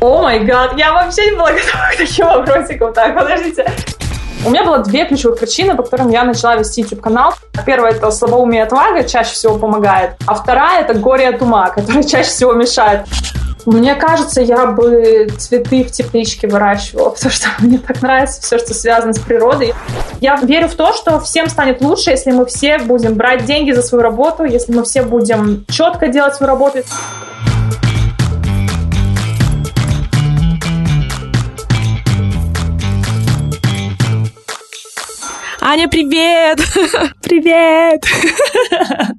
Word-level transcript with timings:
О 0.00 0.22
май 0.22 0.40
гад, 0.44 0.74
я 0.76 0.92
вообще 0.92 1.30
не 1.30 1.36
была 1.36 1.52
готова 1.52 1.90
к 1.92 1.96
таким 1.96 2.26
вопросикам. 2.26 2.92
Так, 2.92 3.14
подождите. 3.14 3.66
У 4.44 4.50
меня 4.50 4.64
было 4.64 4.78
две 4.78 5.06
ключевых 5.06 5.40
причины, 5.40 5.74
по 5.74 5.82
которым 5.82 6.10
я 6.10 6.22
начала 6.22 6.56
вести 6.56 6.82
YouTube-канал. 6.82 7.34
Первая— 7.64 7.92
это 7.94 8.10
слабоумие 8.10 8.60
и 8.60 8.64
отвага, 8.64 9.04
чаще 9.04 9.32
всего 9.32 9.58
помогает. 9.58 10.12
А 10.26 10.34
вторая— 10.34 10.82
это 10.84 10.94
горе 10.94 11.28
от 11.30 11.40
ума, 11.40 11.70
которая 11.70 12.02
чаще 12.04 12.28
всего 12.28 12.52
мешает. 12.52 13.06
Мне 13.64 13.96
кажется, 13.96 14.42
я 14.42 14.66
бы 14.66 15.28
цветы 15.38 15.82
в 15.82 15.90
тепличке 15.90 16.46
выращивала, 16.46 17.10
потому 17.14 17.32
что 17.32 17.48
мне 17.58 17.78
так 17.78 18.02
нравится 18.02 18.40
все, 18.40 18.58
что 18.58 18.74
связано 18.74 19.14
с 19.14 19.18
природой. 19.18 19.74
Я 20.20 20.36
верю 20.36 20.68
в 20.68 20.74
то, 20.74 20.92
что 20.92 21.18
всем 21.20 21.48
станет 21.48 21.80
лучше, 21.80 22.10
если 22.10 22.30
мы 22.30 22.46
все 22.46 22.78
будем 22.78 23.14
брать 23.14 23.46
деньги 23.46 23.72
за 23.72 23.82
свою 23.82 24.02
работу, 24.02 24.44
если 24.44 24.72
мы 24.72 24.84
все 24.84 25.02
будем 25.02 25.64
четко 25.68 26.08
делать 26.08 26.34
свою 26.34 26.52
работу. 26.52 26.78
Аня, 35.68 35.88
привет! 35.88 36.60
Привет! 37.24 38.04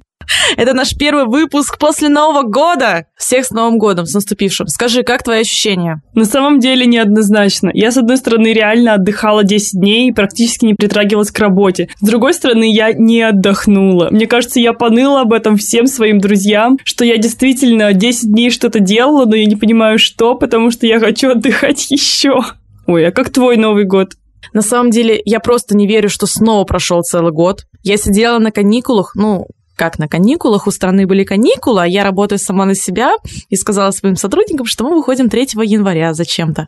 Это 0.56 0.74
наш 0.74 0.96
первый 0.96 1.26
выпуск 1.26 1.78
после 1.78 2.08
Нового 2.08 2.44
года. 2.44 3.08
Всех 3.18 3.44
с 3.44 3.52
Новым 3.52 3.78
годом, 3.78 4.06
с 4.06 4.14
наступившим. 4.14 4.68
Скажи, 4.68 5.04
как 5.04 5.24
твои 5.24 5.42
ощущения? 5.42 6.02
На 6.16 6.24
самом 6.24 6.62
деле 6.62 6.86
неоднозначно. 6.86 7.70
Я, 7.74 7.92
с 7.92 7.98
одной 7.98 8.16
стороны, 8.16 8.54
реально 8.54 8.94
отдыхала 8.94 9.44
10 9.44 9.74
дней 9.78 10.08
и 10.08 10.14
практически 10.14 10.64
не 10.64 10.74
притрагивалась 10.74 11.32
к 11.32 11.40
работе. 11.40 11.90
С 12.00 12.08
другой 12.08 12.34
стороны, 12.34 12.74
я 12.74 12.94
не 12.94 13.24
отдохнула. 13.24 14.08
Мне 14.10 14.26
кажется, 14.26 14.62
я 14.62 14.72
поныла 14.72 15.24
об 15.24 15.34
этом 15.34 15.58
всем 15.58 15.86
своим 15.86 16.20
друзьям, 16.20 16.80
что 16.86 17.04
я 17.04 17.18
действительно 17.18 17.92
10 17.92 18.32
дней 18.32 18.52
что-то 18.52 18.80
делала, 18.80 19.26
но 19.26 19.36
я 19.36 19.48
не 19.48 19.58
понимаю, 19.58 20.00
что, 20.00 20.36
потому 20.36 20.72
что 20.72 20.88
я 20.88 21.02
хочу 21.02 21.32
отдыхать 21.32 21.88
еще. 21.92 22.40
Ой, 22.86 23.06
а 23.06 23.12
как 23.12 23.32
твой 23.32 23.58
Новый 23.58 23.84
год? 23.84 24.14
На 24.54 24.62
самом 24.62 24.92
деле, 24.92 25.22
я 25.26 25.40
просто 25.40 25.76
не 25.76 25.88
верю, 25.88 26.10
что 26.10 26.26
снова 26.26 26.64
прошел 26.64 27.02
целый 27.02 27.32
год. 27.32 27.66
Я 27.84 27.98
сидела 27.98 28.40
на 28.40 28.52
каникулах, 28.52 29.14
ну, 29.16 29.48
как 29.78 30.00
на 30.00 30.08
каникулах, 30.08 30.68
у 30.68 30.72
страны 30.72 31.06
были 31.06 31.24
каникулы, 31.24 31.84
а 31.84 31.86
я 31.86 32.04
работаю 32.04 32.40
сама 32.40 32.66
на 32.66 32.74
себя 32.74 33.14
и 33.50 33.56
сказала 33.56 33.92
своим 33.92 34.16
сотрудникам, 34.16 34.66
что 34.66 34.84
мы 34.84 34.96
выходим 34.96 35.30
3 35.30 35.50
января 35.64 36.14
зачем-то. 36.14 36.68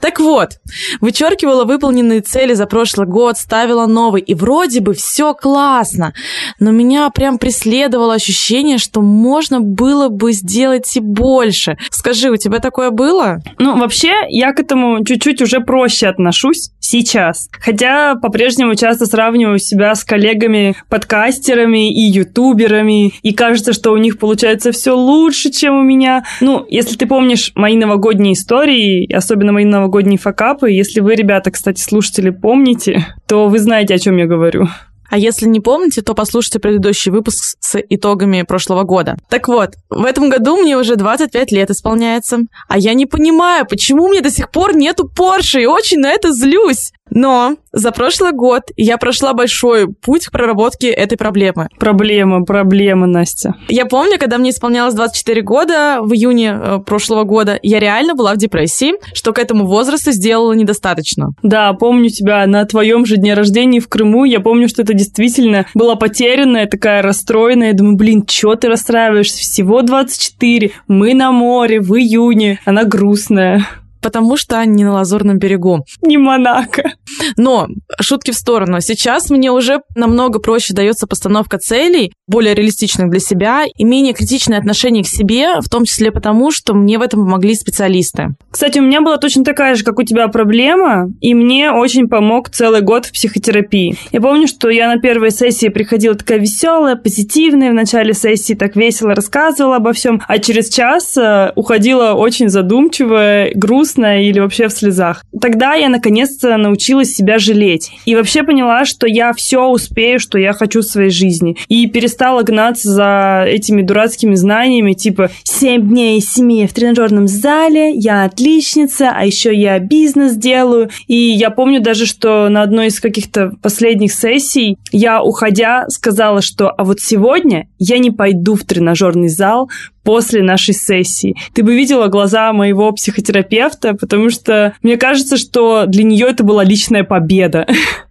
Так 0.00 0.20
вот, 0.20 0.60
вычеркивала 1.00 1.64
выполненные 1.64 2.20
цели 2.20 2.52
за 2.52 2.66
прошлый 2.66 3.06
год, 3.06 3.38
ставила 3.38 3.86
новый, 3.86 4.20
и 4.20 4.34
вроде 4.34 4.80
бы 4.80 4.92
все 4.92 5.32
классно, 5.34 6.12
но 6.58 6.70
меня 6.70 7.08
прям 7.10 7.38
преследовало 7.38 8.14
ощущение, 8.14 8.76
что 8.76 9.00
можно 9.00 9.60
было 9.60 10.08
бы 10.08 10.32
сделать 10.32 10.94
и 10.96 11.00
больше. 11.00 11.78
Скажи, 11.90 12.30
у 12.30 12.36
тебя 12.36 12.58
такое 12.58 12.90
было? 12.90 13.38
Ну, 13.58 13.78
вообще, 13.78 14.12
я 14.28 14.52
к 14.52 14.60
этому 14.60 15.02
чуть-чуть 15.02 15.40
уже 15.40 15.60
проще 15.60 16.08
отношусь 16.08 16.70
сейчас. 16.90 17.48
Хотя 17.60 18.16
по-прежнему 18.16 18.74
часто 18.74 19.06
сравниваю 19.06 19.58
себя 19.58 19.94
с 19.94 20.04
коллегами-подкастерами 20.04 21.92
и 21.92 22.00
ютуберами, 22.10 23.12
и 23.22 23.32
кажется, 23.32 23.72
что 23.72 23.92
у 23.92 23.96
них 23.96 24.18
получается 24.18 24.72
все 24.72 24.96
лучше, 24.96 25.50
чем 25.50 25.78
у 25.78 25.82
меня. 25.82 26.24
Ну, 26.40 26.66
если 26.68 26.96
ты 26.96 27.06
помнишь 27.06 27.52
мои 27.54 27.76
новогодние 27.76 28.34
истории, 28.34 29.10
особенно 29.12 29.52
мои 29.52 29.64
новогодние 29.64 30.18
факапы, 30.18 30.70
если 30.70 31.00
вы, 31.00 31.14
ребята, 31.14 31.50
кстати, 31.50 31.80
слушатели, 31.80 32.30
помните, 32.30 33.06
то 33.28 33.48
вы 33.48 33.58
знаете, 33.58 33.94
о 33.94 33.98
чем 33.98 34.16
я 34.16 34.26
говорю. 34.26 34.68
А 35.10 35.18
если 35.18 35.46
не 35.46 35.60
помните, 35.60 36.02
то 36.02 36.14
послушайте 36.14 36.60
предыдущий 36.60 37.10
выпуск 37.10 37.56
с 37.60 37.78
итогами 37.88 38.42
прошлого 38.42 38.84
года. 38.84 39.16
Так 39.28 39.48
вот, 39.48 39.74
в 39.90 40.04
этом 40.04 40.30
году 40.30 40.56
мне 40.56 40.76
уже 40.76 40.96
25 40.96 41.52
лет 41.52 41.70
исполняется, 41.70 42.38
а 42.68 42.78
я 42.78 42.94
не 42.94 43.06
понимаю, 43.06 43.66
почему 43.66 44.08
мне 44.08 44.20
до 44.20 44.30
сих 44.30 44.50
пор 44.50 44.76
нету 44.76 45.08
Порше, 45.08 45.62
и 45.62 45.66
очень 45.66 45.98
на 45.98 46.10
это 46.10 46.32
злюсь. 46.32 46.92
Но 47.10 47.56
за 47.72 47.90
прошлый 47.92 48.32
год 48.32 48.62
я 48.76 48.96
прошла 48.96 49.32
большой 49.32 49.88
путь 49.88 50.26
к 50.26 50.32
проработке 50.32 50.90
этой 50.90 51.18
проблемы. 51.18 51.68
Проблема, 51.78 52.44
проблема, 52.44 53.06
Настя. 53.06 53.54
Я 53.68 53.86
помню, 53.86 54.18
когда 54.18 54.38
мне 54.38 54.50
исполнялось 54.50 54.94
24 54.94 55.42
года 55.42 55.98
в 56.00 56.12
июне 56.12 56.56
э, 56.56 56.78
прошлого 56.84 57.24
года, 57.24 57.58
я 57.62 57.80
реально 57.80 58.14
была 58.14 58.34
в 58.34 58.36
депрессии, 58.36 58.94
что 59.14 59.32
к 59.32 59.38
этому 59.38 59.66
возрасту 59.66 60.12
сделала 60.12 60.52
недостаточно. 60.52 61.30
Да, 61.42 61.72
помню 61.72 62.10
тебя 62.10 62.46
на 62.46 62.64
твоем 62.64 63.04
же 63.06 63.16
дне 63.16 63.34
рождения 63.34 63.80
в 63.80 63.88
Крыму. 63.88 64.24
Я 64.24 64.40
помню, 64.40 64.68
что 64.68 64.82
это 64.82 64.94
действительно 65.00 65.66
была 65.74 65.96
потерянная, 65.96 66.66
такая 66.66 67.02
расстроенная. 67.02 67.72
Думаю, 67.72 67.96
блин, 67.96 68.24
чё 68.26 68.54
ты 68.54 68.68
расстраиваешься? 68.68 69.40
Всего 69.40 69.82
24. 69.82 70.70
Мы 70.88 71.14
на 71.14 71.32
море 71.32 71.80
в 71.80 71.94
июне. 71.96 72.60
Она 72.64 72.84
грустная 72.84 73.66
потому 74.00 74.36
что 74.36 74.58
они 74.58 74.74
не 74.74 74.84
на 74.84 74.92
Лазурном 74.92 75.38
берегу. 75.38 75.84
Не 76.02 76.18
Монако. 76.18 76.92
Но, 77.36 77.68
шутки 78.00 78.30
в 78.30 78.36
сторону, 78.36 78.80
сейчас 78.80 79.30
мне 79.30 79.50
уже 79.50 79.80
намного 79.94 80.38
проще 80.38 80.74
дается 80.74 81.06
постановка 81.06 81.58
целей, 81.58 82.12
более 82.26 82.54
реалистичных 82.54 83.10
для 83.10 83.20
себя, 83.20 83.64
и 83.76 83.84
менее 83.84 84.14
критичное 84.14 84.58
отношение 84.58 85.02
к 85.02 85.08
себе, 85.08 85.60
в 85.60 85.68
том 85.68 85.84
числе 85.84 86.12
потому, 86.12 86.50
что 86.50 86.74
мне 86.74 86.98
в 86.98 87.02
этом 87.02 87.24
помогли 87.24 87.54
специалисты. 87.54 88.34
Кстати, 88.50 88.78
у 88.78 88.82
меня 88.82 89.00
была 89.00 89.16
точно 89.18 89.44
такая 89.44 89.74
же, 89.74 89.84
как 89.84 89.98
у 89.98 90.02
тебя, 90.02 90.28
проблема, 90.28 91.08
и 91.20 91.34
мне 91.34 91.72
очень 91.72 92.08
помог 92.08 92.50
целый 92.50 92.82
год 92.82 93.06
в 93.06 93.12
психотерапии. 93.12 93.96
Я 94.12 94.20
помню, 94.20 94.46
что 94.46 94.68
я 94.70 94.88
на 94.88 95.00
первой 95.00 95.30
сессии 95.30 95.68
приходила 95.68 96.14
такая 96.14 96.38
веселая, 96.38 96.96
позитивная, 96.96 97.70
в 97.70 97.74
начале 97.74 98.14
сессии 98.14 98.54
так 98.54 98.76
весело 98.76 99.14
рассказывала 99.14 99.76
обо 99.76 99.92
всем, 99.92 100.20
а 100.26 100.38
через 100.38 100.68
час 100.68 101.16
э, 101.16 101.52
уходила 101.56 102.12
очень 102.12 102.48
задумчивая, 102.48 103.52
грустная, 103.54 103.89
грустная 103.90 104.22
или 104.22 104.38
вообще 104.38 104.68
в 104.68 104.72
слезах. 104.72 105.24
Тогда 105.40 105.74
я 105.74 105.88
наконец-то 105.88 106.56
научилась 106.56 107.14
себя 107.14 107.38
жалеть. 107.38 107.90
И 108.04 108.14
вообще 108.14 108.42
поняла, 108.42 108.84
что 108.84 109.06
я 109.06 109.32
все 109.32 109.66
успею, 109.66 110.20
что 110.20 110.38
я 110.38 110.52
хочу 110.52 110.80
в 110.80 110.84
своей 110.84 111.10
жизни. 111.10 111.56
И 111.68 111.86
перестала 111.86 112.42
гнаться 112.42 112.90
за 112.90 113.44
этими 113.46 113.82
дурацкими 113.82 114.34
знаниями, 114.34 114.92
типа 114.92 115.30
7 115.44 115.88
дней 115.88 116.18
из 116.18 116.32
7 116.32 116.66
в 116.66 116.72
тренажерном 116.72 117.26
зале, 117.28 117.92
я 117.94 118.24
отличница, 118.24 119.10
а 119.14 119.24
еще 119.24 119.54
я 119.54 119.78
бизнес 119.78 120.34
делаю. 120.34 120.90
И 121.06 121.14
я 121.14 121.50
помню 121.50 121.80
даже, 121.80 122.06
что 122.06 122.48
на 122.48 122.62
одной 122.62 122.88
из 122.88 123.00
каких-то 123.00 123.52
последних 123.62 124.12
сессий 124.12 124.78
я, 124.92 125.22
уходя, 125.22 125.86
сказала, 125.88 126.42
что 126.42 126.70
а 126.70 126.84
вот 126.84 127.00
сегодня 127.00 127.68
я 127.78 127.98
не 127.98 128.10
пойду 128.10 128.54
в 128.54 128.64
тренажерный 128.64 129.28
зал, 129.28 129.68
после 130.02 130.42
нашей 130.42 130.74
сессии. 130.74 131.36
Ты 131.54 131.62
бы 131.62 131.74
видела 131.74 132.08
глаза 132.08 132.52
моего 132.52 132.92
психотерапевта, 132.92 133.94
потому 133.94 134.30
что 134.30 134.74
мне 134.82 134.96
кажется, 134.96 135.36
что 135.36 135.86
для 135.86 136.04
нее 136.04 136.26
это 136.28 136.44
была 136.44 136.64
личная 136.64 137.04
победа. 137.04 137.66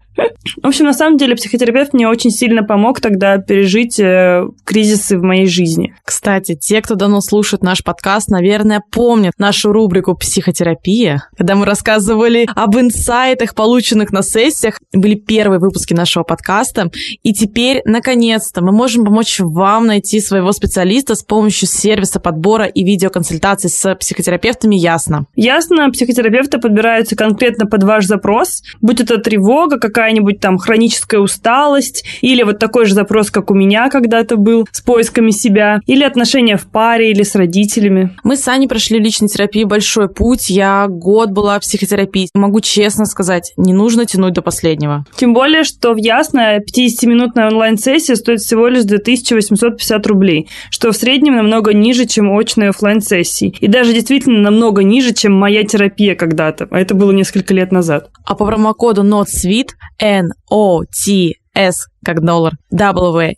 В 0.62 0.68
общем, 0.68 0.86
на 0.86 0.94
самом 0.94 1.18
деле, 1.18 1.36
психотерапевт 1.36 1.94
мне 1.94 2.08
очень 2.08 2.32
сильно 2.32 2.64
помог 2.64 3.02
тогда 3.02 3.38
пережить 3.38 4.00
э, 4.00 4.44
кризисы 4.64 5.18
в 5.18 5.24
моей 5.24 5.48
жизни. 5.48 5.94
Кстати, 6.04 6.56
те, 6.56 6.82
кто 6.82 6.96
давно 6.96 7.22
слушает 7.22 7.64
наш 7.64 7.84
подкаст, 7.84 8.30
наверное, 8.30 8.82
помнят 8.92 9.34
нашу 9.38 9.72
рубрику 9.72 10.16
«Психотерапия», 10.16 11.24
когда 11.38 11.56
мы 11.56 11.66
рассказывали 11.66 12.48
об 12.56 12.78
инсайтах, 12.78 13.56
полученных 13.56 14.12
на 14.12 14.22
сессиях. 14.22 14.80
Были 14.94 15.16
первые 15.16 15.60
выпуски 15.60 15.94
нашего 15.94 16.24
подкаста. 16.24 16.92
И 17.24 17.34
теперь, 17.34 17.82
наконец-то, 17.86 18.62
мы 18.62 18.72
можем 18.72 19.06
помочь 19.06 19.40
вам 19.40 19.88
найти 19.88 20.20
своего 20.20 20.52
специалиста 20.52 21.16
с 21.16 21.24
помощью 21.24 21.68
сервиса 21.68 22.20
подбора 22.20 22.66
и 22.66 22.84
видеоконсультаций 22.84 23.70
с 23.70 23.96
психотерапевтами 23.96 24.76
«Ясно». 24.76 25.26
«Ясно» 25.36 25.90
психотерапевты 25.92 26.60
подбираются 26.60 27.16
конкретно 27.16 27.66
под 27.66 27.84
ваш 27.84 28.06
запрос, 28.06 28.64
будь 28.82 29.00
это 29.00 29.18
тревога, 29.18 29.80
какая 29.80 30.09
какая-нибудь 30.10 30.40
там 30.40 30.58
хроническая 30.58 31.20
усталость, 31.20 32.04
или 32.22 32.42
вот 32.42 32.58
такой 32.58 32.86
же 32.86 32.96
запрос, 32.96 33.30
как 33.30 33.52
у 33.52 33.54
меня 33.54 33.90
когда-то 33.90 34.38
был, 34.38 34.68
с 34.72 34.82
поисками 34.82 35.30
себя, 35.30 35.82
или 35.86 36.04
отношения 36.04 36.58
в 36.58 36.66
паре, 36.66 37.12
или 37.12 37.22
с 37.22 37.36
родителями. 37.36 38.16
Мы 38.24 38.36
с 38.36 38.48
Аней 38.48 38.68
прошли 38.68 38.98
личной 38.98 39.28
терапии 39.28 39.66
большой 39.66 40.10
путь. 40.10 40.50
Я 40.50 40.88
год 40.88 41.30
была 41.30 41.60
в 41.60 41.62
психотерапии. 41.62 42.30
Могу 42.34 42.60
честно 42.62 43.06
сказать, 43.06 43.54
не 43.56 43.72
нужно 43.72 44.06
тянуть 44.06 44.34
до 44.34 44.42
последнего. 44.42 45.06
Тем 45.16 45.34
более, 45.34 45.64
что 45.64 45.94
в 45.94 45.98
Ясно 45.98 46.58
50-минутная 46.58 47.48
онлайн-сессия 47.48 48.16
стоит 48.16 48.40
всего 48.40 48.68
лишь 48.68 48.86
2850 48.86 50.08
рублей, 50.08 50.48
что 50.72 50.92
в 50.92 50.96
среднем 50.96 51.36
намного 51.36 51.74
ниже, 51.74 52.06
чем 52.06 52.32
очные 52.32 52.70
офлайн 52.70 53.02
сессии 53.02 53.54
И 53.60 53.68
даже 53.68 53.94
действительно 53.94 54.40
намного 54.42 54.84
ниже, 54.84 55.14
чем 55.14 55.34
моя 55.34 55.64
терапия 55.64 56.16
когда-то. 56.16 56.68
А 56.72 56.80
это 56.80 56.96
было 56.96 57.12
несколько 57.12 57.54
лет 57.54 57.72
назад. 57.72 58.10
А 58.26 58.34
по 58.34 58.46
промокоду 58.46 59.04
NOTSWEET 59.04 59.70
N-O-T-S, 60.00 61.88
как 62.04 62.24
доллар, 62.24 62.54
W-E-E-T, 62.72 63.38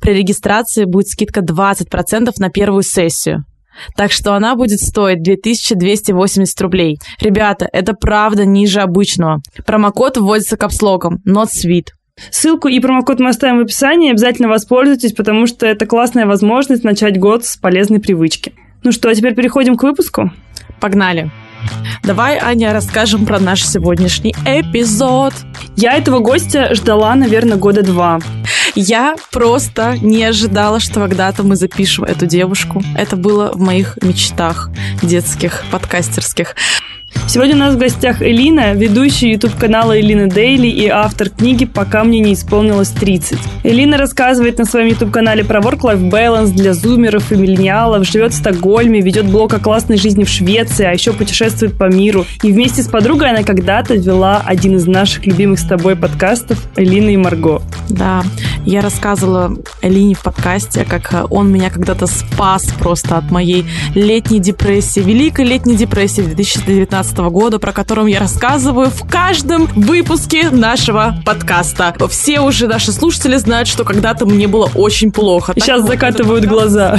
при 0.00 0.12
регистрации 0.12 0.84
будет 0.84 1.08
скидка 1.08 1.40
20% 1.40 2.32
на 2.38 2.50
первую 2.50 2.82
сессию. 2.82 3.44
Так 3.96 4.12
что 4.12 4.34
она 4.34 4.54
будет 4.54 4.80
стоить 4.80 5.22
2280 5.22 6.60
рублей. 6.60 6.98
Ребята, 7.20 7.68
это 7.72 7.94
правда 7.94 8.44
ниже 8.44 8.80
обычного. 8.80 9.40
Промокод 9.66 10.16
вводится 10.16 10.56
капслогом 10.56 11.20
Not 11.26 11.48
Sweet. 11.48 11.88
Ссылку 12.30 12.68
и 12.68 12.78
промокод 12.78 13.18
мы 13.18 13.30
оставим 13.30 13.58
в 13.58 13.62
описании. 13.62 14.10
Обязательно 14.10 14.48
воспользуйтесь, 14.48 15.12
потому 15.12 15.46
что 15.46 15.66
это 15.66 15.86
классная 15.86 16.26
возможность 16.26 16.84
начать 16.84 17.18
год 17.18 17.44
с 17.44 17.56
полезной 17.56 17.98
привычки. 17.98 18.52
Ну 18.84 18.92
что, 18.92 19.08
а 19.08 19.14
теперь 19.14 19.34
переходим 19.34 19.76
к 19.76 19.82
выпуску? 19.82 20.30
Погнали. 20.80 21.30
Давай, 22.02 22.38
Аня, 22.38 22.72
расскажем 22.72 23.26
про 23.26 23.38
наш 23.38 23.64
сегодняшний 23.64 24.34
эпизод. 24.44 25.32
Я 25.76 25.94
этого 25.94 26.18
гостя 26.18 26.74
ждала, 26.74 27.14
наверное, 27.14 27.56
года 27.56 27.82
два. 27.82 28.20
Я 28.74 29.16
просто 29.30 29.96
не 30.00 30.24
ожидала, 30.24 30.80
что 30.80 31.00
когда-то 31.00 31.42
мы 31.42 31.56
запишем 31.56 32.04
эту 32.04 32.26
девушку. 32.26 32.82
Это 32.96 33.16
было 33.16 33.52
в 33.52 33.60
моих 33.60 33.98
мечтах 34.02 34.70
детских, 35.02 35.64
подкастерских. 35.70 36.56
Сегодня 37.26 37.54
у 37.56 37.58
нас 37.58 37.74
в 37.74 37.78
гостях 37.78 38.22
Элина, 38.22 38.74
ведущая 38.74 39.32
YouTube-канала 39.32 39.98
Элина 39.98 40.28
Дейли 40.28 40.68
и 40.68 40.86
автор 40.88 41.30
книги 41.30 41.64
«Пока 41.64 42.04
мне 42.04 42.20
не 42.20 42.34
исполнилось 42.34 42.92
30». 42.92 43.38
Элина 43.64 43.96
рассказывает 43.96 44.58
на 44.58 44.64
своем 44.64 44.88
YouTube-канале 44.88 45.42
про 45.42 45.60
work-life 45.60 46.10
balance 46.10 46.52
для 46.52 46.74
зумеров 46.74 47.32
и 47.32 47.36
миллениалов, 47.36 48.06
живет 48.06 48.34
в 48.34 48.36
Стокгольме, 48.36 49.00
ведет 49.00 49.26
блог 49.26 49.54
о 49.54 49.58
классной 49.58 49.96
жизни 49.96 50.24
в 50.24 50.28
Швеции, 50.28 50.84
а 50.84 50.92
еще 50.92 51.12
путешествует 51.12 51.76
по 51.76 51.84
миру. 51.84 52.26
И 52.42 52.52
вместе 52.52 52.82
с 52.82 52.88
подругой 52.88 53.30
она 53.30 53.42
когда-то 53.42 53.94
вела 53.94 54.42
один 54.44 54.76
из 54.76 54.86
наших 54.86 55.26
любимых 55.26 55.58
с 55.58 55.64
тобой 55.64 55.96
подкастов 55.96 56.58
«Элина 56.76 57.10
и 57.10 57.16
Марго». 57.16 57.62
Да, 57.88 58.22
я 58.64 58.80
рассказывала 58.80 59.56
Элине 59.82 60.14
в 60.14 60.22
подкасте, 60.22 60.86
как 60.88 61.26
он 61.30 61.52
меня 61.52 61.68
когда-то 61.68 62.06
спас 62.06 62.66
просто 62.78 63.18
от 63.18 63.30
моей 63.30 63.66
летней 63.94 64.40
депрессии, 64.40 65.00
великой 65.00 65.44
летней 65.44 65.76
депрессии 65.76 66.22
2019 66.22 67.03
2019 67.04 67.18
года, 67.32 67.58
про 67.58 67.72
котором 67.72 68.06
я 68.06 68.18
рассказываю 68.18 68.88
в 68.88 69.08
каждом 69.08 69.66
выпуске 69.74 70.50
нашего 70.50 71.16
подкаста. 71.24 71.94
Все 72.08 72.40
уже 72.40 72.66
наши 72.66 72.92
слушатели 72.92 73.36
знают, 73.36 73.68
что 73.68 73.84
когда-то 73.84 74.26
мне 74.26 74.48
было 74.48 74.70
очень 74.74 75.12
плохо. 75.12 75.52
И 75.54 75.60
сейчас 75.60 75.82
вот 75.82 75.90
закатывают 75.90 76.46
глаза. 76.46 76.98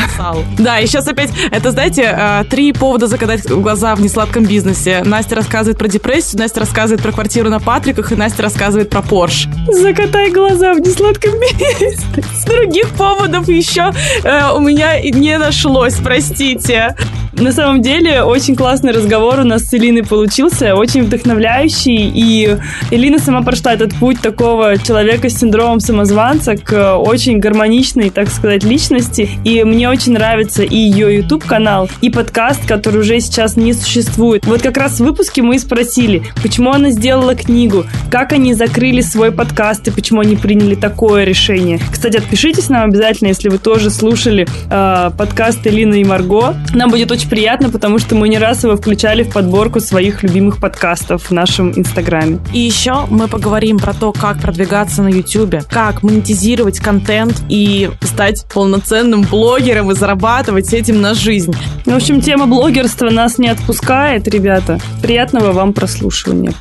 Да, 0.57 0.80
и 0.80 0.88
сейчас 0.88 1.07
опять, 1.07 1.31
это, 1.52 1.72
знаете, 1.72 2.04
э, 2.16 2.44
три 2.50 2.72
повода 2.72 3.07
закатать 3.07 3.48
глаза 3.48 3.96
в 3.96 4.02
несладком 4.02 4.46
бизнесе. 4.46 5.02
Настя 5.04 5.36
рассказывает 5.36 5.78
про 5.78 5.88
депрессию, 5.88 6.40
Настя 6.40 6.62
рассказывает 6.62 7.02
про 7.02 7.12
квартиру 7.12 7.50
на 7.50 7.60
Патриках, 7.60 8.12
и 8.12 8.16
Настя 8.16 8.44
рассказывает 8.44 8.90
про 8.90 9.02
Порш. 9.02 9.48
Закатай 9.68 10.31
глаза 10.31 10.74
в 10.74 10.80
несладком 10.80 11.31
бизнесе. 11.40 12.24
С 12.36 12.46
других 12.46 12.90
поводов 12.92 13.48
еще 13.48 13.92
э, 14.24 14.52
у 14.54 14.60
меня 14.60 15.00
не 15.02 15.38
нашлось, 15.38 15.96
простите. 15.96 16.96
На 17.38 17.52
самом 17.52 17.81
деле, 17.81 18.24
очень 18.24 18.56
классный 18.56 18.94
разговор 18.94 19.40
у 19.40 19.44
нас 19.44 19.63
с 19.63 19.74
Элиной 19.74 19.94
получился, 20.03 20.75
очень 20.75 21.03
вдохновляющий, 21.03 22.12
и 22.13 22.57
Элина 22.92 23.19
сама 23.19 23.42
прошла 23.42 23.74
этот 23.74 23.94
путь 23.95 24.21
такого 24.21 24.77
человека 24.77 25.30
с 25.30 25.38
синдромом 25.38 25.80
самозванца 25.80 26.56
к 26.56 26.97
очень 26.97 27.39
гармоничной, 27.39 28.09
так 28.09 28.30
сказать, 28.30 28.63
личности, 28.63 29.30
и 29.44 29.63
мне 29.63 29.89
очень 29.89 30.13
нравится 30.13 30.63
и 30.63 30.75
ее 30.75 31.15
YouTube-канал, 31.18 31.89
и 32.01 32.09
подкаст, 32.09 32.65
который 32.68 33.01
уже 33.01 33.19
сейчас 33.19 33.56
не 33.56 33.74
существует. 33.74 34.45
Вот 34.45 34.62
как 34.62 34.77
раз 34.77 35.00
в 35.00 35.03
выпуске 35.03 35.42
мы 35.42 35.56
и 35.56 35.59
спросили, 35.59 36.24
почему 36.42 36.71
она 36.71 36.92
сделала 36.92 37.36
книгу, 37.36 37.86
как 38.09 38.31
они 38.33 38.53
закрыли 38.53 39.01
свой 39.01 39.31
подкаст 39.31 39.88
и 39.88 39.92
почему 39.92 40.21
они 40.21 40.36
приняли 40.36 40.75
такое 40.75 41.24
решение. 41.24 41.80
Кстати, 41.92 42.18
отпишитесь 42.18 42.69
нам 42.69 42.86
обязательно, 42.86 43.30
если 43.30 43.50
вы 43.50 43.57
тоже 43.57 43.89
слушали 43.89 44.47
э, 44.69 45.12
подкаст 45.18 45.65
Элины 45.68 46.01
и 46.01 46.03
Марго. 46.03 46.56
Нам 46.74 46.89
будет 46.89 47.12
очень 47.12 47.30
приятно, 47.30 47.69
потому 47.69 48.00
что 48.00 48.15
мы 48.15 48.30
не 48.30 48.38
раз 48.38 48.63
его 48.63 48.75
включали 48.75 49.24
в 49.24 49.31
подборку 49.31 49.75
своих 49.80 50.24
любимых 50.24 50.60
подкастов 50.60 51.30
в 51.30 51.31
нашем 51.31 51.77
Инстаграме. 51.77 52.39
И 52.54 52.60
еще 52.60 53.06
мы 53.10 53.27
поговорим 53.27 53.77
про 53.77 53.94
то, 53.94 54.12
как 54.12 54.39
продвигаться 54.42 55.04
на 55.04 55.10
YouTube, 55.10 55.68
как 55.69 56.04
монетизировать 56.04 56.80
контент 56.80 57.42
и 57.50 57.89
стать 58.01 58.45
полноценным 58.54 59.22
блогером 59.24 59.92
и 59.92 59.95
зарабатывать 59.95 60.74
этим 60.74 61.01
на 61.01 61.13
жизнь. 61.13 61.56
В 61.86 61.94
общем, 61.94 62.22
тема 62.22 62.48
блогерства 62.48 63.10
нас 63.10 63.38
не 63.38 63.50
отпускает, 63.50 64.27
ребята. 64.27 64.80
Приятного 65.01 65.51
вам 65.51 65.74
прослушивания. 65.74 66.54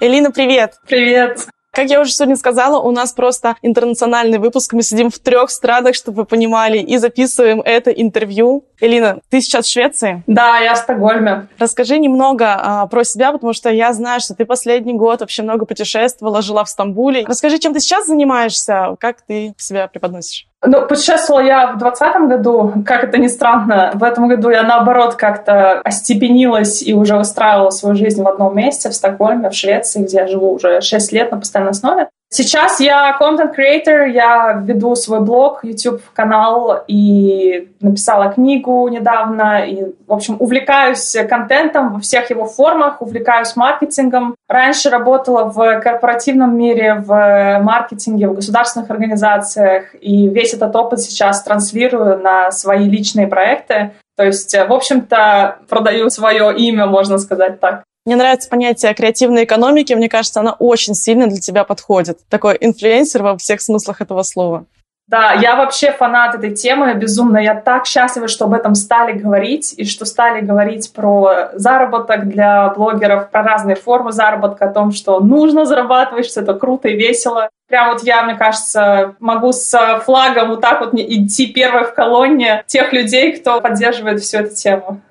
Элина, 0.00 0.30
привет! 0.30 0.74
Привет! 0.86 1.53
Как 1.74 1.90
я 1.90 2.00
уже 2.00 2.12
сегодня 2.12 2.36
сказала, 2.36 2.78
у 2.78 2.92
нас 2.92 3.12
просто 3.12 3.56
интернациональный 3.60 4.38
выпуск. 4.38 4.72
Мы 4.74 4.82
сидим 4.82 5.10
в 5.10 5.18
трех 5.18 5.50
странах, 5.50 5.96
чтобы 5.96 6.18
вы 6.18 6.24
понимали, 6.24 6.78
и 6.78 6.98
записываем 6.98 7.60
это 7.60 7.90
интервью. 7.90 8.64
Элина, 8.80 9.18
ты 9.28 9.40
сейчас 9.40 9.66
в 9.66 9.72
Швеции? 9.72 10.22
Да, 10.28 10.58
я 10.58 10.74
в 10.74 10.78
Стокгольме. 10.78 11.48
Расскажи 11.58 11.98
немного 11.98 12.54
а, 12.56 12.86
про 12.86 13.02
себя, 13.02 13.32
потому 13.32 13.52
что 13.52 13.70
я 13.70 13.92
знаю, 13.92 14.20
что 14.20 14.34
ты 14.34 14.44
последний 14.44 14.94
год 14.94 15.20
вообще 15.20 15.42
много 15.42 15.64
путешествовала, 15.64 16.42
жила 16.42 16.62
в 16.62 16.68
Стамбуле. 16.68 17.24
Расскажи, 17.26 17.58
чем 17.58 17.74
ты 17.74 17.80
сейчас 17.80 18.06
занимаешься, 18.06 18.94
как 19.00 19.22
ты 19.22 19.54
себя 19.58 19.88
преподносишь? 19.88 20.46
Ну, 20.66 20.86
путешествовала 20.86 21.42
я 21.42 21.72
в 21.72 21.78
2020 21.78 22.28
году, 22.28 22.72
как 22.86 23.04
это 23.04 23.18
ни 23.18 23.26
странно. 23.26 23.90
В 23.94 24.02
этом 24.02 24.28
году 24.28 24.50
я, 24.50 24.62
наоборот, 24.62 25.14
как-то 25.14 25.80
остепенилась 25.80 26.82
и 26.82 26.94
уже 26.94 27.18
устраивала 27.18 27.70
свою 27.70 27.96
жизнь 27.96 28.22
в 28.22 28.28
одном 28.28 28.56
месте, 28.56 28.88
в 28.88 28.94
Стокгольме, 28.94 29.50
в 29.50 29.54
Швеции, 29.54 30.02
где 30.02 30.18
я 30.18 30.26
живу 30.26 30.52
уже 30.54 30.80
6 30.80 31.12
лет 31.12 31.30
на 31.30 31.38
постоянной 31.38 31.72
основе. 31.72 32.08
Сейчас 32.36 32.80
я 32.80 33.12
контент-креатор, 33.12 34.06
я 34.06 34.60
веду 34.60 34.96
свой 34.96 35.20
блог, 35.20 35.60
YouTube-канал 35.62 36.82
и 36.88 37.68
написала 37.80 38.32
книгу 38.32 38.88
недавно. 38.88 39.64
И, 39.64 39.94
в 40.08 40.12
общем, 40.12 40.38
увлекаюсь 40.40 41.16
контентом 41.28 41.92
во 41.92 42.00
всех 42.00 42.30
его 42.30 42.46
формах, 42.46 43.00
увлекаюсь 43.00 43.54
маркетингом. 43.54 44.34
Раньше 44.48 44.90
работала 44.90 45.44
в 45.44 45.78
корпоративном 45.78 46.58
мире, 46.58 46.94
в 47.06 47.60
маркетинге, 47.62 48.26
в 48.26 48.34
государственных 48.34 48.90
организациях. 48.90 49.94
И 50.00 50.26
весь 50.26 50.54
этот 50.54 50.74
опыт 50.74 51.02
сейчас 51.02 51.40
транслирую 51.44 52.18
на 52.18 52.50
свои 52.50 52.88
личные 52.88 53.28
проекты. 53.28 53.92
То 54.16 54.24
есть, 54.24 54.52
в 54.52 54.72
общем-то, 54.72 55.58
продаю 55.68 56.10
свое 56.10 56.52
имя, 56.56 56.86
можно 56.86 57.18
сказать 57.18 57.60
так. 57.60 57.84
Мне 58.06 58.16
нравится 58.16 58.50
понятие 58.50 58.92
креативной 58.92 59.44
экономики. 59.44 59.94
Мне 59.94 60.10
кажется, 60.10 60.40
она 60.40 60.52
очень 60.52 60.94
сильно 60.94 61.26
для 61.26 61.40
тебя 61.40 61.64
подходит. 61.64 62.18
Такой 62.28 62.58
инфлюенсер 62.60 63.22
во 63.22 63.38
всех 63.38 63.62
смыслах 63.62 64.02
этого 64.02 64.22
слова. 64.22 64.66
Да, 65.06 65.32
я 65.32 65.56
вообще 65.56 65.92
фанат 65.92 66.34
этой 66.34 66.54
темы 66.54 66.94
безумно. 66.94 67.36
Я 67.38 67.54
так 67.54 67.84
счастлива, 67.86 68.26
что 68.26 68.46
об 68.46 68.54
этом 68.54 68.74
стали 68.74 69.12
говорить, 69.12 69.74
и 69.76 69.84
что 69.84 70.06
стали 70.06 70.40
говорить 70.40 70.92
про 70.94 71.50
заработок 71.54 72.26
для 72.28 72.70
блогеров, 72.70 73.30
про 73.30 73.42
разные 73.42 73.76
формы 73.76 74.12
заработка, 74.12 74.66
о 74.66 74.72
том, 74.72 74.92
что 74.92 75.20
нужно 75.20 75.66
зарабатывать, 75.66 76.26
что 76.26 76.40
это 76.40 76.54
круто 76.54 76.88
и 76.88 76.96
весело. 76.96 77.50
Прям 77.68 77.92
вот 77.92 78.02
я, 78.02 78.22
мне 78.22 78.34
кажется, 78.34 79.14
могу 79.18 79.52
с 79.52 80.00
флагом 80.04 80.50
вот 80.50 80.62
так 80.62 80.80
вот 80.80 80.94
идти 80.94 81.48
первой 81.48 81.84
в 81.84 81.94
колонне 81.94 82.64
тех 82.66 82.92
людей, 82.94 83.32
кто 83.32 83.60
поддерживает 83.60 84.22
всю 84.22 84.38
эту 84.38 84.54
тему. 84.54 85.02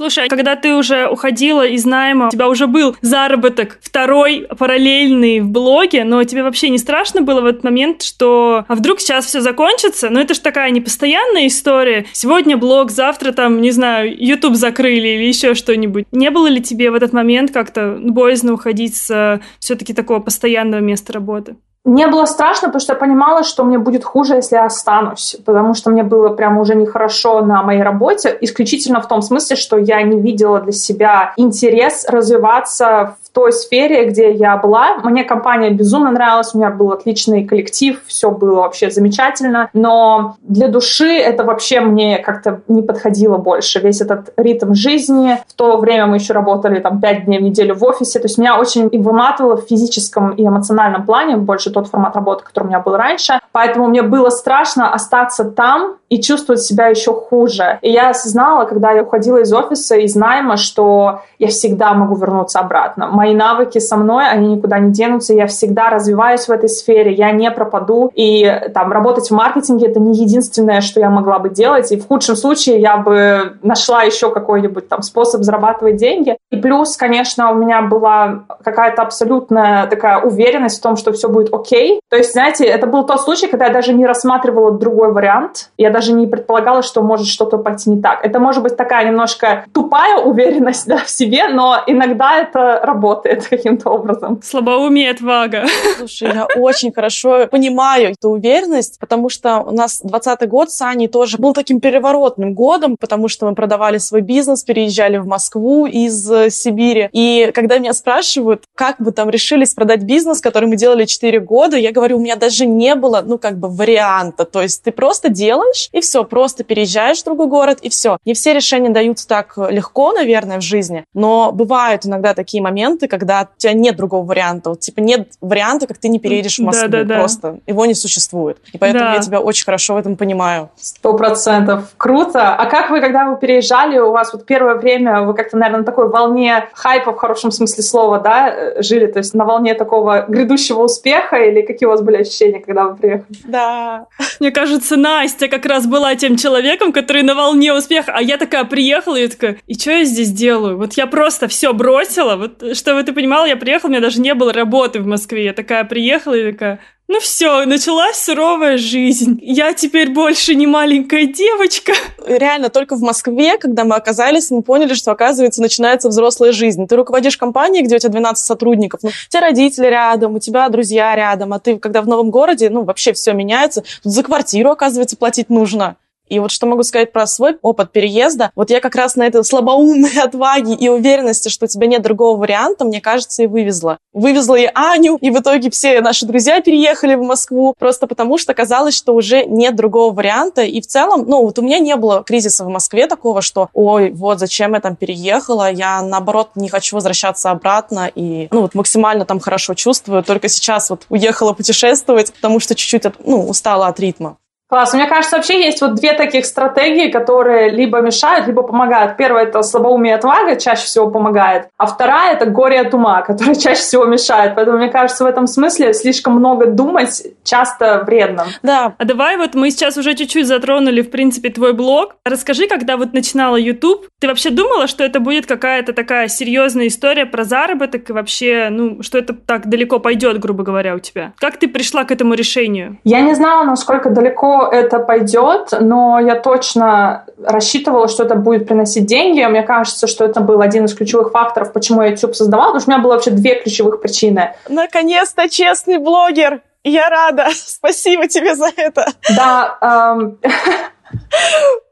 Слушай, 0.00 0.24
а 0.24 0.28
когда 0.30 0.56
ты 0.56 0.74
уже 0.74 1.06
уходила 1.08 1.66
из 1.66 1.84
найма, 1.84 2.28
у 2.28 2.30
тебя 2.30 2.48
уже 2.48 2.66
был 2.66 2.96
заработок 3.02 3.78
второй 3.82 4.46
параллельный 4.58 5.40
в 5.40 5.50
блоге, 5.50 6.04
но 6.04 6.24
тебе 6.24 6.42
вообще 6.42 6.70
не 6.70 6.78
страшно 6.78 7.20
было 7.20 7.42
в 7.42 7.44
этот 7.44 7.64
момент, 7.64 8.00
что 8.00 8.64
а 8.66 8.74
вдруг 8.76 9.00
сейчас 9.00 9.26
все 9.26 9.42
закончится? 9.42 10.08
Ну 10.08 10.18
это 10.18 10.32
же 10.32 10.40
такая 10.40 10.70
непостоянная 10.70 11.48
история. 11.48 12.06
Сегодня 12.14 12.56
блог, 12.56 12.90
завтра 12.90 13.32
там, 13.32 13.60
не 13.60 13.72
знаю, 13.72 14.16
YouTube 14.18 14.54
закрыли 14.54 15.08
или 15.08 15.24
еще 15.24 15.52
что-нибудь. 15.52 16.06
Не 16.12 16.30
было 16.30 16.46
ли 16.46 16.62
тебе 16.62 16.90
в 16.90 16.94
этот 16.94 17.12
момент 17.12 17.50
как-то 17.50 17.98
боязно 18.00 18.54
уходить 18.54 18.96
с 18.96 19.42
все-таки 19.58 19.92
такого 19.92 20.20
постоянного 20.20 20.80
места 20.80 21.12
работы? 21.12 21.56
Мне 21.84 22.08
было 22.08 22.26
страшно, 22.26 22.68
потому 22.68 22.80
что 22.80 22.92
я 22.92 22.98
понимала, 22.98 23.42
что 23.42 23.64
мне 23.64 23.78
будет 23.78 24.04
хуже, 24.04 24.34
если 24.34 24.56
я 24.56 24.66
останусь, 24.66 25.36
потому 25.46 25.72
что 25.72 25.90
мне 25.90 26.02
было 26.02 26.28
прямо 26.28 26.60
уже 26.60 26.74
нехорошо 26.74 27.40
на 27.40 27.62
моей 27.62 27.82
работе, 27.82 28.36
исключительно 28.38 29.00
в 29.00 29.08
том 29.08 29.22
смысле, 29.22 29.56
что 29.56 29.78
я 29.78 30.02
не 30.02 30.20
видела 30.20 30.60
для 30.60 30.72
себя 30.72 31.32
интерес 31.38 32.06
развиваться 32.06 33.16
в 33.22 33.29
той 33.32 33.52
сфере, 33.52 34.06
где 34.06 34.32
я 34.32 34.56
была. 34.56 34.96
Мне 35.04 35.24
компания 35.24 35.70
безумно 35.70 36.10
нравилась, 36.10 36.54
у 36.54 36.58
меня 36.58 36.70
был 36.70 36.92
отличный 36.92 37.44
коллектив, 37.44 38.00
все 38.06 38.30
было 38.30 38.60
вообще 38.60 38.90
замечательно, 38.90 39.70
но 39.72 40.36
для 40.42 40.68
души 40.68 41.18
это 41.18 41.44
вообще 41.44 41.80
мне 41.80 42.18
как-то 42.18 42.62
не 42.68 42.82
подходило 42.82 43.36
больше. 43.36 43.78
Весь 43.80 44.00
этот 44.00 44.32
ритм 44.36 44.74
жизни. 44.74 45.38
В 45.46 45.54
то 45.54 45.76
время 45.76 46.06
мы 46.06 46.16
еще 46.16 46.32
работали 46.32 46.80
там 46.80 47.00
пять 47.00 47.26
дней 47.26 47.38
в 47.38 47.42
неделю 47.42 47.74
в 47.74 47.84
офисе, 47.84 48.18
то 48.18 48.26
есть 48.26 48.38
меня 48.38 48.58
очень 48.58 48.88
и 48.90 48.98
выматывало 48.98 49.56
в 49.56 49.66
физическом 49.68 50.30
и 50.30 50.46
эмоциональном 50.46 51.06
плане, 51.06 51.36
больше 51.36 51.70
тот 51.70 51.88
формат 51.88 52.16
работы, 52.16 52.44
который 52.44 52.64
у 52.64 52.68
меня 52.68 52.80
был 52.80 52.96
раньше. 52.96 53.40
Поэтому 53.52 53.88
мне 53.88 54.02
было 54.02 54.30
страшно 54.30 54.92
остаться 54.92 55.44
там 55.44 55.96
и 56.08 56.20
чувствовать 56.20 56.62
себя 56.62 56.88
еще 56.88 57.12
хуже. 57.12 57.78
И 57.82 57.90
я 57.90 58.10
осознала, 58.10 58.64
когда 58.64 58.90
я 58.92 59.02
уходила 59.02 59.38
из 59.38 59.52
офиса, 59.52 59.96
из 59.96 60.16
найма, 60.16 60.56
что 60.56 61.22
я 61.38 61.48
всегда 61.48 61.94
могу 61.94 62.16
вернуться 62.16 62.58
обратно 62.58 63.19
мои 63.20 63.34
навыки 63.34 63.78
со 63.80 63.98
мной, 63.98 64.24
они 64.30 64.54
никуда 64.54 64.78
не 64.78 64.92
денутся, 64.92 65.34
я 65.34 65.46
всегда 65.46 65.90
развиваюсь 65.90 66.48
в 66.48 66.50
этой 66.50 66.70
сфере, 66.70 67.12
я 67.12 67.32
не 67.32 67.50
пропаду, 67.50 68.10
и 68.14 68.50
там 68.72 68.90
работать 68.92 69.28
в 69.28 69.34
маркетинге 69.34 69.88
это 69.88 70.00
не 70.00 70.16
единственное, 70.16 70.80
что 70.80 71.00
я 71.00 71.10
могла 71.10 71.38
бы 71.38 71.50
делать, 71.50 71.92
и 71.92 72.00
в 72.00 72.08
худшем 72.08 72.34
случае 72.34 72.80
я 72.80 72.96
бы 72.96 73.58
нашла 73.62 74.04
еще 74.04 74.30
какой-нибудь 74.30 74.88
там 74.88 75.02
способ 75.02 75.42
зарабатывать 75.42 75.96
деньги. 75.96 76.38
И 76.50 76.56
плюс, 76.56 76.96
конечно, 76.96 77.52
у 77.52 77.54
меня 77.56 77.82
была 77.82 78.44
какая-то 78.64 79.02
абсолютная 79.02 79.86
такая 79.86 80.22
уверенность 80.22 80.78
в 80.78 80.82
том, 80.82 80.96
что 80.96 81.12
все 81.12 81.28
будет 81.28 81.52
окей. 81.52 82.00
То 82.08 82.16
есть, 82.16 82.32
знаете, 82.32 82.64
это 82.64 82.86
был 82.86 83.04
тот 83.04 83.20
случай, 83.20 83.48
когда 83.48 83.66
я 83.66 83.72
даже 83.72 83.92
не 83.92 84.06
рассматривала 84.06 84.70
другой 84.70 85.12
вариант, 85.12 85.72
я 85.76 85.90
даже 85.90 86.14
не 86.14 86.26
предполагала, 86.26 86.80
что 86.82 87.02
может 87.02 87.26
что-то 87.26 87.58
пойти 87.58 87.90
не 87.90 88.00
так. 88.00 88.24
Это 88.24 88.38
может 88.38 88.62
быть 88.62 88.78
такая 88.78 89.04
немножко 89.04 89.66
тупая 89.74 90.22
уверенность 90.22 90.86
да, 90.88 90.96
в 91.04 91.10
себе, 91.10 91.48
но 91.48 91.76
иногда 91.86 92.38
это 92.38 92.80
работает 92.82 93.09
каким-то 93.16 93.90
образом. 93.90 94.40
Слабоумие 94.42 95.10
отвага. 95.10 95.64
Слушай, 95.98 96.32
я 96.34 96.46
очень 96.56 96.92
хорошо 96.92 97.46
понимаю 97.46 98.10
эту 98.10 98.30
уверенность, 98.30 98.98
потому 98.98 99.28
что 99.28 99.60
у 99.60 99.72
нас 99.72 100.00
20 100.02 100.48
год 100.48 100.70
с 100.70 100.80
Аней 100.82 101.08
тоже 101.08 101.38
был 101.38 101.52
таким 101.52 101.80
переворотным 101.80 102.54
годом, 102.54 102.96
потому 102.98 103.28
что 103.28 103.46
мы 103.46 103.54
продавали 103.54 103.98
свой 103.98 104.20
бизнес, 104.20 104.62
переезжали 104.64 105.18
в 105.18 105.26
Москву 105.26 105.86
из 105.86 106.30
э, 106.30 106.50
Сибири. 106.50 107.08
И 107.12 107.50
когда 107.54 107.78
меня 107.78 107.92
спрашивают, 107.92 108.64
как 108.74 108.96
вы 108.98 109.12
там 109.12 109.30
решились 109.30 109.74
продать 109.74 110.02
бизнес, 110.02 110.40
который 110.40 110.68
мы 110.68 110.76
делали 110.76 111.04
4 111.04 111.40
года, 111.40 111.76
я 111.76 111.92
говорю, 111.92 112.18
у 112.18 112.20
меня 112.20 112.36
даже 112.36 112.66
не 112.66 112.94
было, 112.94 113.22
ну, 113.24 113.38
как 113.38 113.58
бы 113.58 113.68
варианта. 113.68 114.44
То 114.44 114.62
есть 114.62 114.82
ты 114.82 114.92
просто 114.92 115.28
делаешь, 115.28 115.88
и 115.92 116.00
все, 116.00 116.24
просто 116.24 116.64
переезжаешь 116.64 117.20
в 117.20 117.24
другой 117.24 117.46
город, 117.46 117.78
и 117.82 117.88
все. 117.88 118.18
Не 118.24 118.34
все 118.34 118.52
решения 118.52 118.90
даются 118.90 119.26
так 119.26 119.56
легко, 119.56 120.12
наверное, 120.12 120.58
в 120.58 120.62
жизни, 120.62 121.04
но 121.14 121.52
бывают 121.52 122.06
иногда 122.06 122.34
такие 122.34 122.62
моменты, 122.62 122.99
когда 123.08 123.42
у 123.42 123.58
тебя 123.58 123.72
нет 123.72 123.96
другого 123.96 124.24
варианта. 124.24 124.70
Вот, 124.70 124.80
типа 124.80 125.00
нет 125.00 125.28
варианта, 125.40 125.86
как 125.86 125.98
ты 125.98 126.08
не 126.08 126.18
переедешь 126.18 126.58
в 126.58 126.62
Москву. 126.62 126.88
Да, 126.88 126.98
да, 126.98 127.04
да. 127.04 127.18
Просто 127.18 127.58
его 127.66 127.86
не 127.86 127.94
существует. 127.94 128.58
И 128.72 128.78
поэтому 128.78 129.04
да. 129.04 129.14
я 129.14 129.20
тебя 129.20 129.40
очень 129.40 129.64
хорошо 129.64 129.94
в 129.94 129.98
этом 129.98 130.16
понимаю. 130.16 130.70
Сто 130.76 131.14
процентов. 131.14 131.90
Круто. 131.96 132.54
А 132.54 132.66
как 132.66 132.90
вы, 132.90 133.00
когда 133.00 133.28
вы 133.28 133.38
переезжали, 133.38 133.98
у 133.98 134.12
вас 134.12 134.32
вот 134.32 134.46
первое 134.46 134.74
время, 134.74 135.22
вы 135.22 135.34
как-то, 135.34 135.56
наверное, 135.56 135.80
на 135.80 135.84
такой 135.84 136.08
волне 136.08 136.68
хайпа 136.74 137.12
в 137.12 137.16
хорошем 137.16 137.50
смысле 137.50 137.82
слова, 137.82 138.18
да, 138.18 138.48
э, 138.50 138.82
жили? 138.82 139.06
То 139.06 139.18
есть 139.18 139.34
на 139.34 139.44
волне 139.44 139.74
такого 139.74 140.24
грядущего 140.28 140.82
успеха 140.82 141.36
или 141.36 141.62
какие 141.62 141.86
у 141.86 141.90
вас 141.90 142.02
были 142.02 142.16
ощущения, 142.16 142.60
когда 142.60 142.84
вы 142.84 142.96
приехали? 142.96 143.26
Да. 143.44 144.06
Мне 144.38 144.50
кажется, 144.50 144.96
Настя 144.96 145.48
как 145.48 145.66
раз 145.66 145.86
была 145.86 146.14
тем 146.14 146.36
человеком, 146.36 146.92
который 146.92 147.22
на 147.22 147.34
волне 147.34 147.72
успеха, 147.72 148.12
а 148.14 148.22
я 148.22 148.36
такая 148.36 148.64
приехала 148.64 149.16
и 149.16 149.28
такая, 149.28 149.56
и 149.66 149.74
что 149.74 149.90
я 149.90 150.04
здесь 150.04 150.30
делаю? 150.30 150.76
Вот 150.76 150.94
я 150.94 151.06
просто 151.06 151.48
все 151.48 151.72
бросила, 151.72 152.36
вот, 152.36 152.76
чтобы 152.90 153.04
ты 153.04 153.12
понимала, 153.12 153.44
я 153.44 153.56
приехала, 153.56 153.88
у 153.88 153.92
меня 153.92 154.00
даже 154.00 154.20
не 154.20 154.34
было 154.34 154.52
работы 154.52 155.00
в 155.00 155.06
Москве, 155.06 155.44
я 155.44 155.52
такая 155.52 155.84
приехала 155.84 156.34
и 156.34 156.50
такая, 156.50 156.80
ну 157.06 157.20
все, 157.20 157.64
началась 157.64 158.16
суровая 158.16 158.78
жизнь. 158.78 159.38
Я 159.42 159.72
теперь 159.74 160.10
больше 160.10 160.56
не 160.56 160.66
маленькая 160.66 161.26
девочка. 161.26 161.92
Реально, 162.26 162.68
только 162.68 162.96
в 162.96 163.00
Москве, 163.00 163.58
когда 163.58 163.84
мы 163.84 163.94
оказались, 163.94 164.50
мы 164.50 164.62
поняли, 164.62 164.94
что, 164.94 165.12
оказывается, 165.12 165.62
начинается 165.62 166.08
взрослая 166.08 166.50
жизнь. 166.50 166.86
Ты 166.88 166.96
руководишь 166.96 167.36
компанией, 167.36 167.84
где 167.84 167.94
у 167.94 167.98
тебя 168.00 168.10
12 168.10 168.44
сотрудников, 168.44 169.04
ну, 169.04 169.10
у 169.10 169.30
тебя 169.30 169.40
родители 169.40 169.86
рядом, 169.86 170.34
у 170.34 170.40
тебя 170.40 170.68
друзья 170.68 171.14
рядом, 171.14 171.52
а 171.52 171.60
ты, 171.60 171.78
когда 171.78 172.02
в 172.02 172.08
новом 172.08 172.30
городе, 172.30 172.70
ну, 172.70 172.82
вообще 172.82 173.12
все 173.12 173.32
меняется. 173.32 173.84
Тут 174.02 174.12
за 174.12 174.24
квартиру, 174.24 174.70
оказывается, 174.70 175.16
платить 175.16 175.48
нужно. 175.48 175.96
И 176.30 176.38
вот 176.38 176.52
что 176.52 176.66
могу 176.66 176.84
сказать 176.84 177.12
про 177.12 177.26
свой 177.26 177.58
опыт 177.60 177.92
переезда. 177.92 178.52
Вот 178.54 178.70
я 178.70 178.80
как 178.80 178.94
раз 178.94 179.16
на 179.16 179.24
этой 179.24 179.44
слабоумной 179.44 180.18
отваге 180.22 180.74
и 180.74 180.88
уверенности, 180.88 181.48
что 181.48 181.66
у 181.66 181.68
тебя 181.68 181.86
нет 181.86 182.02
другого 182.02 182.38
варианта, 182.38 182.84
мне 182.84 183.00
кажется, 183.00 183.42
и 183.42 183.46
вывезла. 183.46 183.98
Вывезла 184.12 184.54
и 184.54 184.68
Аню, 184.74 185.16
и 185.16 185.30
в 185.30 185.40
итоге 185.40 185.70
все 185.70 186.00
наши 186.00 186.26
друзья 186.26 186.60
переехали 186.60 187.16
в 187.16 187.22
Москву, 187.22 187.74
просто 187.78 188.06
потому 188.06 188.38
что 188.38 188.54
казалось, 188.54 188.96
что 188.96 189.14
уже 189.14 189.44
нет 189.44 189.74
другого 189.74 190.14
варианта. 190.14 190.62
И 190.62 190.80
в 190.80 190.86
целом, 190.86 191.24
ну, 191.26 191.42
вот 191.42 191.58
у 191.58 191.62
меня 191.62 191.80
не 191.80 191.96
было 191.96 192.22
кризиса 192.22 192.64
в 192.64 192.68
Москве 192.68 193.08
такого, 193.08 193.42
что, 193.42 193.68
ой, 193.74 194.12
вот 194.12 194.38
зачем 194.38 194.74
я 194.74 194.80
там 194.80 194.94
переехала, 194.94 195.70
я, 195.70 196.00
наоборот, 196.00 196.50
не 196.54 196.68
хочу 196.68 196.96
возвращаться 196.96 197.50
обратно, 197.50 198.10
и, 198.14 198.48
ну, 198.52 198.62
вот 198.62 198.74
максимально 198.74 199.24
там 199.24 199.40
хорошо 199.40 199.74
чувствую, 199.74 200.22
только 200.22 200.48
сейчас 200.48 200.90
вот 200.90 201.06
уехала 201.08 201.52
путешествовать, 201.52 202.32
потому 202.32 202.60
что 202.60 202.76
чуть-чуть, 202.76 203.12
ну, 203.24 203.48
устала 203.48 203.88
от 203.88 203.98
ритма. 203.98 204.36
Класс. 204.70 204.94
Мне 204.94 205.06
кажется, 205.06 205.36
вообще 205.36 205.64
есть 205.64 205.80
вот 205.80 205.96
две 205.96 206.12
таких 206.12 206.46
стратегии, 206.46 207.10
которые 207.10 207.70
либо 207.70 208.00
мешают, 208.00 208.46
либо 208.46 208.62
помогают. 208.62 209.16
Первая– 209.16 209.44
это 209.46 209.62
слабоумие 209.62 210.12
и 210.12 210.16
отвага, 210.16 210.54
чаще 210.54 210.84
всего 210.84 211.10
помогает. 211.10 211.66
А 211.76 211.86
вторая– 211.86 212.32
это 212.36 212.46
горе 212.46 212.80
от 212.80 212.94
ума, 212.94 213.20
которая 213.26 213.56
чаще 213.56 213.80
всего 213.80 214.04
мешает. 214.04 214.54
Поэтому, 214.54 214.78
мне 214.78 214.88
кажется, 214.88 215.24
в 215.24 215.26
этом 215.26 215.48
смысле 215.48 215.92
слишком 215.92 216.34
много 216.34 216.66
думать 216.66 217.20
часто 217.42 218.04
вредно. 218.06 218.46
Да. 218.62 218.94
А 218.96 219.04
давай 219.04 219.38
вот 219.38 219.54
мы 219.54 219.72
сейчас 219.72 219.96
уже 219.96 220.14
чуть-чуть 220.14 220.46
затронули, 220.46 221.02
в 221.02 221.10
принципе, 221.10 221.50
твой 221.50 221.72
блог. 221.72 222.14
Расскажи, 222.24 222.68
когда 222.68 222.96
вот 222.96 223.12
начинала 223.12 223.56
YouTube, 223.56 224.06
ты 224.20 224.28
вообще 224.28 224.50
думала, 224.50 224.86
что 224.86 225.02
это 225.02 225.18
будет 225.18 225.46
какая-то 225.46 225.92
такая 225.92 226.28
серьезная 226.28 226.86
история 226.86 227.26
про 227.26 227.42
заработок 227.42 228.08
и 228.08 228.12
вообще, 228.12 228.68
ну, 228.70 229.02
что 229.02 229.18
это 229.18 229.34
так 229.34 229.68
далеко 229.68 229.98
пойдет, 229.98 230.38
грубо 230.38 230.62
говоря, 230.62 230.94
у 230.94 231.00
тебя? 231.00 231.32
Как 231.40 231.56
ты 231.56 231.66
пришла 231.66 232.04
к 232.04 232.12
этому 232.12 232.34
решению? 232.34 232.98
Я 233.02 233.20
не 233.22 233.34
знала, 233.34 233.64
насколько 233.64 234.10
далеко 234.10 234.59
это 234.66 234.98
пойдет, 234.98 235.68
но 235.78 236.18
я 236.18 236.36
точно 236.36 237.24
рассчитывала, 237.42 238.08
что 238.08 238.24
это 238.24 238.34
будет 238.34 238.66
приносить 238.66 239.06
деньги. 239.06 239.44
Мне 239.44 239.62
кажется, 239.62 240.06
что 240.06 240.24
это 240.24 240.40
был 240.40 240.60
один 240.60 240.84
из 240.84 240.94
ключевых 240.94 241.30
факторов, 241.30 241.72
почему 241.72 242.02
я 242.02 242.08
YouTube 242.08 242.34
создавала, 242.34 242.68
потому 242.68 242.80
что 242.80 242.90
у 242.90 242.92
меня 242.94 243.02
было 243.02 243.12
вообще 243.14 243.30
две 243.30 243.54
ключевых 243.56 244.00
причины. 244.00 244.54
Наконец-то 244.68 245.48
честный 245.48 245.98
блогер! 245.98 246.62
Я 246.84 247.08
рада! 247.08 247.48
Спасибо 247.52 248.26
тебе 248.28 248.54
за 248.54 248.70
это! 248.76 249.06
Да, 249.36 249.78
эм... 249.80 250.38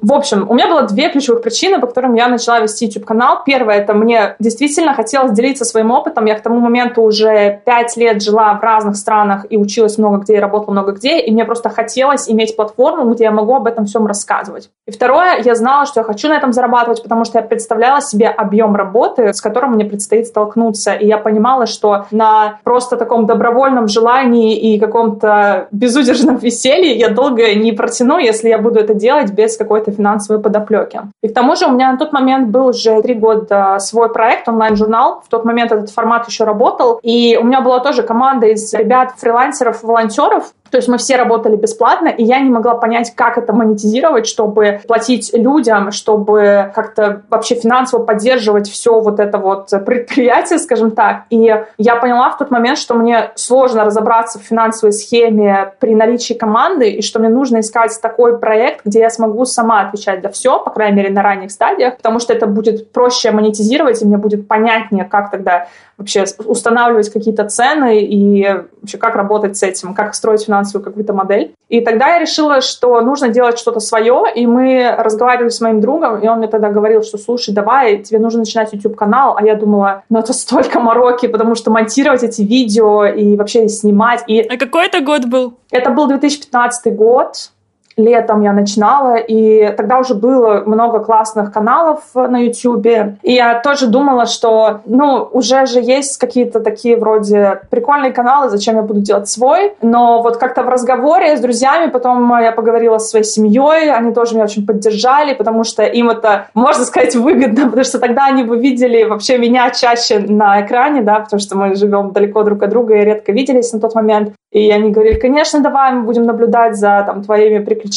В 0.00 0.12
общем, 0.12 0.48
у 0.48 0.54
меня 0.54 0.68
было 0.68 0.82
две 0.82 1.08
ключевых 1.10 1.42
причины, 1.42 1.80
по 1.80 1.88
которым 1.88 2.14
я 2.14 2.28
начала 2.28 2.60
вести 2.60 2.86
YouTube-канал. 2.86 3.42
Первое, 3.44 3.78
это 3.78 3.94
мне 3.94 4.36
действительно 4.38 4.94
хотелось 4.94 5.32
делиться 5.32 5.64
своим 5.64 5.90
опытом. 5.90 6.26
Я 6.26 6.36
к 6.36 6.42
тому 6.42 6.60
моменту 6.60 7.02
уже 7.02 7.60
пять 7.66 7.96
лет 7.96 8.22
жила 8.22 8.54
в 8.54 8.62
разных 8.62 8.94
странах 8.94 9.46
и 9.50 9.56
училась 9.56 9.98
много 9.98 10.18
где, 10.18 10.36
и 10.36 10.38
работала 10.38 10.70
много 10.70 10.92
где, 10.92 11.18
и 11.18 11.32
мне 11.32 11.44
просто 11.44 11.68
хотелось 11.68 12.30
иметь 12.30 12.54
платформу, 12.54 13.12
где 13.12 13.24
я 13.24 13.32
могу 13.32 13.56
об 13.56 13.66
этом 13.66 13.86
всем 13.86 14.06
рассказывать. 14.06 14.70
И 14.86 14.92
второе, 14.92 15.42
я 15.42 15.56
знала, 15.56 15.84
что 15.84 16.00
я 16.00 16.04
хочу 16.04 16.28
на 16.28 16.36
этом 16.36 16.52
зарабатывать, 16.52 17.02
потому 17.02 17.24
что 17.24 17.38
я 17.38 17.44
представляла 17.44 18.00
себе 18.00 18.28
объем 18.28 18.76
работы, 18.76 19.34
с 19.34 19.40
которым 19.40 19.72
мне 19.72 19.84
предстоит 19.84 20.28
столкнуться, 20.28 20.92
и 20.92 21.08
я 21.08 21.18
понимала, 21.18 21.66
что 21.66 22.06
на 22.12 22.60
просто 22.62 22.96
таком 22.96 23.26
добровольном 23.26 23.88
желании 23.88 24.56
и 24.56 24.78
каком-то 24.78 25.66
безудержном 25.72 26.36
веселье 26.36 26.96
я 26.96 27.08
долго 27.08 27.52
не 27.56 27.72
протяну, 27.72 28.18
если 28.18 28.48
я 28.48 28.58
буду 28.58 28.78
это 28.78 28.94
делать 28.94 29.32
без 29.32 29.56
какой-то 29.56 29.87
какой-то 29.88 29.96
финансовой 29.96 30.42
подоплеки. 30.42 31.00
И 31.22 31.28
к 31.28 31.34
тому 31.34 31.56
же 31.56 31.66
у 31.66 31.70
меня 31.70 31.92
на 31.92 31.98
тот 31.98 32.12
момент 32.12 32.48
был 32.48 32.66
уже 32.66 33.00
три 33.02 33.14
года 33.14 33.78
свой 33.78 34.12
проект, 34.12 34.48
онлайн-журнал. 34.48 35.22
В 35.24 35.28
тот 35.28 35.44
момент 35.44 35.72
этот 35.72 35.90
формат 35.90 36.28
еще 36.28 36.44
работал. 36.44 37.00
И 37.02 37.38
у 37.40 37.44
меня 37.44 37.60
была 37.60 37.80
тоже 37.80 38.02
команда 38.02 38.46
из 38.46 38.72
ребят, 38.74 39.14
фрилансеров, 39.16 39.82
волонтеров, 39.82 40.52
то 40.70 40.76
есть 40.76 40.88
мы 40.88 40.98
все 40.98 41.16
работали 41.16 41.56
бесплатно, 41.56 42.08
и 42.08 42.24
я 42.24 42.40
не 42.40 42.50
могла 42.50 42.74
понять, 42.74 43.14
как 43.14 43.38
это 43.38 43.52
монетизировать, 43.52 44.26
чтобы 44.26 44.80
платить 44.86 45.30
людям, 45.32 45.92
чтобы 45.92 46.70
как-то 46.74 47.22
вообще 47.28 47.54
финансово 47.54 48.04
поддерживать 48.04 48.68
все 48.68 49.00
вот 49.00 49.20
это 49.20 49.38
вот 49.38 49.70
предприятие, 49.84 50.58
скажем 50.58 50.90
так. 50.90 51.22
И 51.30 51.54
я 51.78 51.96
поняла 51.96 52.30
в 52.30 52.38
тот 52.38 52.50
момент, 52.50 52.78
что 52.78 52.94
мне 52.94 53.30
сложно 53.34 53.84
разобраться 53.84 54.38
в 54.38 54.42
финансовой 54.42 54.92
схеме 54.92 55.72
при 55.80 55.94
наличии 55.94 56.34
команды, 56.34 56.90
и 56.90 57.02
что 57.02 57.18
мне 57.18 57.28
нужно 57.28 57.60
искать 57.60 57.98
такой 58.00 58.38
проект, 58.38 58.84
где 58.84 59.00
я 59.00 59.10
смогу 59.10 59.44
сама 59.44 59.82
отвечать 59.82 60.22
за 60.22 60.28
все, 60.28 60.58
по 60.58 60.70
крайней 60.70 60.96
мере, 60.96 61.10
на 61.10 61.22
ранних 61.22 61.50
стадиях, 61.50 61.96
потому 61.96 62.18
что 62.18 62.32
это 62.32 62.46
будет 62.46 62.92
проще 62.92 63.30
монетизировать, 63.30 64.02
и 64.02 64.06
мне 64.06 64.16
будет 64.16 64.48
понятнее, 64.48 65.04
как 65.04 65.30
тогда 65.30 65.66
вообще 65.96 66.24
устанавливать 66.44 67.12
какие-то 67.12 67.44
цены 67.44 68.00
и 68.00 68.46
вообще 68.80 68.98
как 68.98 69.16
работать 69.16 69.56
с 69.56 69.62
этим, 69.62 69.94
как 69.94 70.14
строить 70.14 70.44
финансовую 70.44 70.57
какую-то 70.64 71.12
модель. 71.12 71.54
И 71.68 71.80
тогда 71.80 72.08
я 72.14 72.18
решила, 72.18 72.60
что 72.60 73.00
нужно 73.00 73.28
делать 73.28 73.58
что-то 73.58 73.80
свое, 73.80 74.24
и 74.34 74.46
мы 74.46 74.94
разговаривали 74.96 75.50
с 75.50 75.60
моим 75.60 75.80
другом, 75.80 76.20
и 76.20 76.28
он 76.28 76.38
мне 76.38 76.48
тогда 76.48 76.70
говорил, 76.70 77.02
что 77.02 77.18
слушай, 77.18 77.54
давай, 77.54 77.98
тебе 77.98 78.18
нужно 78.18 78.40
начинать 78.40 78.72
YouTube-канал, 78.72 79.36
а 79.38 79.44
я 79.44 79.54
думала, 79.54 80.02
ну 80.08 80.18
это 80.18 80.32
столько 80.32 80.80
мороки, 80.80 81.26
потому 81.26 81.54
что 81.54 81.70
монтировать 81.70 82.22
эти 82.22 82.42
видео 82.42 83.04
и 83.04 83.36
вообще 83.36 83.68
снимать. 83.68 84.24
И... 84.26 84.40
А 84.40 84.56
какой 84.56 84.86
это 84.86 85.00
год 85.00 85.26
был? 85.26 85.54
Это 85.70 85.90
был 85.90 86.06
2015 86.06 86.94
год, 86.94 87.50
летом 87.98 88.42
я 88.42 88.52
начинала, 88.52 89.16
и 89.16 89.74
тогда 89.76 89.98
уже 89.98 90.14
было 90.14 90.62
много 90.64 91.00
классных 91.00 91.52
каналов 91.52 92.00
на 92.14 92.38
YouTube. 92.38 92.86
И 93.22 93.32
я 93.32 93.60
тоже 93.60 93.88
думала, 93.88 94.26
что, 94.26 94.80
ну, 94.86 95.28
уже 95.32 95.66
же 95.66 95.80
есть 95.80 96.16
какие-то 96.16 96.60
такие 96.60 96.96
вроде 96.96 97.60
прикольные 97.70 98.12
каналы, 98.12 98.48
зачем 98.48 98.76
я 98.76 98.82
буду 98.82 99.00
делать 99.00 99.28
свой. 99.28 99.74
Но 99.82 100.22
вот 100.22 100.36
как-то 100.36 100.62
в 100.62 100.68
разговоре 100.68 101.36
с 101.36 101.40
друзьями 101.40 101.90
потом 101.90 102.38
я 102.40 102.52
поговорила 102.52 102.98
с 102.98 103.10
своей 103.10 103.24
семьей, 103.24 103.92
они 103.92 104.12
тоже 104.14 104.34
меня 104.34 104.44
очень 104.44 104.64
поддержали, 104.64 105.34
потому 105.34 105.64
что 105.64 105.82
им 105.82 106.08
это, 106.10 106.46
можно 106.54 106.84
сказать, 106.84 107.16
выгодно, 107.16 107.64
потому 107.68 107.84
что 107.84 107.98
тогда 107.98 108.26
они 108.26 108.44
бы 108.44 108.58
видели 108.58 109.04
вообще 109.04 109.38
меня 109.38 109.70
чаще 109.70 110.20
на 110.20 110.64
экране, 110.64 111.02
да, 111.02 111.20
потому 111.20 111.40
что 111.40 111.56
мы 111.56 111.74
живем 111.74 112.12
далеко 112.12 112.44
друг 112.44 112.62
от 112.62 112.70
друга 112.70 112.94
и 112.94 113.04
редко 113.04 113.32
виделись 113.32 113.72
на 113.72 113.80
тот 113.80 113.94
момент. 113.94 114.32
И 114.50 114.70
они 114.70 114.90
говорили, 114.90 115.18
конечно, 115.18 115.60
давай 115.60 115.92
мы 115.92 116.02
будем 116.04 116.24
наблюдать 116.24 116.76
за 116.76 117.02
там, 117.06 117.22
твоими 117.22 117.58
приключениями. 117.58 117.87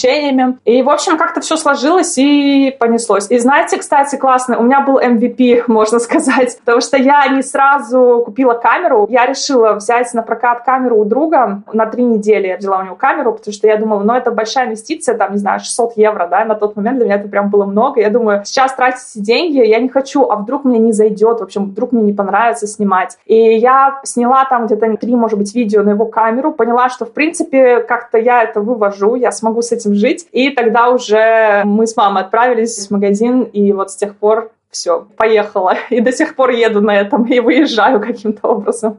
И, 0.65 0.81
в 0.81 0.89
общем, 0.89 1.17
как-то 1.17 1.41
все 1.41 1.57
сложилось 1.57 2.17
и 2.17 2.75
понеслось. 2.79 3.29
И 3.29 3.37
знаете, 3.39 3.77
кстати, 3.77 4.15
классно, 4.15 4.59
у 4.59 4.63
меня 4.63 4.81
был 4.81 4.99
MVP, 4.99 5.63
можно 5.67 5.99
сказать, 5.99 6.57
потому 6.59 6.81
что 6.81 6.97
я 6.97 7.27
не 7.27 7.41
сразу 7.41 8.21
купила 8.25 8.53
камеру. 8.53 9.07
Я 9.09 9.25
решила 9.25 9.73
взять 9.73 10.13
на 10.13 10.21
прокат 10.21 10.63
камеру 10.63 10.97
у 10.97 11.05
друга. 11.05 11.63
На 11.73 11.85
три 11.85 12.03
недели 12.03 12.47
я 12.47 12.57
взяла 12.57 12.79
у 12.79 12.83
него 12.83 12.95
камеру, 12.95 13.33
потому 13.33 13.53
что 13.53 13.67
я 13.67 13.77
думала, 13.77 14.03
ну, 14.03 14.13
это 14.13 14.31
большая 14.31 14.67
инвестиция, 14.67 15.17
там, 15.17 15.33
не 15.33 15.37
знаю, 15.37 15.59
600 15.59 15.97
евро, 15.97 16.27
да, 16.27 16.45
на 16.45 16.55
тот 16.55 16.75
момент 16.75 16.97
для 16.97 17.05
меня 17.05 17.15
это 17.15 17.27
прям 17.27 17.49
было 17.49 17.65
много. 17.65 17.99
Я 17.99 18.09
думаю, 18.09 18.43
сейчас 18.45 18.73
тратить 18.73 19.01
эти 19.15 19.23
деньги 19.23 19.57
я 19.65 19.79
не 19.79 19.89
хочу, 19.89 20.29
а 20.29 20.35
вдруг 20.35 20.63
мне 20.63 20.79
не 20.79 20.91
зайдет, 20.91 21.39
в 21.39 21.43
общем, 21.43 21.65
вдруг 21.65 21.91
мне 21.91 22.03
не 22.03 22.13
понравится 22.13 22.67
снимать. 22.67 23.17
И 23.25 23.35
я 23.35 23.99
сняла 24.03 24.45
там 24.45 24.67
где-то 24.67 24.97
три, 24.97 25.15
может 25.15 25.37
быть, 25.37 25.55
видео 25.55 25.81
на 25.83 25.91
его 25.91 26.05
камеру, 26.05 26.51
поняла, 26.53 26.89
что, 26.89 27.05
в 27.05 27.11
принципе, 27.11 27.81
как-то 27.81 28.17
я 28.17 28.43
это 28.43 28.61
вывожу, 28.61 29.15
я 29.15 29.31
смогу 29.31 29.61
с 29.61 29.71
этим 29.71 29.80
жить. 29.85 30.27
И 30.31 30.49
тогда 30.49 30.89
уже 30.89 31.63
мы 31.65 31.87
с 31.87 31.95
мамой 31.95 32.23
отправились 32.23 32.87
в 32.87 32.91
магазин, 32.91 33.43
и 33.43 33.73
вот 33.73 33.91
с 33.91 33.95
тех 33.95 34.15
пор 34.15 34.51
все, 34.69 35.07
поехала. 35.17 35.75
И 35.89 35.99
до 35.99 36.11
сих 36.11 36.35
пор 36.35 36.51
еду 36.51 36.81
на 36.81 36.99
этом 36.99 37.25
и 37.25 37.39
выезжаю 37.39 37.99
каким-то 37.99 38.47
образом. 38.47 38.97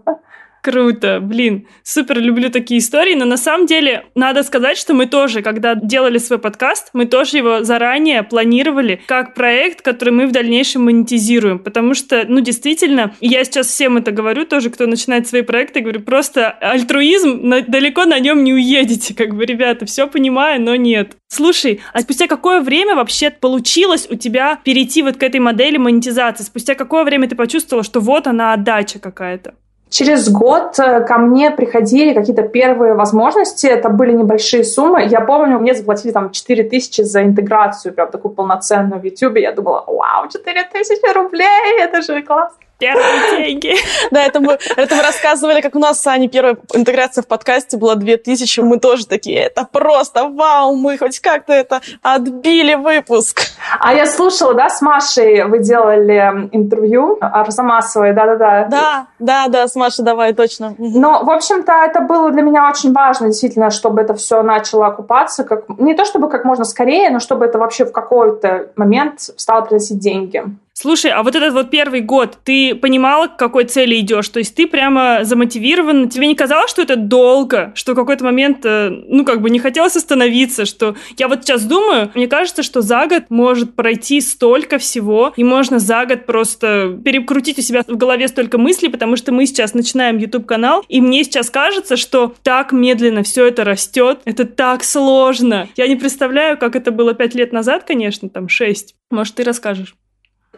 Круто, 0.65 1.19
блин, 1.21 1.67
супер 1.83 2.21
люблю 2.21 2.49
такие 2.49 2.79
истории, 2.79 3.17
но 3.17 3.25
на 3.25 3.37
самом 3.37 3.67
деле 3.67 4.05
надо 4.15 4.45
сказать, 4.45 4.79
что 4.79 4.95
мы 4.95 5.07
тоже, 5.07 5.43
когда 5.43 5.75
делали 5.75 6.19
свой 6.19 6.39
подкаст, 6.39 6.91
мы 6.93 7.07
тоже 7.07 7.39
его 7.39 7.65
заранее 7.65 8.23
планировали 8.23 9.01
как 9.09 9.35
проект, 9.35 9.83
который 9.83 10.11
мы 10.11 10.29
в 10.29 10.31
дальнейшем 10.31 10.85
монетизируем, 10.85 11.59
потому 11.59 11.95
что, 11.95 12.25
ну, 12.29 12.39
действительно, 12.39 13.13
я 13.21 13.45
сейчас 13.45 13.67
всем 13.67 13.97
это 13.97 14.13
говорю, 14.13 14.47
тоже, 14.47 14.71
кто 14.71 14.87
начинает 14.87 15.27
свои 15.27 15.43
проекты, 15.43 15.81
говорю, 15.81 15.99
просто 15.99 16.51
альтруизм, 16.51 17.41
на, 17.43 17.63
далеко 17.63 18.05
на 18.05 18.21
нем 18.21 18.45
не 18.45 18.55
уедете, 18.55 19.17
как 19.17 19.35
бы, 19.35 19.45
ребята, 19.45 19.85
все 19.85 20.07
понимаю, 20.07 20.63
но 20.63 20.77
нет. 20.77 21.17
Слушай, 21.27 21.81
а 21.93 22.03
спустя 22.03 22.29
какое 22.29 22.61
время 22.61 22.95
вообще 22.95 23.31
получилось 23.31 24.07
у 24.09 24.15
тебя 24.15 24.61
перейти 24.63 25.03
вот 25.03 25.17
к 25.17 25.25
этой 25.25 25.41
модели 25.41 25.77
монетизации? 25.77 26.45
Спустя 26.45 26.77
какое 26.77 27.03
время 27.03 27.29
ты 27.29 27.35
почувствовала, 27.35 27.83
что 27.83 27.99
вот 27.99 28.29
она 28.29 28.53
отдача 28.53 29.01
какая-то? 29.01 29.55
Через 29.93 30.31
год 30.31 30.79
э, 30.79 31.05
ко 31.05 31.19
мне 31.19 31.51
приходили 31.51 32.15
какие-то 32.15 32.43
первые 32.43 32.95
возможности, 32.95 33.67
это 33.67 33.91
были 33.91 34.13
небольшие 34.13 34.65
суммы. 34.65 35.05
Я 35.05 35.21
помню, 35.21 35.59
мне 35.59 35.75
заплатили 35.75 36.13
там 36.13 36.31
4 36.31 36.65
тысячи 36.65 37.03
за 37.03 37.23
интеграцию, 37.23 37.93
прям 37.93 38.11
такую 38.11 38.33
полноценную 38.35 39.03
в 39.03 39.05
YouTube. 39.05 39.37
Я 39.37 39.53
думала, 39.53 39.85
вау, 39.87 40.29
4 40.31 40.65
тысячи 40.73 41.15
рублей, 41.15 41.79
это 41.79 42.01
же 42.01 42.23
классно 42.23 42.57
первые 42.83 43.31
деньги. 43.39 43.75
Да, 44.11 44.25
это 44.25 44.41
мы, 44.41 44.59
это 44.77 44.95
мы 44.97 45.03
рассказывали, 45.03 45.61
как 45.61 45.77
у 45.77 45.79
нас 45.79 46.01
с 46.01 46.07
Аней 46.07 46.29
первая 46.29 46.57
интеграция 46.75 47.23
в 47.23 47.27
подкасте 47.29 47.77
была 47.77 47.95
2000. 47.95 48.61
Мы 48.61 48.79
тоже 48.79 49.07
такие, 49.07 49.39
это 49.39 49.67
просто 49.71 50.29
вау, 50.29 50.75
мы 50.75 50.99
хоть 50.99 51.21
как-то 51.21 51.53
это 51.53 51.81
отбили 52.03 52.75
выпуск. 52.75 53.43
А 53.79 53.95
я 53.95 54.07
слушала, 54.07 54.55
да, 54.55 54.69
с 54.69 54.83
Машей 54.83 55.45
вы 55.45 55.61
делали 55.61 56.49
интервью 56.53 57.19
Арзамасовой, 57.21 58.13
да-да-да. 58.13 58.67
Да, 58.69 59.07
да, 59.19 59.49
да, 59.49 59.69
с 59.69 59.77
Машей 59.77 60.05
давай, 60.05 60.33
точно. 60.33 60.75
Ну, 60.79 61.25
в 61.25 61.31
общем-то, 61.31 61.73
это 61.73 62.01
было 62.01 62.31
для 62.31 62.43
меня 62.43 62.69
очень 62.69 62.93
важно, 62.93 63.29
действительно, 63.29 63.71
чтобы 63.71 64.01
это 64.01 64.15
все 64.15 64.43
начало 64.43 64.87
окупаться, 64.87 65.45
как, 65.45 65.69
не 65.79 65.95
то 65.95 66.05
чтобы 66.05 66.29
как 66.29 66.45
можно 66.45 66.65
скорее, 66.65 67.11
но 67.11 67.21
чтобы 67.21 67.45
это 67.45 67.59
вообще 67.59 67.85
в 67.85 67.93
какой-то 67.93 68.71
момент 68.77 69.21
стало 69.21 69.63
приносить 69.63 70.01
деньги. 70.01 70.43
Слушай, 70.75 71.11
а 71.11 71.23
вот 71.23 71.37
этот 71.37 71.53
вот 71.53 71.71
первый 71.71 72.01
год, 72.01 72.39
ты 72.45 72.75
понимала, 72.75 73.27
к 73.27 73.37
какой 73.37 73.65
цели 73.65 74.01
идешь? 74.01 74.29
То 74.31 74.39
есть 74.39 74.55
ты 74.55 74.67
прямо 74.67 75.21
замотивирован? 75.23 76.09
Тебе 76.09 76.27
не 76.27 76.35
казалось, 76.35 76.71
что 76.71 76.81
это 76.81 76.97
долго? 76.97 77.73
Что 77.75 77.93
в 77.93 77.95
какой-то 77.95 78.25
момент, 78.25 78.65
э, 78.65 78.89
ну, 78.89 79.25
как 79.27 79.43
бы 79.43 79.51
не 79.51 79.59
хотелось 79.59 79.97
остановиться? 79.97 80.65
Что 80.65 80.97
я 81.19 81.29
вот 81.29 81.45
сейчас 81.45 81.65
думаю, 81.65 82.11
мне 82.15 82.27
кажется, 82.27 82.63
что 82.63 82.81
за 82.81 83.07
год 83.07 83.25
может 83.29 83.77
пройти 83.77 84.23
столько 84.23 84.79
всего, 84.79 85.35
и 85.37 85.45
можно 85.45 85.79
за 85.79 86.07
год 86.07 86.25
просто 86.25 86.99
перекрутить 87.05 87.59
у 87.59 87.63
себя 87.63 87.83
в 87.87 87.97
голове 87.99 88.27
столько 88.27 88.57
мыслей, 88.57 88.89
потому 88.89 89.17
что 89.17 89.31
мы 89.31 89.45
сейчас 89.45 89.75
начинаем 89.75 90.17
YouTube-канал, 90.17 90.85
и 90.89 91.03
мне 91.03 91.23
сейчас 91.23 91.51
кажется, 91.51 91.99
что 91.99 92.35
так 92.43 92.73
медленно 92.73 93.23
все 93.23 93.47
это 93.47 93.65
растет, 93.65 94.21
это 94.25 94.47
так 94.47 94.85
сложно. 94.85 95.69
Я 95.77 95.87
не 95.87 95.97
представляю, 95.97 96.57
как 96.57 96.77
это 96.77 96.91
было 96.93 97.13
пять 97.13 97.35
лет 97.35 97.53
назад, 97.53 97.85
конечно, 97.85 98.31
там 98.31 98.49
шесть. 98.49 98.95
Может, 99.11 99.35
ты 99.35 99.45
расскажешь? 99.45 99.95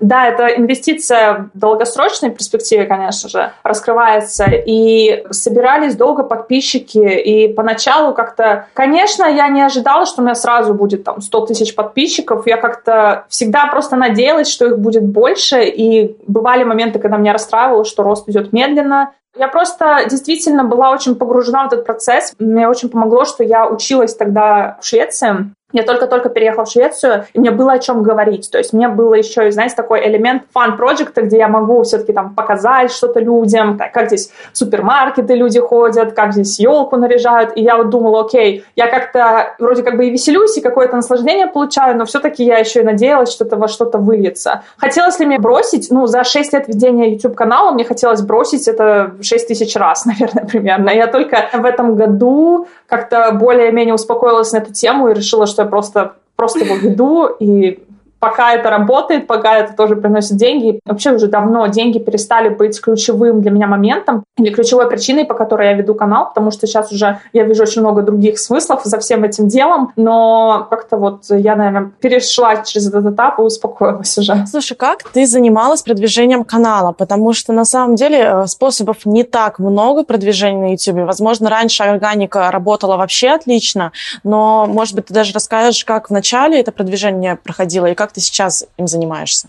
Да, 0.00 0.26
это 0.26 0.48
инвестиция 0.48 1.50
в 1.54 1.58
долгосрочной 1.58 2.30
перспективе, 2.30 2.84
конечно 2.84 3.28
же, 3.28 3.52
раскрывается. 3.62 4.46
И 4.50 5.24
собирались 5.30 5.94
долго 5.94 6.24
подписчики. 6.24 6.98
И 6.98 7.52
поначалу 7.52 8.12
как-то... 8.12 8.66
Конечно, 8.74 9.24
я 9.24 9.48
не 9.48 9.62
ожидала, 9.62 10.04
что 10.04 10.20
у 10.20 10.24
меня 10.24 10.34
сразу 10.34 10.74
будет 10.74 11.04
там 11.04 11.20
100 11.20 11.46
тысяч 11.46 11.74
подписчиков. 11.74 12.46
Я 12.46 12.56
как-то 12.56 13.26
всегда 13.28 13.66
просто 13.66 13.94
надеялась, 13.94 14.48
что 14.48 14.66
их 14.66 14.78
будет 14.78 15.04
больше. 15.04 15.64
И 15.64 16.16
бывали 16.26 16.64
моменты, 16.64 16.98
когда 16.98 17.16
меня 17.16 17.32
расстраивало, 17.32 17.84
что 17.84 18.02
рост 18.02 18.28
идет 18.28 18.52
медленно. 18.52 19.12
Я 19.36 19.48
просто 19.48 20.06
действительно 20.08 20.64
была 20.64 20.90
очень 20.90 21.16
погружена 21.16 21.64
в 21.64 21.72
этот 21.72 21.84
процесс. 21.84 22.32
Мне 22.38 22.68
очень 22.68 22.88
помогло, 22.88 23.24
что 23.24 23.42
я 23.42 23.66
училась 23.66 24.14
тогда 24.14 24.78
в 24.80 24.86
Швеции. 24.86 25.50
Я 25.74 25.82
только-только 25.82 26.28
переехала 26.28 26.64
в 26.64 26.70
Швецию, 26.70 27.26
и 27.32 27.40
мне 27.40 27.50
было 27.50 27.72
о 27.72 27.78
чем 27.80 28.02
говорить. 28.02 28.48
То 28.50 28.58
есть 28.58 28.72
мне 28.72 28.88
было 28.88 29.14
еще, 29.14 29.50
знаете, 29.50 29.74
такой 29.74 30.06
элемент 30.06 30.44
фан-проекта, 30.52 31.22
где 31.22 31.38
я 31.38 31.48
могу 31.48 31.82
все-таки 31.82 32.12
там 32.12 32.34
показать 32.34 32.92
что-то 32.92 33.18
людям, 33.18 33.76
как 33.76 34.06
здесь 34.06 34.30
супермаркеты 34.52 35.34
люди 35.34 35.58
ходят, 35.58 36.12
как 36.12 36.32
здесь 36.32 36.60
елку 36.60 36.96
наряжают. 36.96 37.56
И 37.56 37.62
я 37.62 37.76
вот 37.76 37.90
думала, 37.90 38.20
окей, 38.20 38.64
я 38.76 38.86
как-то 38.86 39.56
вроде 39.58 39.82
как 39.82 39.96
бы 39.96 40.06
и 40.06 40.10
веселюсь, 40.10 40.56
и 40.56 40.60
какое-то 40.60 40.94
наслаждение 40.94 41.48
получаю, 41.48 41.98
но 41.98 42.04
все-таки 42.04 42.44
я 42.44 42.58
еще 42.58 42.80
и 42.80 42.84
надеялась, 42.84 43.32
что 43.32 43.44
это 43.44 43.56
во 43.56 43.66
что-то 43.66 43.98
выльется. 43.98 44.62
Хотелось 44.76 45.18
ли 45.18 45.26
мне 45.26 45.40
бросить? 45.40 45.88
Ну, 45.90 46.06
за 46.06 46.22
6 46.22 46.52
лет 46.52 46.68
ведения 46.68 47.14
YouTube-канала 47.14 47.72
мне 47.72 47.84
хотелось 47.84 48.22
бросить 48.22 48.68
это 48.68 49.14
6 49.20 49.48
тысяч 49.48 49.74
раз, 49.74 50.04
наверное, 50.06 50.44
примерно. 50.44 50.90
Я 50.90 51.08
только 51.08 51.48
в 51.52 51.64
этом 51.64 51.96
году 51.96 52.68
как-то 52.88 53.32
более-менее 53.32 53.94
успокоилась 53.94 54.52
на 54.52 54.58
эту 54.58 54.72
тему 54.72 55.08
и 55.08 55.14
решила, 55.14 55.46
что 55.46 55.63
просто, 55.66 56.16
просто 56.36 56.60
его 56.60 56.76
веду, 56.76 57.26
и 57.26 57.82
пока 58.24 58.54
это 58.54 58.70
работает, 58.70 59.26
пока 59.26 59.58
это 59.58 59.74
тоже 59.74 59.96
приносит 59.96 60.38
деньги. 60.38 60.80
Вообще 60.86 61.12
уже 61.12 61.26
давно 61.26 61.66
деньги 61.66 61.98
перестали 61.98 62.48
быть 62.48 62.80
ключевым 62.80 63.42
для 63.42 63.50
меня 63.50 63.66
моментом 63.66 64.24
или 64.38 64.50
ключевой 64.50 64.88
причиной, 64.88 65.26
по 65.26 65.34
которой 65.34 65.68
я 65.68 65.74
веду 65.74 65.94
канал, 65.94 66.28
потому 66.28 66.50
что 66.50 66.66
сейчас 66.66 66.90
уже 66.90 67.18
я 67.34 67.44
вижу 67.44 67.64
очень 67.64 67.82
много 67.82 68.00
других 68.00 68.38
смыслов 68.38 68.80
за 68.84 68.98
всем 68.98 69.24
этим 69.24 69.48
делом, 69.48 69.92
но 69.96 70.66
как-то 70.70 70.96
вот 70.96 71.24
я, 71.28 71.54
наверное, 71.54 71.90
перешла 72.00 72.56
через 72.64 72.88
этот 72.88 73.12
этап 73.12 73.38
и 73.38 73.42
успокоилась 73.42 74.16
уже. 74.16 74.46
Слушай, 74.46 74.74
как 74.74 75.02
ты 75.02 75.26
занималась 75.26 75.82
продвижением 75.82 76.44
канала? 76.44 76.92
Потому 76.92 77.34
что 77.34 77.52
на 77.52 77.66
самом 77.66 77.94
деле 77.94 78.20
э, 78.20 78.46
способов 78.46 79.04
не 79.04 79.24
так 79.24 79.58
много 79.58 80.02
продвижения 80.02 80.60
на 80.62 80.70
YouTube. 80.72 81.06
Возможно, 81.06 81.50
раньше 81.50 81.82
органика 81.82 82.50
работала 82.50 82.96
вообще 82.96 83.32
отлично, 83.32 83.92
но, 84.22 84.64
может 84.66 84.94
быть, 84.94 85.06
ты 85.06 85.14
даже 85.14 85.34
расскажешь, 85.34 85.84
как 85.84 86.08
в 86.08 86.12
начале 86.12 86.58
это 86.58 86.72
продвижение 86.72 87.36
проходило 87.36 87.84
и 87.84 87.94
как 87.94 88.13
ты 88.14 88.20
сейчас 88.20 88.66
им 88.76 88.86
занимаешься? 88.86 89.48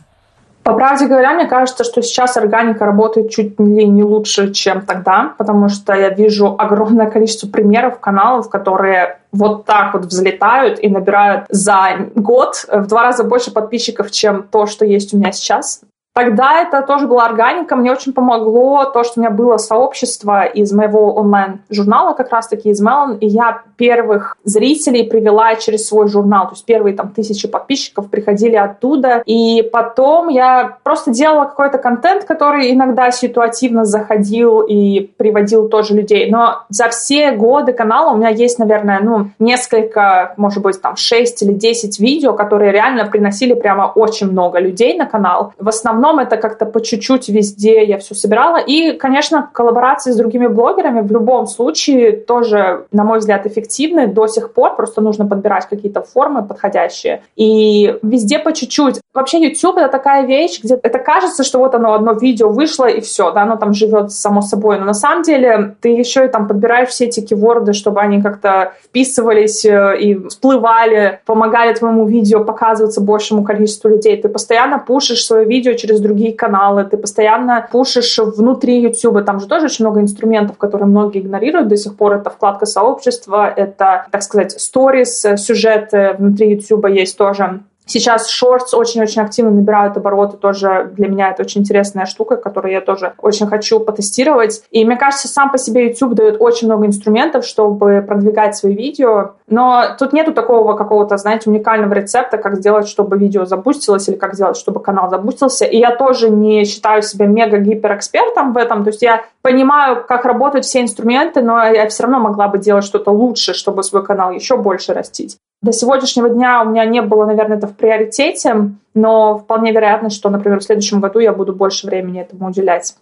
По 0.65 0.73
правде 0.73 1.05
говоря, 1.05 1.33
мне 1.33 1.45
кажется, 1.45 1.83
что 1.83 2.01
сейчас 2.01 2.37
органика 2.37 2.85
работает 2.85 3.29
чуть 3.29 3.59
ли 3.59 3.87
не 3.87 4.03
лучше, 4.03 4.51
чем 4.51 4.81
тогда, 4.81 5.35
потому 5.37 5.69
что 5.69 5.93
я 5.93 6.09
вижу 6.09 6.55
огромное 6.57 7.07
количество 7.07 7.47
примеров 7.47 7.99
каналов, 7.99 8.49
которые 8.49 9.19
вот 9.31 9.65
так 9.65 9.93
вот 9.93 10.05
взлетают 10.05 10.79
и 10.79 10.89
набирают 10.89 11.45
за 11.49 12.09
год 12.15 12.65
в 12.67 12.87
два 12.87 13.03
раза 13.03 13.23
больше 13.23 13.51
подписчиков, 13.51 14.09
чем 14.09 14.41
то, 14.41 14.65
что 14.65 14.85
есть 14.85 15.13
у 15.13 15.17
меня 15.17 15.31
сейчас. 15.31 15.81
Тогда 16.17 16.61
это 16.61 16.81
тоже 16.81 17.07
была 17.07 17.25
органика. 17.25 17.75
Мне 17.75 17.91
очень 17.91 18.13
помогло 18.13 18.85
то, 18.85 19.03
что 19.03 19.19
у 19.19 19.21
меня 19.21 19.31
было 19.31 19.57
сообщество 19.57 20.45
из 20.45 20.71
моего 20.71 21.13
онлайн-журнала, 21.13 22.13
как 22.13 22.31
раз-таки 22.31 22.69
из 22.69 22.81
Melon, 22.81 23.17
и 23.19 23.27
я 23.27 23.63
первых 23.75 24.37
зрителей 24.45 25.03
привела 25.03 25.55
через 25.55 25.89
свой 25.89 26.07
журнал. 26.07 26.45
То 26.45 26.53
есть 26.53 26.63
первые 26.63 26.95
там 26.95 27.09
тысячи 27.09 27.49
подписчиков 27.49 28.09
приходили 28.09 28.55
оттуда. 28.55 29.23
И 29.25 29.61
потом 29.73 30.29
я 30.29 30.77
просто 30.83 31.11
делала 31.11 31.47
какой-то 31.47 31.79
контент, 31.79 32.23
который 32.23 32.71
иногда 32.71 33.11
ситуативно 33.11 33.83
заходил 33.83 34.61
и 34.61 35.01
приводил 35.17 35.67
тоже 35.67 35.95
людей. 35.95 36.31
Но 36.31 36.61
за 36.69 36.87
все 36.87 37.31
годы 37.31 37.73
канала 37.73 38.13
у 38.13 38.15
меня 38.15 38.29
есть, 38.29 38.57
наверное, 38.57 39.01
ну, 39.01 39.31
несколько, 39.39 40.33
может 40.37 40.63
быть, 40.63 40.81
там 40.81 40.95
6 40.95 41.43
или 41.43 41.51
10 41.51 41.99
видео, 41.99 42.31
которые 42.31 42.71
реально 42.71 43.03
приносили 43.03 43.53
прямо 43.53 43.91
очень 43.93 44.31
много 44.31 44.59
людей 44.59 44.97
на 44.97 45.07
канал. 45.07 45.51
В 45.59 45.67
основном 45.67 46.04
основном 46.05 46.25
это 46.25 46.37
как-то 46.37 46.65
по 46.65 46.81
чуть-чуть 46.81 47.29
везде 47.29 47.83
я 47.83 47.97
все 47.97 48.15
собирала. 48.15 48.57
И, 48.57 48.91
конечно, 48.93 49.49
коллаборации 49.53 50.11
с 50.11 50.15
другими 50.15 50.47
блогерами 50.47 51.01
в 51.01 51.11
любом 51.11 51.47
случае 51.47 52.11
тоже, 52.11 52.85
на 52.91 53.03
мой 53.03 53.19
взгляд, 53.19 53.45
эффективны 53.45 54.07
до 54.07 54.27
сих 54.27 54.53
пор. 54.53 54.75
Просто 54.75 55.01
нужно 55.01 55.25
подбирать 55.25 55.67
какие-то 55.67 56.01
формы 56.01 56.43
подходящие. 56.43 57.21
И 57.35 57.97
везде 58.01 58.39
по 58.39 58.53
чуть-чуть. 58.53 59.01
Вообще 59.13 59.39
YouTube— 59.39 59.77
это 59.77 59.89
такая 59.89 60.25
вещь, 60.25 60.61
где 60.63 60.75
это 60.75 60.99
кажется, 60.99 61.43
что 61.43 61.59
вот 61.59 61.73
оно 61.75 61.93
одно 61.93 62.13
видео 62.13 62.49
вышло, 62.49 62.85
и 62.85 62.99
все, 62.99 63.31
да, 63.31 63.43
оно 63.43 63.55
там 63.55 63.73
живет 63.73 64.11
само 64.11 64.41
собой. 64.41 64.77
Но 64.79 64.85
на 64.85 64.93
самом 64.93 65.23
деле 65.23 65.75
ты 65.81 65.89
еще 65.89 66.25
и 66.25 66.27
там 66.27 66.47
подбираешь 66.47 66.89
все 66.89 67.05
эти 67.05 67.21
киворды, 67.21 67.73
чтобы 67.73 68.01
они 68.01 68.21
как-то 68.21 68.73
вписывались 68.83 69.65
э, 69.65 69.97
и 69.99 70.27
всплывали, 70.27 71.19
помогали 71.25 71.73
твоему 71.73 72.05
видео 72.05 72.43
показываться 72.43 73.01
большему 73.01 73.43
количеству 73.43 73.89
людей. 73.89 74.21
Ты 74.21 74.27
постоянно 74.27 74.79
пушишь 74.79 75.25
свое 75.25 75.45
видео 75.45 75.73
через 75.73 75.94
через 75.95 76.01
другие 76.01 76.33
каналы, 76.33 76.83
ты 76.83 76.97
постоянно 76.97 77.67
пушишь 77.71 78.17
внутри 78.17 78.81
YouTube. 78.81 79.23
Там 79.25 79.39
же 79.39 79.47
тоже 79.47 79.65
очень 79.65 79.85
много 79.85 80.01
инструментов, 80.01 80.57
которые 80.57 80.87
многие 80.87 81.21
игнорируют 81.21 81.67
до 81.67 81.77
сих 81.77 81.95
пор. 81.95 82.13
Это 82.13 82.29
вкладка 82.29 82.65
сообщества, 82.65 83.47
это, 83.55 84.07
так 84.11 84.23
сказать, 84.23 84.51
сторис, 84.59 85.25
сюжеты 85.37 86.15
внутри 86.17 86.51
YouTube 86.51 86.87
есть 86.89 87.17
тоже. 87.17 87.61
Сейчас 87.85 88.29
шортс 88.29 88.73
очень-очень 88.73 89.21
активно 89.21 89.51
набирают 89.51 89.95
обороты, 89.95 90.37
тоже 90.37 90.91
для 90.93 91.07
меня 91.07 91.29
это 91.29 91.43
очень 91.43 91.61
интересная 91.61 92.05
штука, 92.05 92.35
которую 92.35 92.73
я 92.73 92.81
тоже 92.81 93.13
очень 93.19 93.47
хочу 93.47 93.79
потестировать. 93.79 94.63
И 94.71 94.83
мне 94.85 94.97
кажется, 94.97 95.27
сам 95.27 95.51
по 95.51 95.57
себе 95.57 95.89
YouTube 95.89 96.13
дает 96.13 96.37
очень 96.39 96.67
много 96.67 96.87
инструментов, 96.87 97.45
чтобы 97.45 98.03
продвигать 98.07 98.55
свои 98.55 98.75
видео, 98.75 99.33
но 99.47 99.95
тут 99.99 100.13
нету 100.13 100.33
такого 100.33 100.75
какого-то, 100.75 101.17
знаете, 101.17 101.49
уникального 101.49 101.93
рецепта, 101.93 102.37
как 102.37 102.55
сделать, 102.55 102.87
чтобы 102.87 103.17
видео 103.17 103.45
запустилось 103.45 104.09
или 104.09 104.15
как 104.15 104.33
сделать, 104.33 104.57
чтобы 104.57 104.79
канал 104.79 105.09
запустился. 105.09 105.65
И 105.65 105.77
я 105.77 105.95
тоже 105.95 106.29
не 106.29 106.65
считаю 106.65 107.03
себя 107.03 107.27
мега-гиперэкспертом 107.27 108.53
в 108.53 108.57
этом, 108.57 108.83
то 108.83 108.89
есть 108.89 109.03
я 109.03 109.25
понимаю, 109.43 110.03
как 110.07 110.25
работают 110.25 110.65
все 110.65 110.81
инструменты, 110.81 111.41
но 111.41 111.63
я 111.63 111.87
все 111.87 112.03
равно 112.03 112.19
могла 112.19 112.47
бы 112.47 112.57
делать 112.57 112.83
что-то 112.83 113.11
лучше, 113.11 113.53
чтобы 113.53 113.83
свой 113.83 114.03
канал 114.03 114.31
еще 114.31 114.57
больше 114.57 114.93
растить. 114.93 115.37
До 115.65 115.71
сегодняшнего 115.71 116.29
дня 116.29 116.61
у 116.61 116.69
меня 116.69 116.85
не 116.85 117.01
было, 117.01 117.25
наверное, 117.25 117.57
это 117.57 117.65
в 117.65 117.75
приоритете, 117.75 118.69
но 118.93 119.39
вполне 119.39 119.71
вероятно, 119.71 120.11
что, 120.11 120.29
например, 120.29 120.59
в 120.59 120.63
следующем 120.63 121.01
году 121.01 121.17
я 121.17 121.33
буду 121.33 121.55
больше 121.55 121.87
времени 121.87 122.21
этому 122.21 122.49
уделять. 122.49 122.95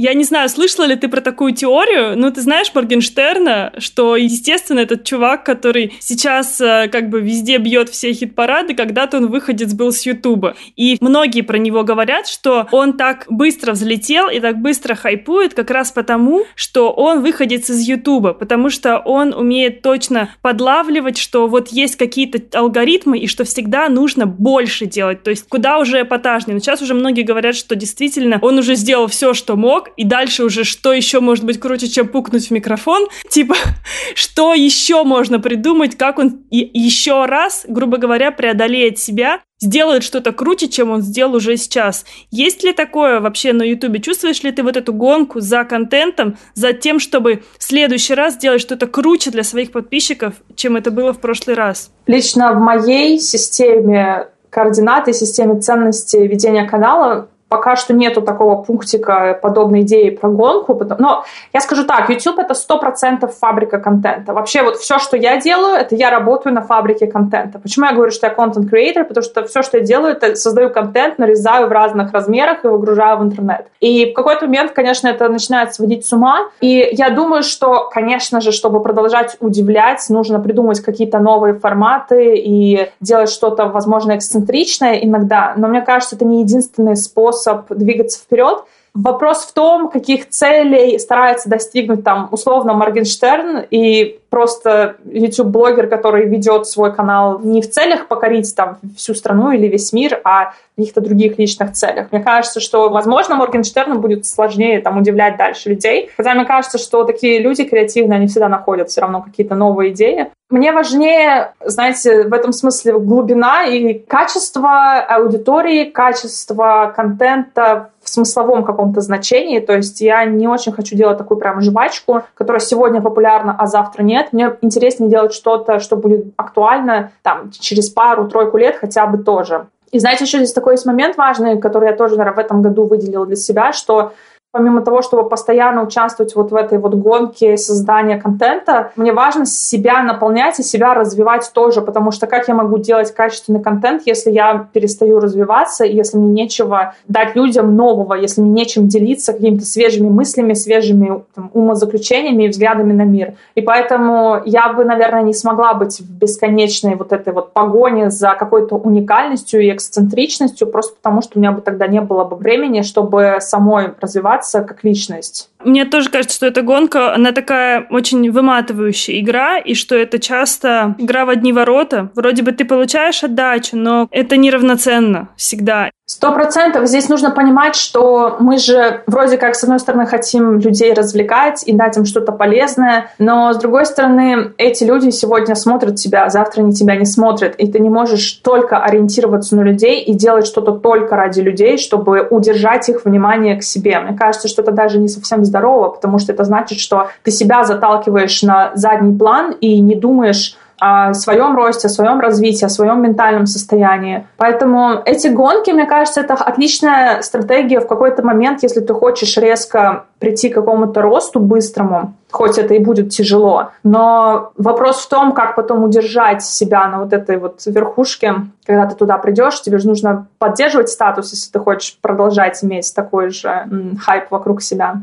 Я 0.00 0.14
не 0.14 0.22
знаю, 0.22 0.48
слышала 0.48 0.84
ли 0.84 0.94
ты 0.94 1.08
про 1.08 1.20
такую 1.20 1.52
теорию, 1.52 2.16
но 2.16 2.30
ты 2.30 2.40
знаешь 2.40 2.70
Моргенштерна, 2.72 3.72
что, 3.78 4.14
естественно, 4.14 4.78
этот 4.78 5.02
чувак, 5.02 5.44
который 5.44 5.92
сейчас 5.98 6.60
э, 6.60 6.86
как 6.86 7.10
бы 7.10 7.20
везде 7.20 7.58
бьет 7.58 7.88
все 7.88 8.12
хит-парады, 8.12 8.76
когда-то 8.76 9.16
он 9.16 9.26
выходец 9.26 9.74
был 9.74 9.90
с 9.90 10.06
Ютуба. 10.06 10.54
И 10.76 10.98
многие 11.00 11.40
про 11.40 11.58
него 11.58 11.82
говорят, 11.82 12.28
что 12.28 12.68
он 12.70 12.96
так 12.96 13.26
быстро 13.28 13.72
взлетел 13.72 14.28
и 14.28 14.38
так 14.38 14.58
быстро 14.58 14.94
хайпует 14.94 15.54
как 15.54 15.72
раз 15.72 15.90
потому, 15.90 16.44
что 16.54 16.92
он 16.92 17.20
выходец 17.20 17.68
из 17.68 17.80
Ютуба, 17.80 18.34
потому 18.34 18.70
что 18.70 18.98
он 18.98 19.34
умеет 19.34 19.82
точно 19.82 20.30
подлавливать, 20.42 21.18
что 21.18 21.48
вот 21.48 21.70
есть 21.70 21.96
какие-то 21.96 22.56
алгоритмы 22.56 23.18
и 23.18 23.26
что 23.26 23.42
всегда 23.42 23.88
нужно 23.88 24.26
больше 24.26 24.86
делать, 24.86 25.24
то 25.24 25.30
есть 25.30 25.48
куда 25.48 25.80
уже 25.80 26.02
эпатажнее. 26.02 26.54
Но 26.54 26.60
сейчас 26.60 26.82
уже 26.82 26.94
многие 26.94 27.22
говорят, 27.22 27.56
что 27.56 27.74
действительно 27.74 28.38
он 28.40 28.58
уже 28.58 28.76
сделал 28.76 29.08
все, 29.08 29.34
что 29.34 29.56
мог, 29.56 29.87
и 29.96 30.04
дальше 30.04 30.44
уже 30.44 30.64
что 30.64 30.92
еще 30.92 31.20
может 31.20 31.44
быть 31.44 31.60
круче, 31.60 31.88
чем 31.88 32.08
пукнуть 32.08 32.48
в 32.48 32.50
микрофон, 32.50 33.08
типа, 33.28 33.56
что 34.14 34.54
еще 34.54 35.04
можно 35.04 35.38
придумать, 35.40 35.96
как 35.96 36.18
он 36.18 36.42
и 36.50 36.70
еще 36.72 37.26
раз, 37.26 37.64
грубо 37.68 37.98
говоря, 37.98 38.30
преодолеет 38.30 38.98
себя, 38.98 39.40
сделает 39.60 40.04
что-то 40.04 40.32
круче, 40.32 40.68
чем 40.68 40.90
он 40.90 41.02
сделал 41.02 41.34
уже 41.34 41.56
сейчас. 41.56 42.04
Есть 42.30 42.62
ли 42.64 42.72
такое 42.72 43.20
вообще 43.20 43.52
на 43.52 43.62
Ютубе? 43.62 44.00
Чувствуешь 44.00 44.42
ли 44.42 44.52
ты 44.52 44.62
вот 44.62 44.76
эту 44.76 44.92
гонку 44.92 45.40
за 45.40 45.64
контентом, 45.64 46.36
за 46.54 46.72
тем, 46.72 46.98
чтобы 46.98 47.42
в 47.58 47.64
следующий 47.64 48.14
раз 48.14 48.34
сделать 48.34 48.60
что-то 48.60 48.86
круче 48.86 49.30
для 49.30 49.42
своих 49.42 49.72
подписчиков, 49.72 50.34
чем 50.54 50.76
это 50.76 50.90
было 50.90 51.12
в 51.12 51.20
прошлый 51.20 51.56
раз? 51.56 51.90
Лично 52.06 52.52
в 52.52 52.58
моей 52.58 53.18
системе 53.18 54.28
координаты, 54.50 55.12
системе 55.12 55.60
ценностей 55.60 56.26
ведения 56.26 56.66
канала 56.66 57.28
пока 57.48 57.76
что 57.76 57.94
нету 57.94 58.22
такого 58.22 58.62
пунктика 58.62 59.38
подобной 59.40 59.80
идеи 59.80 60.10
про 60.10 60.28
гонку. 60.28 60.78
Но 60.98 61.24
я 61.52 61.60
скажу 61.60 61.84
так, 61.84 62.10
YouTube 62.10 62.38
это 62.38 62.54
сто 62.54 62.78
процентов 62.78 63.36
фабрика 63.36 63.78
контента. 63.78 64.32
Вообще 64.32 64.62
вот 64.62 64.76
все, 64.76 64.98
что 64.98 65.16
я 65.16 65.38
делаю, 65.38 65.76
это 65.76 65.94
я 65.94 66.10
работаю 66.10 66.54
на 66.54 66.62
фабрике 66.62 67.06
контента. 67.06 67.58
Почему 67.58 67.86
я 67.86 67.92
говорю, 67.92 68.10
что 68.10 68.26
я 68.26 68.34
контент-креатор? 68.34 69.04
Потому 69.04 69.24
что 69.24 69.44
все, 69.44 69.62
что 69.62 69.78
я 69.78 69.84
делаю, 69.84 70.12
это 70.12 70.36
создаю 70.36 70.70
контент, 70.70 71.18
нарезаю 71.18 71.68
в 71.68 71.72
разных 71.72 72.12
размерах 72.12 72.64
и 72.64 72.68
выгружаю 72.68 73.18
в 73.18 73.22
интернет. 73.22 73.66
И 73.80 74.12
в 74.12 74.14
какой-то 74.14 74.46
момент, 74.46 74.72
конечно, 74.72 75.08
это 75.08 75.28
начинает 75.28 75.74
сводить 75.74 76.06
с 76.06 76.12
ума. 76.12 76.48
И 76.60 76.88
я 76.92 77.10
думаю, 77.10 77.42
что, 77.42 77.88
конечно 77.92 78.40
же, 78.40 78.52
чтобы 78.52 78.82
продолжать 78.82 79.36
удивлять, 79.40 80.04
нужно 80.10 80.38
придумать 80.38 80.80
какие-то 80.80 81.18
новые 81.18 81.54
форматы 81.54 82.36
и 82.36 82.90
делать 83.00 83.30
что-то, 83.30 83.66
возможно, 83.66 84.16
эксцентричное 84.16 84.96
иногда. 84.96 85.54
Но 85.56 85.68
мне 85.68 85.80
кажется, 85.80 86.16
это 86.16 86.24
не 86.24 86.40
единственный 86.40 86.96
способ 86.96 87.37
способ 87.38 87.66
двигаться 87.70 88.20
вперед. 88.20 88.64
Вопрос 88.94 89.44
в 89.44 89.52
том, 89.52 89.90
каких 89.90 90.28
целей 90.28 90.98
старается 90.98 91.48
достигнуть 91.48 92.02
там 92.02 92.28
условно 92.32 92.72
Моргенштерн 92.72 93.66
и 93.70 94.18
просто 94.28 94.96
YouTube-блогер, 95.04 95.86
который 95.88 96.26
ведет 96.26 96.66
свой 96.66 96.92
канал 96.92 97.38
не 97.38 97.62
в 97.62 97.70
целях 97.70 98.08
покорить 98.08 98.56
там 98.56 98.78
всю 98.96 99.14
страну 99.14 99.52
или 99.52 99.68
весь 99.68 99.92
мир, 99.92 100.20
а 100.24 100.52
в 100.72 100.76
каких-то 100.78 101.00
других 101.00 101.38
личных 101.38 101.72
целях. 101.74 102.08
Мне 102.10 102.22
кажется, 102.22 102.60
что, 102.60 102.88
возможно, 102.88 103.36
Моргенштерну 103.36 104.00
будет 104.00 104.26
сложнее 104.26 104.80
там 104.80 104.98
удивлять 104.98 105.36
дальше 105.36 105.68
людей. 105.68 106.10
Хотя 106.16 106.34
мне 106.34 106.44
кажется, 106.44 106.78
что 106.78 107.04
такие 107.04 107.38
люди 107.38 107.64
креативные, 107.64 108.16
они 108.16 108.26
всегда 108.26 108.48
находят 108.48 108.88
все 108.88 109.02
равно 109.02 109.22
какие-то 109.22 109.54
новые 109.54 109.92
идеи. 109.92 110.28
Мне 110.50 110.72
важнее, 110.72 111.52
знаете, 111.62 112.22
в 112.22 112.32
этом 112.32 112.52
смысле 112.52 112.98
глубина 112.98 113.64
и 113.64 113.92
качество 113.92 114.98
аудитории, 114.98 115.84
качество 115.84 116.90
контента 116.96 117.90
в 118.02 118.08
смысловом 118.08 118.64
каком-то 118.64 119.02
значении. 119.02 119.60
То 119.60 119.76
есть 119.76 120.00
я 120.00 120.24
не 120.24 120.48
очень 120.48 120.72
хочу 120.72 120.96
делать 120.96 121.18
такую 121.18 121.38
прям 121.38 121.60
жвачку, 121.60 122.22
которая 122.34 122.60
сегодня 122.60 123.02
популярна, 123.02 123.54
а 123.58 123.66
завтра 123.66 124.02
нет. 124.02 124.32
Мне 124.32 124.56
интереснее 124.62 125.10
делать 125.10 125.34
что-то, 125.34 125.80
что 125.80 125.96
будет 125.96 126.32
актуально 126.36 127.12
там 127.22 127.50
через 127.50 127.90
пару-тройку 127.90 128.56
лет 128.56 128.76
хотя 128.80 129.06
бы 129.06 129.18
тоже. 129.18 129.66
И 129.90 129.98
знаете, 129.98 130.24
еще 130.24 130.38
здесь 130.38 130.52
такой 130.52 130.74
есть 130.74 130.86
момент 130.86 131.16
важный, 131.16 131.58
который 131.58 131.90
я 131.90 131.96
тоже, 131.96 132.16
наверное, 132.16 132.36
в 132.36 132.44
этом 132.44 132.62
году 132.62 132.84
выделила 132.84 133.26
для 133.26 133.36
себя, 133.36 133.72
что 133.72 134.12
помимо 134.50 134.80
того, 134.80 135.02
чтобы 135.02 135.28
постоянно 135.28 135.82
участвовать 135.82 136.34
вот 136.34 136.52
в 136.52 136.54
этой 136.54 136.78
вот 136.78 136.94
гонке 136.94 137.58
создания 137.58 138.18
контента, 138.18 138.92
мне 138.96 139.12
важно 139.12 139.44
себя 139.44 140.02
наполнять 140.02 140.58
и 140.58 140.62
себя 140.62 140.94
развивать 140.94 141.50
тоже, 141.52 141.82
потому 141.82 142.12
что 142.12 142.26
как 142.26 142.48
я 142.48 142.54
могу 142.54 142.78
делать 142.78 143.12
качественный 143.14 143.60
контент, 143.60 144.02
если 144.06 144.30
я 144.30 144.66
перестаю 144.72 145.20
развиваться, 145.20 145.84
если 145.84 146.16
мне 146.16 146.44
нечего 146.44 146.94
дать 147.08 147.36
людям 147.36 147.76
нового, 147.76 148.14
если 148.14 148.40
мне 148.40 148.62
нечем 148.62 148.88
делиться 148.88 149.34
какими-то 149.34 149.66
свежими 149.66 150.08
мыслями, 150.08 150.54
свежими 150.54 151.22
там, 151.34 151.50
умозаключениями 151.52 152.44
и 152.44 152.48
взглядами 152.48 152.92
на 152.94 153.02
мир. 153.02 153.34
И 153.54 153.60
поэтому 153.60 154.40
я 154.46 154.72
бы, 154.72 154.84
наверное, 154.84 155.22
не 155.22 155.34
смогла 155.34 155.74
быть 155.74 156.00
в 156.00 156.10
бесконечной 156.10 156.94
вот 156.94 157.12
этой 157.12 157.34
вот 157.34 157.52
погоне 157.52 158.10
за 158.10 158.34
какой-то 158.38 158.76
уникальностью 158.76 159.60
и 159.60 159.70
эксцентричностью, 159.70 160.68
просто 160.68 160.96
потому 160.96 161.20
что 161.20 161.38
у 161.38 161.40
меня 161.40 161.52
бы 161.52 161.60
тогда 161.60 161.86
не 161.86 162.00
было 162.00 162.24
бы 162.24 162.36
времени, 162.36 162.80
чтобы 162.80 163.36
самой 163.40 163.92
развиваться 164.00 164.37
развиваться 164.38 164.62
как 164.62 164.84
личность. 164.84 165.50
Мне 165.64 165.84
тоже 165.84 166.10
кажется, 166.10 166.36
что 166.36 166.46
эта 166.46 166.62
гонка, 166.62 167.14
она 167.14 167.32
такая 167.32 167.86
очень 167.90 168.30
выматывающая 168.30 169.18
игра, 169.20 169.58
и 169.58 169.74
что 169.74 169.94
это 169.94 170.18
часто 170.18 170.94
игра 170.98 171.24
в 171.24 171.30
одни 171.30 171.52
ворота. 171.52 172.10
Вроде 172.14 172.42
бы 172.42 172.52
ты 172.52 172.64
получаешь 172.64 173.24
отдачу, 173.24 173.76
но 173.76 174.08
это 174.10 174.36
неравноценно 174.36 175.28
всегда. 175.36 175.90
Сто 176.10 176.32
процентов. 176.32 176.86
Здесь 176.86 177.10
нужно 177.10 177.30
понимать, 177.30 177.76
что 177.76 178.38
мы 178.40 178.56
же 178.56 179.02
вроде 179.06 179.36
как, 179.36 179.54
с 179.54 179.62
одной 179.62 179.78
стороны, 179.78 180.06
хотим 180.06 180.58
людей 180.58 180.94
развлекать 180.94 181.62
и 181.66 181.74
дать 181.74 181.98
им 181.98 182.06
что-то 182.06 182.32
полезное, 182.32 183.12
но, 183.18 183.52
с 183.52 183.58
другой 183.58 183.84
стороны, 183.84 184.54
эти 184.56 184.84
люди 184.84 185.10
сегодня 185.10 185.54
смотрят 185.54 185.96
тебя, 185.96 186.24
а 186.24 186.30
завтра 186.30 186.62
они 186.62 186.72
тебя 186.72 186.96
не 186.96 187.04
смотрят, 187.04 187.56
и 187.56 187.70
ты 187.70 187.78
не 187.78 187.90
можешь 187.90 188.32
только 188.42 188.78
ориентироваться 188.78 189.54
на 189.54 189.60
людей 189.60 190.00
и 190.02 190.14
делать 190.14 190.46
что-то 190.46 190.72
только 190.72 191.14
ради 191.14 191.40
людей, 191.40 191.76
чтобы 191.76 192.26
удержать 192.30 192.88
их 192.88 193.04
внимание 193.04 193.56
к 193.56 193.62
себе. 193.62 194.00
Мне 194.00 194.16
кажется, 194.16 194.48
что 194.48 194.62
это 194.62 194.72
даже 194.72 194.98
не 194.98 195.08
совсем 195.08 195.44
здорово, 195.44 195.90
потому 195.90 196.18
что 196.18 196.32
это 196.32 196.44
значит, 196.44 196.78
что 196.78 197.10
ты 197.22 197.30
себя 197.30 197.64
заталкиваешь 197.64 198.42
на 198.42 198.72
задний 198.74 199.14
план 199.14 199.54
и 199.60 199.78
не 199.78 199.94
думаешь 199.94 200.56
о 200.78 201.14
своем 201.14 201.56
росте, 201.56 201.88
о 201.88 201.90
своем 201.90 202.20
развитии, 202.20 202.64
о 202.64 202.68
своем 202.68 203.02
ментальном 203.02 203.46
состоянии. 203.46 204.26
Поэтому 204.36 205.00
эти 205.04 205.28
гонки, 205.28 205.70
мне 205.70 205.86
кажется, 205.86 206.20
это 206.20 206.34
отличная 206.34 207.22
стратегия 207.22 207.80
в 207.80 207.86
какой-то 207.86 208.22
момент, 208.22 208.62
если 208.62 208.80
ты 208.80 208.94
хочешь 208.94 209.36
резко 209.36 210.04
прийти 210.18 210.48
к 210.48 210.54
какому-то 210.54 211.02
росту 211.02 211.40
быстрому, 211.40 212.14
хоть 212.30 212.58
это 212.58 212.74
и 212.74 212.78
будет 212.78 213.10
тяжело. 213.10 213.70
Но 213.82 214.52
вопрос 214.56 215.04
в 215.04 215.08
том, 215.08 215.32
как 215.32 215.54
потом 215.54 215.84
удержать 215.84 216.42
себя 216.42 216.88
на 216.88 217.00
вот 217.00 217.12
этой 217.12 217.38
вот 217.38 217.62
верхушке, 217.66 218.34
когда 218.66 218.86
ты 218.86 218.94
туда 218.94 219.18
придешь, 219.18 219.60
тебе 219.62 219.78
же 219.78 219.88
нужно 219.88 220.26
поддерживать 220.38 220.88
статус, 220.90 221.32
если 221.32 221.50
ты 221.50 221.58
хочешь 221.58 221.98
продолжать 222.00 222.62
иметь 222.62 222.92
такой 222.94 223.30
же 223.30 223.66
хайп 224.00 224.30
вокруг 224.30 224.62
себя. 224.62 224.96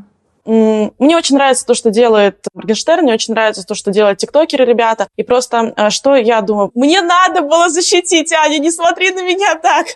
Мне 0.45 1.17
очень 1.17 1.35
нравится 1.35 1.65
то, 1.65 1.73
что 1.73 1.89
делает 1.89 2.45
Моргенштерн, 2.53 3.03
мне 3.03 3.13
очень 3.13 3.33
нравится 3.33 3.63
то, 3.63 3.73
что 3.73 3.91
делают 3.91 4.19
тиктокеры 4.19 4.63
ребята. 4.63 5.07
И 5.15 5.23
просто 5.23 5.73
э, 5.75 5.89
что 5.89 6.15
я 6.15 6.41
думаю, 6.41 6.71
мне 6.75 7.01
надо 7.01 7.41
было 7.41 7.69
защитить 7.69 8.31
Аня, 8.31 8.59
не 8.59 8.71
смотри 8.71 9.11
на 9.11 9.23
меня 9.23 9.55
так. 9.55 9.87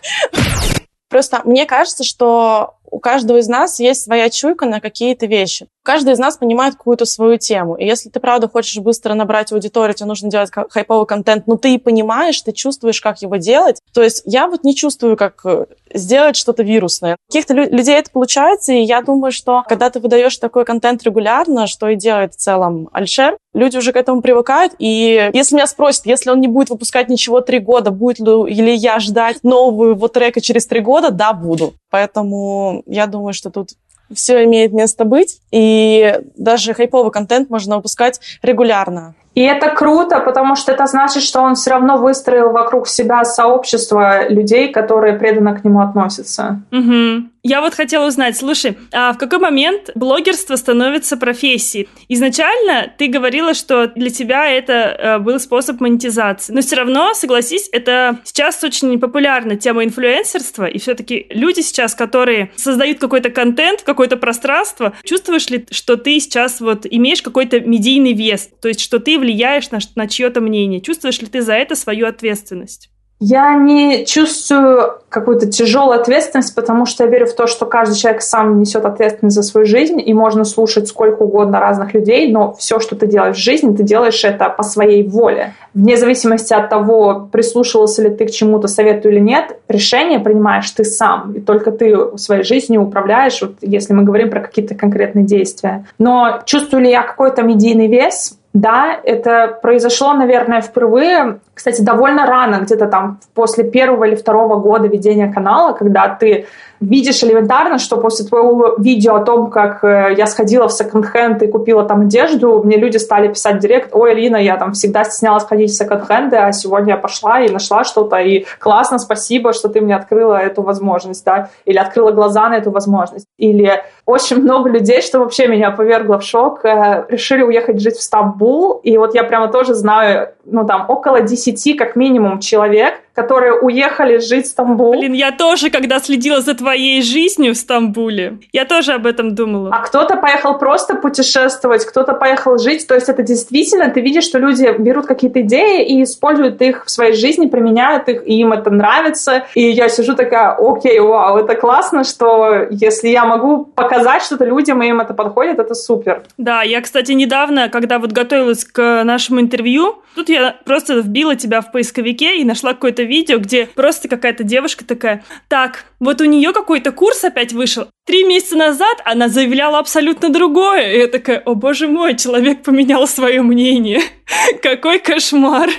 Просто 1.08 1.42
мне 1.44 1.66
кажется, 1.66 2.04
что 2.04 2.74
у 2.90 2.98
каждого 2.98 3.38
из 3.38 3.48
нас 3.48 3.80
есть 3.80 4.02
своя 4.02 4.30
чуйка 4.30 4.66
на 4.66 4.80
какие-то 4.80 5.26
вещи. 5.26 5.66
Каждый 5.82 6.12
из 6.12 6.18
нас 6.18 6.36
понимает 6.36 6.74
какую-то 6.74 7.06
свою 7.06 7.38
тему. 7.38 7.74
И 7.74 7.84
если 7.86 8.10
ты, 8.10 8.20
правда, 8.20 8.48
хочешь 8.48 8.82
быстро 8.82 9.14
набрать 9.14 9.50
аудиторию, 9.50 9.94
тебе 9.94 10.08
нужно 10.08 10.30
делать 10.30 10.50
хайповый 10.52 11.06
контент, 11.06 11.46
но 11.46 11.56
ты 11.56 11.74
и 11.74 11.78
понимаешь, 11.78 12.40
ты 12.42 12.52
чувствуешь, 12.52 13.00
как 13.00 13.22
его 13.22 13.36
делать. 13.36 13.80
То 13.94 14.02
есть 14.02 14.22
я 14.26 14.46
вот 14.46 14.62
не 14.62 14.74
чувствую, 14.74 15.16
как 15.16 15.40
э, 15.44 15.66
сделать 15.94 16.36
что-то 16.36 16.62
вирусное. 16.62 17.16
У 17.28 17.32
каких-то 17.32 17.54
лю- 17.54 17.70
людей 17.70 17.96
это 17.96 18.10
получается, 18.10 18.72
и 18.72 18.82
я 18.82 19.00
думаю, 19.00 19.32
что 19.32 19.62
когда 19.66 19.88
ты 19.88 20.00
выдаешь 20.00 20.36
такой 20.36 20.66
контент 20.66 21.02
регулярно, 21.02 21.66
что 21.66 21.88
и 21.88 21.96
делает 21.96 22.34
в 22.34 22.36
целом 22.36 22.90
Альшер, 22.92 23.38
люди 23.54 23.78
уже 23.78 23.92
к 23.92 23.96
этому 23.96 24.20
привыкают. 24.20 24.74
И 24.78 25.30
если 25.32 25.54
меня 25.54 25.66
спросят, 25.66 26.04
если 26.04 26.30
он 26.30 26.40
не 26.40 26.48
будет 26.48 26.68
выпускать 26.68 27.08
ничего 27.08 27.40
три 27.40 27.58
года, 27.58 27.90
будет 27.90 28.18
ли 28.18 28.30
или 28.52 28.70
я 28.70 29.00
ждать 29.00 29.42
новую 29.42 29.96
вот 29.96 30.12
трека 30.12 30.40
через 30.40 30.66
три 30.66 30.80
года, 30.80 31.10
да, 31.10 31.32
буду. 31.32 31.72
Поэтому 31.90 32.79
я 32.86 33.06
думаю, 33.06 33.32
что 33.32 33.50
тут 33.50 33.70
все 34.12 34.44
имеет 34.44 34.72
место 34.72 35.04
быть, 35.04 35.40
и 35.50 36.20
даже 36.36 36.74
хайповый 36.74 37.12
контент 37.12 37.50
можно 37.50 37.76
выпускать 37.76 38.20
регулярно. 38.42 39.14
И 39.40 39.42
это 39.42 39.70
круто, 39.70 40.20
потому 40.20 40.54
что 40.54 40.70
это 40.70 40.84
значит, 40.84 41.22
что 41.22 41.40
он 41.40 41.54
все 41.54 41.70
равно 41.70 41.96
выстроил 41.96 42.50
вокруг 42.50 42.86
себя 42.86 43.24
сообщество 43.24 44.28
людей, 44.28 44.70
которые 44.70 45.14
преданно 45.14 45.58
к 45.58 45.64
нему 45.64 45.80
относятся. 45.80 46.60
Угу. 46.70 47.30
Я 47.42 47.62
вот 47.62 47.72
хотела 47.72 48.06
узнать, 48.06 48.36
слушай, 48.36 48.76
а 48.92 49.14
в 49.14 49.18
какой 49.18 49.38
момент 49.38 49.90
блогерство 49.94 50.56
становится 50.56 51.16
профессией? 51.16 51.88
Изначально 52.08 52.92
ты 52.98 53.06
говорила, 53.06 53.54
что 53.54 53.86
для 53.86 54.10
тебя 54.10 54.46
это 54.46 54.72
э, 54.72 55.18
был 55.20 55.40
способ 55.40 55.80
монетизации, 55.80 56.52
но 56.52 56.60
все 56.60 56.76
равно, 56.76 57.14
согласись, 57.14 57.70
это 57.72 58.18
сейчас 58.24 58.62
очень 58.62 59.00
популярна 59.00 59.56
тема 59.56 59.84
инфлюенсерства, 59.84 60.66
и 60.66 60.78
все-таки 60.78 61.28
люди 61.30 61.60
сейчас, 61.60 61.94
которые 61.94 62.50
создают 62.56 62.98
какой-то 62.98 63.30
контент, 63.30 63.82
какое-то 63.82 64.18
пространство, 64.18 64.92
чувствуешь 65.04 65.48
ли, 65.48 65.66
что 65.70 65.96
ты 65.96 66.20
сейчас 66.20 66.60
вот 66.60 66.84
имеешь 66.90 67.22
какой-то 67.22 67.60
медийный 67.60 68.12
вес, 68.12 68.50
то 68.60 68.68
есть 68.68 68.80
что 68.80 68.98
ты 68.98 69.16
влияешь 69.30 69.70
на, 69.70 69.78
на 69.94 70.08
чье-то 70.08 70.40
мнение? 70.40 70.80
Чувствуешь 70.80 71.20
ли 71.20 71.28
ты 71.28 71.40
за 71.40 71.54
это 71.54 71.76
свою 71.76 72.06
ответственность? 72.06 72.90
Я 73.22 73.54
не 73.54 74.06
чувствую 74.06 74.94
какую-то 75.10 75.46
тяжелую 75.46 76.00
ответственность, 76.00 76.54
потому 76.54 76.86
что 76.86 77.04
я 77.04 77.10
верю 77.10 77.26
в 77.26 77.34
то, 77.34 77.46
что 77.46 77.66
каждый 77.66 77.94
человек 77.94 78.22
сам 78.22 78.58
несет 78.58 78.86
ответственность 78.86 79.36
за 79.36 79.42
свою 79.42 79.66
жизнь, 79.66 80.00
и 80.00 80.14
можно 80.14 80.44
слушать 80.44 80.88
сколько 80.88 81.24
угодно 81.24 81.60
разных 81.60 81.92
людей, 81.92 82.32
но 82.32 82.54
все, 82.54 82.80
что 82.80 82.96
ты 82.96 83.06
делаешь 83.06 83.36
в 83.36 83.40
жизни, 83.40 83.76
ты 83.76 83.82
делаешь 83.82 84.24
это 84.24 84.48
по 84.48 84.62
своей 84.62 85.06
воле. 85.06 85.52
Вне 85.74 85.98
зависимости 85.98 86.54
от 86.54 86.70
того, 86.70 87.28
прислушивался 87.30 88.02
ли 88.02 88.08
ты 88.08 88.24
к 88.24 88.30
чему-то 88.30 88.68
совету 88.68 89.10
или 89.10 89.20
нет, 89.20 89.58
решение 89.68 90.18
принимаешь 90.18 90.70
ты 90.70 90.84
сам, 90.84 91.34
и 91.34 91.40
только 91.40 91.72
ты 91.72 92.16
своей 92.16 92.42
жизнью 92.42 92.80
управляешь, 92.80 93.42
вот 93.42 93.56
если 93.60 93.92
мы 93.92 94.02
говорим 94.02 94.30
про 94.30 94.40
какие-то 94.40 94.74
конкретные 94.74 95.26
действия. 95.26 95.84
Но 95.98 96.40
чувствую 96.46 96.84
ли 96.84 96.90
я 96.90 97.02
какой-то 97.02 97.42
медийный 97.42 97.88
вес? 97.88 98.39
Да, 98.52 98.98
это 99.04 99.58
произошло, 99.62 100.12
наверное, 100.12 100.60
впервые, 100.60 101.38
кстати, 101.54 101.82
довольно 101.82 102.26
рано, 102.26 102.56
где-то 102.56 102.86
там 102.86 103.20
после 103.32 103.62
первого 103.62 104.04
или 104.04 104.16
второго 104.16 104.56
года 104.56 104.88
ведения 104.88 105.32
канала, 105.32 105.72
когда 105.72 106.08
ты 106.08 106.46
видишь 106.80 107.22
элементарно, 107.22 107.78
что 107.78 107.98
после 107.98 108.26
твоего 108.26 108.74
видео 108.78 109.16
о 109.16 109.24
том, 109.24 109.50
как 109.50 109.84
э, 109.84 110.14
я 110.16 110.26
сходила 110.26 110.66
в 110.66 110.72
секонд-хенд 110.72 111.42
и 111.42 111.46
купила 111.46 111.84
там 111.84 112.02
одежду, 112.02 112.62
мне 112.64 112.76
люди 112.76 112.96
стали 112.96 113.28
писать 113.28 113.58
директ, 113.58 113.90
ой, 113.92 114.12
Алина, 114.12 114.36
я 114.36 114.56
там 114.56 114.72
всегда 114.72 115.04
стеснялась 115.04 115.44
ходить 115.44 115.70
в 115.70 115.76
секонд-хенды, 115.76 116.36
а 116.36 116.52
сегодня 116.52 116.94
я 116.94 116.96
пошла 116.96 117.40
и 117.40 117.50
нашла 117.50 117.84
что-то, 117.84 118.16
и 118.16 118.46
классно, 118.58 118.98
спасибо, 118.98 119.52
что 119.52 119.68
ты 119.68 119.80
мне 119.80 119.94
открыла 119.94 120.36
эту 120.36 120.62
возможность, 120.62 121.24
да, 121.24 121.50
или 121.66 121.76
открыла 121.76 122.12
глаза 122.12 122.48
на 122.48 122.56
эту 122.56 122.70
возможность. 122.70 123.26
Или 123.38 123.82
очень 124.06 124.40
много 124.40 124.70
людей, 124.70 125.02
что 125.02 125.20
вообще 125.20 125.48
меня 125.48 125.70
повергло 125.70 126.18
в 126.18 126.22
шок, 126.22 126.64
э, 126.64 127.04
решили 127.08 127.42
уехать 127.42 127.80
жить 127.80 127.96
в 127.96 128.02
Стамбул, 128.02 128.80
и 128.82 128.96
вот 128.96 129.14
я 129.14 129.24
прямо 129.24 129.48
тоже 129.48 129.74
знаю, 129.74 130.30
ну 130.50 130.66
там, 130.66 130.86
около 130.88 131.20
10 131.20 131.76
как 131.76 131.96
минимум 131.96 132.40
человек, 132.40 133.00
которые 133.14 133.58
уехали 133.60 134.18
жить 134.18 134.46
в 134.46 134.48
Стамбул. 134.48 134.92
Блин, 134.92 135.12
я 135.12 135.32
тоже, 135.32 135.70
когда 135.70 135.98
следила 135.98 136.40
за 136.40 136.54
твоей 136.54 137.02
жизнью 137.02 137.54
в 137.54 137.56
Стамбуле, 137.56 138.38
я 138.52 138.64
тоже 138.64 138.92
об 138.92 139.06
этом 139.06 139.34
думала. 139.34 139.70
А 139.72 139.80
кто-то 139.80 140.16
поехал 140.16 140.58
просто 140.58 140.94
путешествовать, 140.94 141.84
кто-то 141.84 142.14
поехал 142.14 142.58
жить. 142.58 142.86
То 142.86 142.94
есть 142.94 143.08
это 143.08 143.22
действительно, 143.22 143.90
ты 143.90 144.00
видишь, 144.00 144.24
что 144.24 144.38
люди 144.38 144.74
берут 144.78 145.06
какие-то 145.06 145.42
идеи 145.42 145.84
и 145.84 146.02
используют 146.02 146.62
их 146.62 146.84
в 146.86 146.90
своей 146.90 147.12
жизни, 147.12 147.46
применяют 147.46 148.08
их, 148.08 148.26
и 148.26 148.40
им 148.40 148.52
это 148.52 148.70
нравится. 148.70 149.44
И 149.54 149.70
я 149.70 149.88
сижу 149.88 150.14
такая, 150.14 150.54
окей, 150.58 150.98
вау, 151.00 151.38
это 151.38 151.54
классно, 151.56 152.04
что 152.04 152.66
если 152.70 153.08
я 153.08 153.24
могу 153.24 153.64
показать 153.64 154.22
что-то 154.22 154.44
людям, 154.44 154.82
и 154.82 154.88
им 154.88 155.00
это 155.00 155.14
подходит, 155.14 155.58
это 155.58 155.74
супер. 155.74 156.22
Да, 156.38 156.62
я, 156.62 156.80
кстати, 156.80 157.12
недавно, 157.12 157.68
когда 157.68 157.98
вот 157.98 158.12
готовилась 158.12 158.64
к 158.64 159.02
нашему 159.04 159.40
интервью, 159.40 159.96
тут 160.14 160.28
я 160.28 160.39
просто 160.64 161.00
вбила 161.00 161.36
тебя 161.36 161.60
в 161.60 161.72
поисковике 161.72 162.38
и 162.40 162.44
нашла 162.44 162.74
какое-то 162.74 163.02
видео, 163.02 163.38
где 163.38 163.66
просто 163.66 164.08
какая-то 164.08 164.44
девушка 164.44 164.84
такая, 164.84 165.24
так, 165.48 165.84
вот 165.98 166.20
у 166.20 166.24
нее 166.24 166.52
какой-то 166.52 166.92
курс 166.92 167.24
опять 167.24 167.52
вышел. 167.52 167.88
Три 168.06 168.24
месяца 168.24 168.56
назад 168.56 169.00
она 169.04 169.28
заявляла 169.28 169.78
абсолютно 169.78 170.30
другое. 170.30 170.92
И 170.92 170.98
я 170.98 171.06
такая, 171.06 171.40
о 171.40 171.54
боже 171.54 171.88
мой, 171.88 172.16
человек 172.16 172.62
поменял 172.62 173.06
свое 173.06 173.42
мнение. 173.42 174.00
Какой 174.62 174.98
кошмар. 174.98 175.70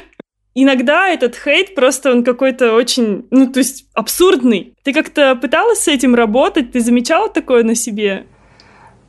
Иногда 0.54 1.08
этот 1.08 1.36
хейт 1.36 1.76
просто 1.76 2.12
он 2.12 2.26
какой-то 2.26 2.74
очень, 2.74 3.26
ну, 3.32 3.47
то 3.50 3.60
есть 3.60 3.86
абсурдный. 3.93 4.74
Ты 4.84 4.91
как-то 4.91 5.36
пыталась 5.36 5.80
с 5.80 5.88
этим 5.88 6.13
работать? 6.13 6.74
Ты 6.74 6.82
замечала 6.82 7.30
такое 7.30 7.63
на 7.63 7.74
себе? 7.74 8.26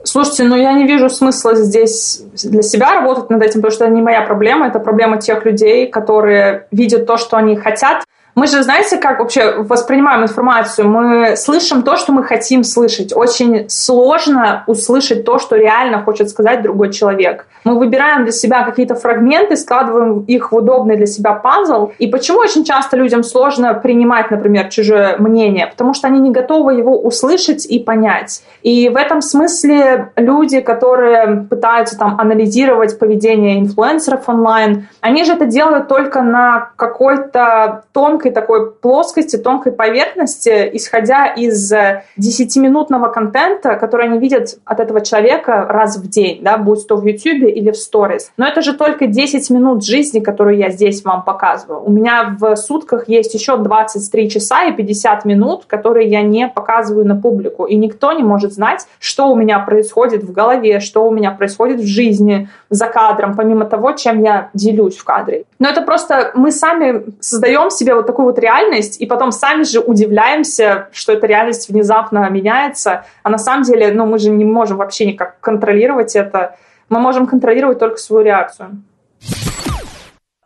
Слушайте, 0.05 0.45
ну 0.45 0.57
я 0.57 0.73
не 0.73 0.87
вижу 0.87 1.09
смысла 1.09 1.55
здесь 1.55 2.23
для 2.43 2.63
себя 2.63 2.93
работать 2.93 3.31
над 3.31 3.43
этим, 3.43 3.61
потому 3.61 3.71
что 3.73 3.85
это 3.85 3.95
не 3.95 4.03
моя 4.03 4.23
проблема, 4.23 4.67
это 4.67 4.81
проблема 4.81 5.19
тех 5.19 5.45
людей, 5.45 5.87
которые 5.87 6.67
видят 6.71 7.07
то, 7.07 7.17
что 7.17 7.37
они 7.37 7.57
хотят, 7.57 8.05
мы 8.35 8.47
же, 8.47 8.63
знаете, 8.63 8.97
как 8.97 9.19
вообще 9.19 9.57
воспринимаем 9.59 10.23
информацию? 10.23 10.89
Мы 10.89 11.37
слышим 11.37 11.83
то, 11.83 11.97
что 11.97 12.13
мы 12.13 12.25
хотим 12.25 12.65
слышать. 12.65 13.13
Очень 13.15 13.69
сложно 13.69 14.65
услышать 14.67 15.25
то, 15.25 15.39
что 15.39 15.57
реально 15.57 16.03
хочет 16.03 16.31
сказать 16.31 16.63
другой 16.63 16.93
человек. 16.93 17.47
Мы 17.65 17.79
выбираем 17.79 18.25
для 18.25 18.33
себя 18.33 18.65
какие-то 18.65 18.95
фрагменты, 18.95 19.57
складываем 19.57 20.21
их 20.21 20.51
в 20.51 20.57
удобный 20.57 20.97
для 20.97 21.07
себя 21.07 21.35
пазл. 21.35 21.93
И 21.99 22.07
почему 22.07 22.39
очень 22.39 22.65
часто 22.65 22.97
людям 22.97 23.23
сложно 23.23 23.75
принимать, 23.75 24.31
например, 24.31 24.69
чужое 24.69 25.17
мнение? 25.19 25.67
Потому 25.67 25.93
что 25.93 26.09
они 26.09 26.19
не 26.19 26.31
готовы 26.31 26.75
его 26.75 26.99
услышать 26.99 27.67
и 27.67 27.79
понять. 27.79 28.43
И 28.63 28.89
в 28.89 28.97
этом 28.97 29.21
смысле 29.21 30.11
люди, 30.17 30.61
которые 30.61 31.47
пытаются 31.49 31.99
там 31.99 32.19
анализировать 32.19 32.99
поведение 32.99 33.61
инфлюенсеров 33.61 34.29
онлайн, 34.29 34.89
они 35.01 35.25
же 35.25 35.35
это 35.35 35.45
делают 35.45 35.89
только 35.89 36.23
на 36.23 36.71
какой-то 36.77 37.85
тонкой 37.93 38.22
тонкой 38.23 38.31
такой 38.31 38.71
плоскости, 38.71 39.37
тонкой 39.37 39.73
поверхности, 39.73 40.71
исходя 40.73 41.27
из 41.27 41.73
10-минутного 41.73 43.13
контента, 43.13 43.75
который 43.75 44.07
они 44.07 44.19
видят 44.19 44.59
от 44.65 44.81
этого 44.81 45.01
человека 45.01 45.67
раз 45.69 45.97
в 45.97 46.09
день, 46.09 46.41
да, 46.43 46.57
будь 46.57 46.87
то 46.87 46.97
в 46.97 47.05
YouTube 47.05 47.49
или 47.49 47.71
в 47.71 47.75
Stories. 47.75 48.31
Но 48.37 48.47
это 48.47 48.63
же 48.63 48.75
только 48.75 49.07
10 49.07 49.51
минут 49.51 49.85
жизни, 49.85 50.21
которую 50.21 50.57
я 50.57 50.71
здесь 50.71 51.05
вам 51.05 51.25
показываю. 51.25 51.83
У 51.85 51.91
меня 51.91 52.37
в 52.39 52.55
сутках 52.57 53.09
есть 53.09 53.35
еще 53.35 53.57
23 53.57 54.31
часа 54.31 54.65
и 54.65 54.73
50 54.73 55.25
минут, 55.25 55.65
которые 55.67 56.09
я 56.09 56.23
не 56.23 56.47
показываю 56.47 57.07
на 57.07 57.17
публику. 57.17 57.65
И 57.65 57.75
никто 57.77 58.13
не 58.13 58.23
может 58.23 58.53
знать, 58.53 58.87
что 59.01 59.29
у 59.29 59.35
меня 59.35 59.59
происходит 59.59 60.23
в 60.23 60.33
голове, 60.33 60.81
что 60.81 61.05
у 61.05 61.11
меня 61.11 61.33
происходит 61.33 61.81
в 61.81 61.87
жизни 61.87 62.49
за 62.71 62.87
кадром, 62.87 63.35
помимо 63.35 63.65
того, 63.65 63.93
чем 63.93 64.23
я 64.23 64.51
делюсь 64.55 64.97
в 64.97 65.05
кадре. 65.05 65.45
Но 65.59 65.69
это 65.69 65.83
просто 65.83 66.31
мы 66.35 66.53
сами 66.53 67.05
создаем 67.21 67.71
себе 67.71 67.95
вот 67.95 68.07
такую 68.13 68.27
вот 68.27 68.39
реальность, 68.39 69.01
и 69.01 69.07
потом 69.07 69.33
сами 69.33 69.63
же 69.63 69.81
удивляемся, 69.81 70.89
что 70.93 71.13
эта 71.13 71.27
реальность 71.27 71.71
внезапно 71.71 72.29
меняется. 72.29 73.05
А 73.23 73.31
на 73.31 73.39
самом 73.39 73.63
деле, 73.63 73.91
ну, 73.91 74.05
мы 74.05 74.19
же 74.19 74.31
не 74.31 74.45
можем 74.45 74.77
вообще 74.77 75.07
никак 75.07 75.41
контролировать 75.41 76.15
это. 76.15 76.57
Мы 76.91 77.01
можем 77.01 77.27
контролировать 77.27 77.79
только 77.79 77.97
свою 77.97 78.25
реакцию. 78.25 78.83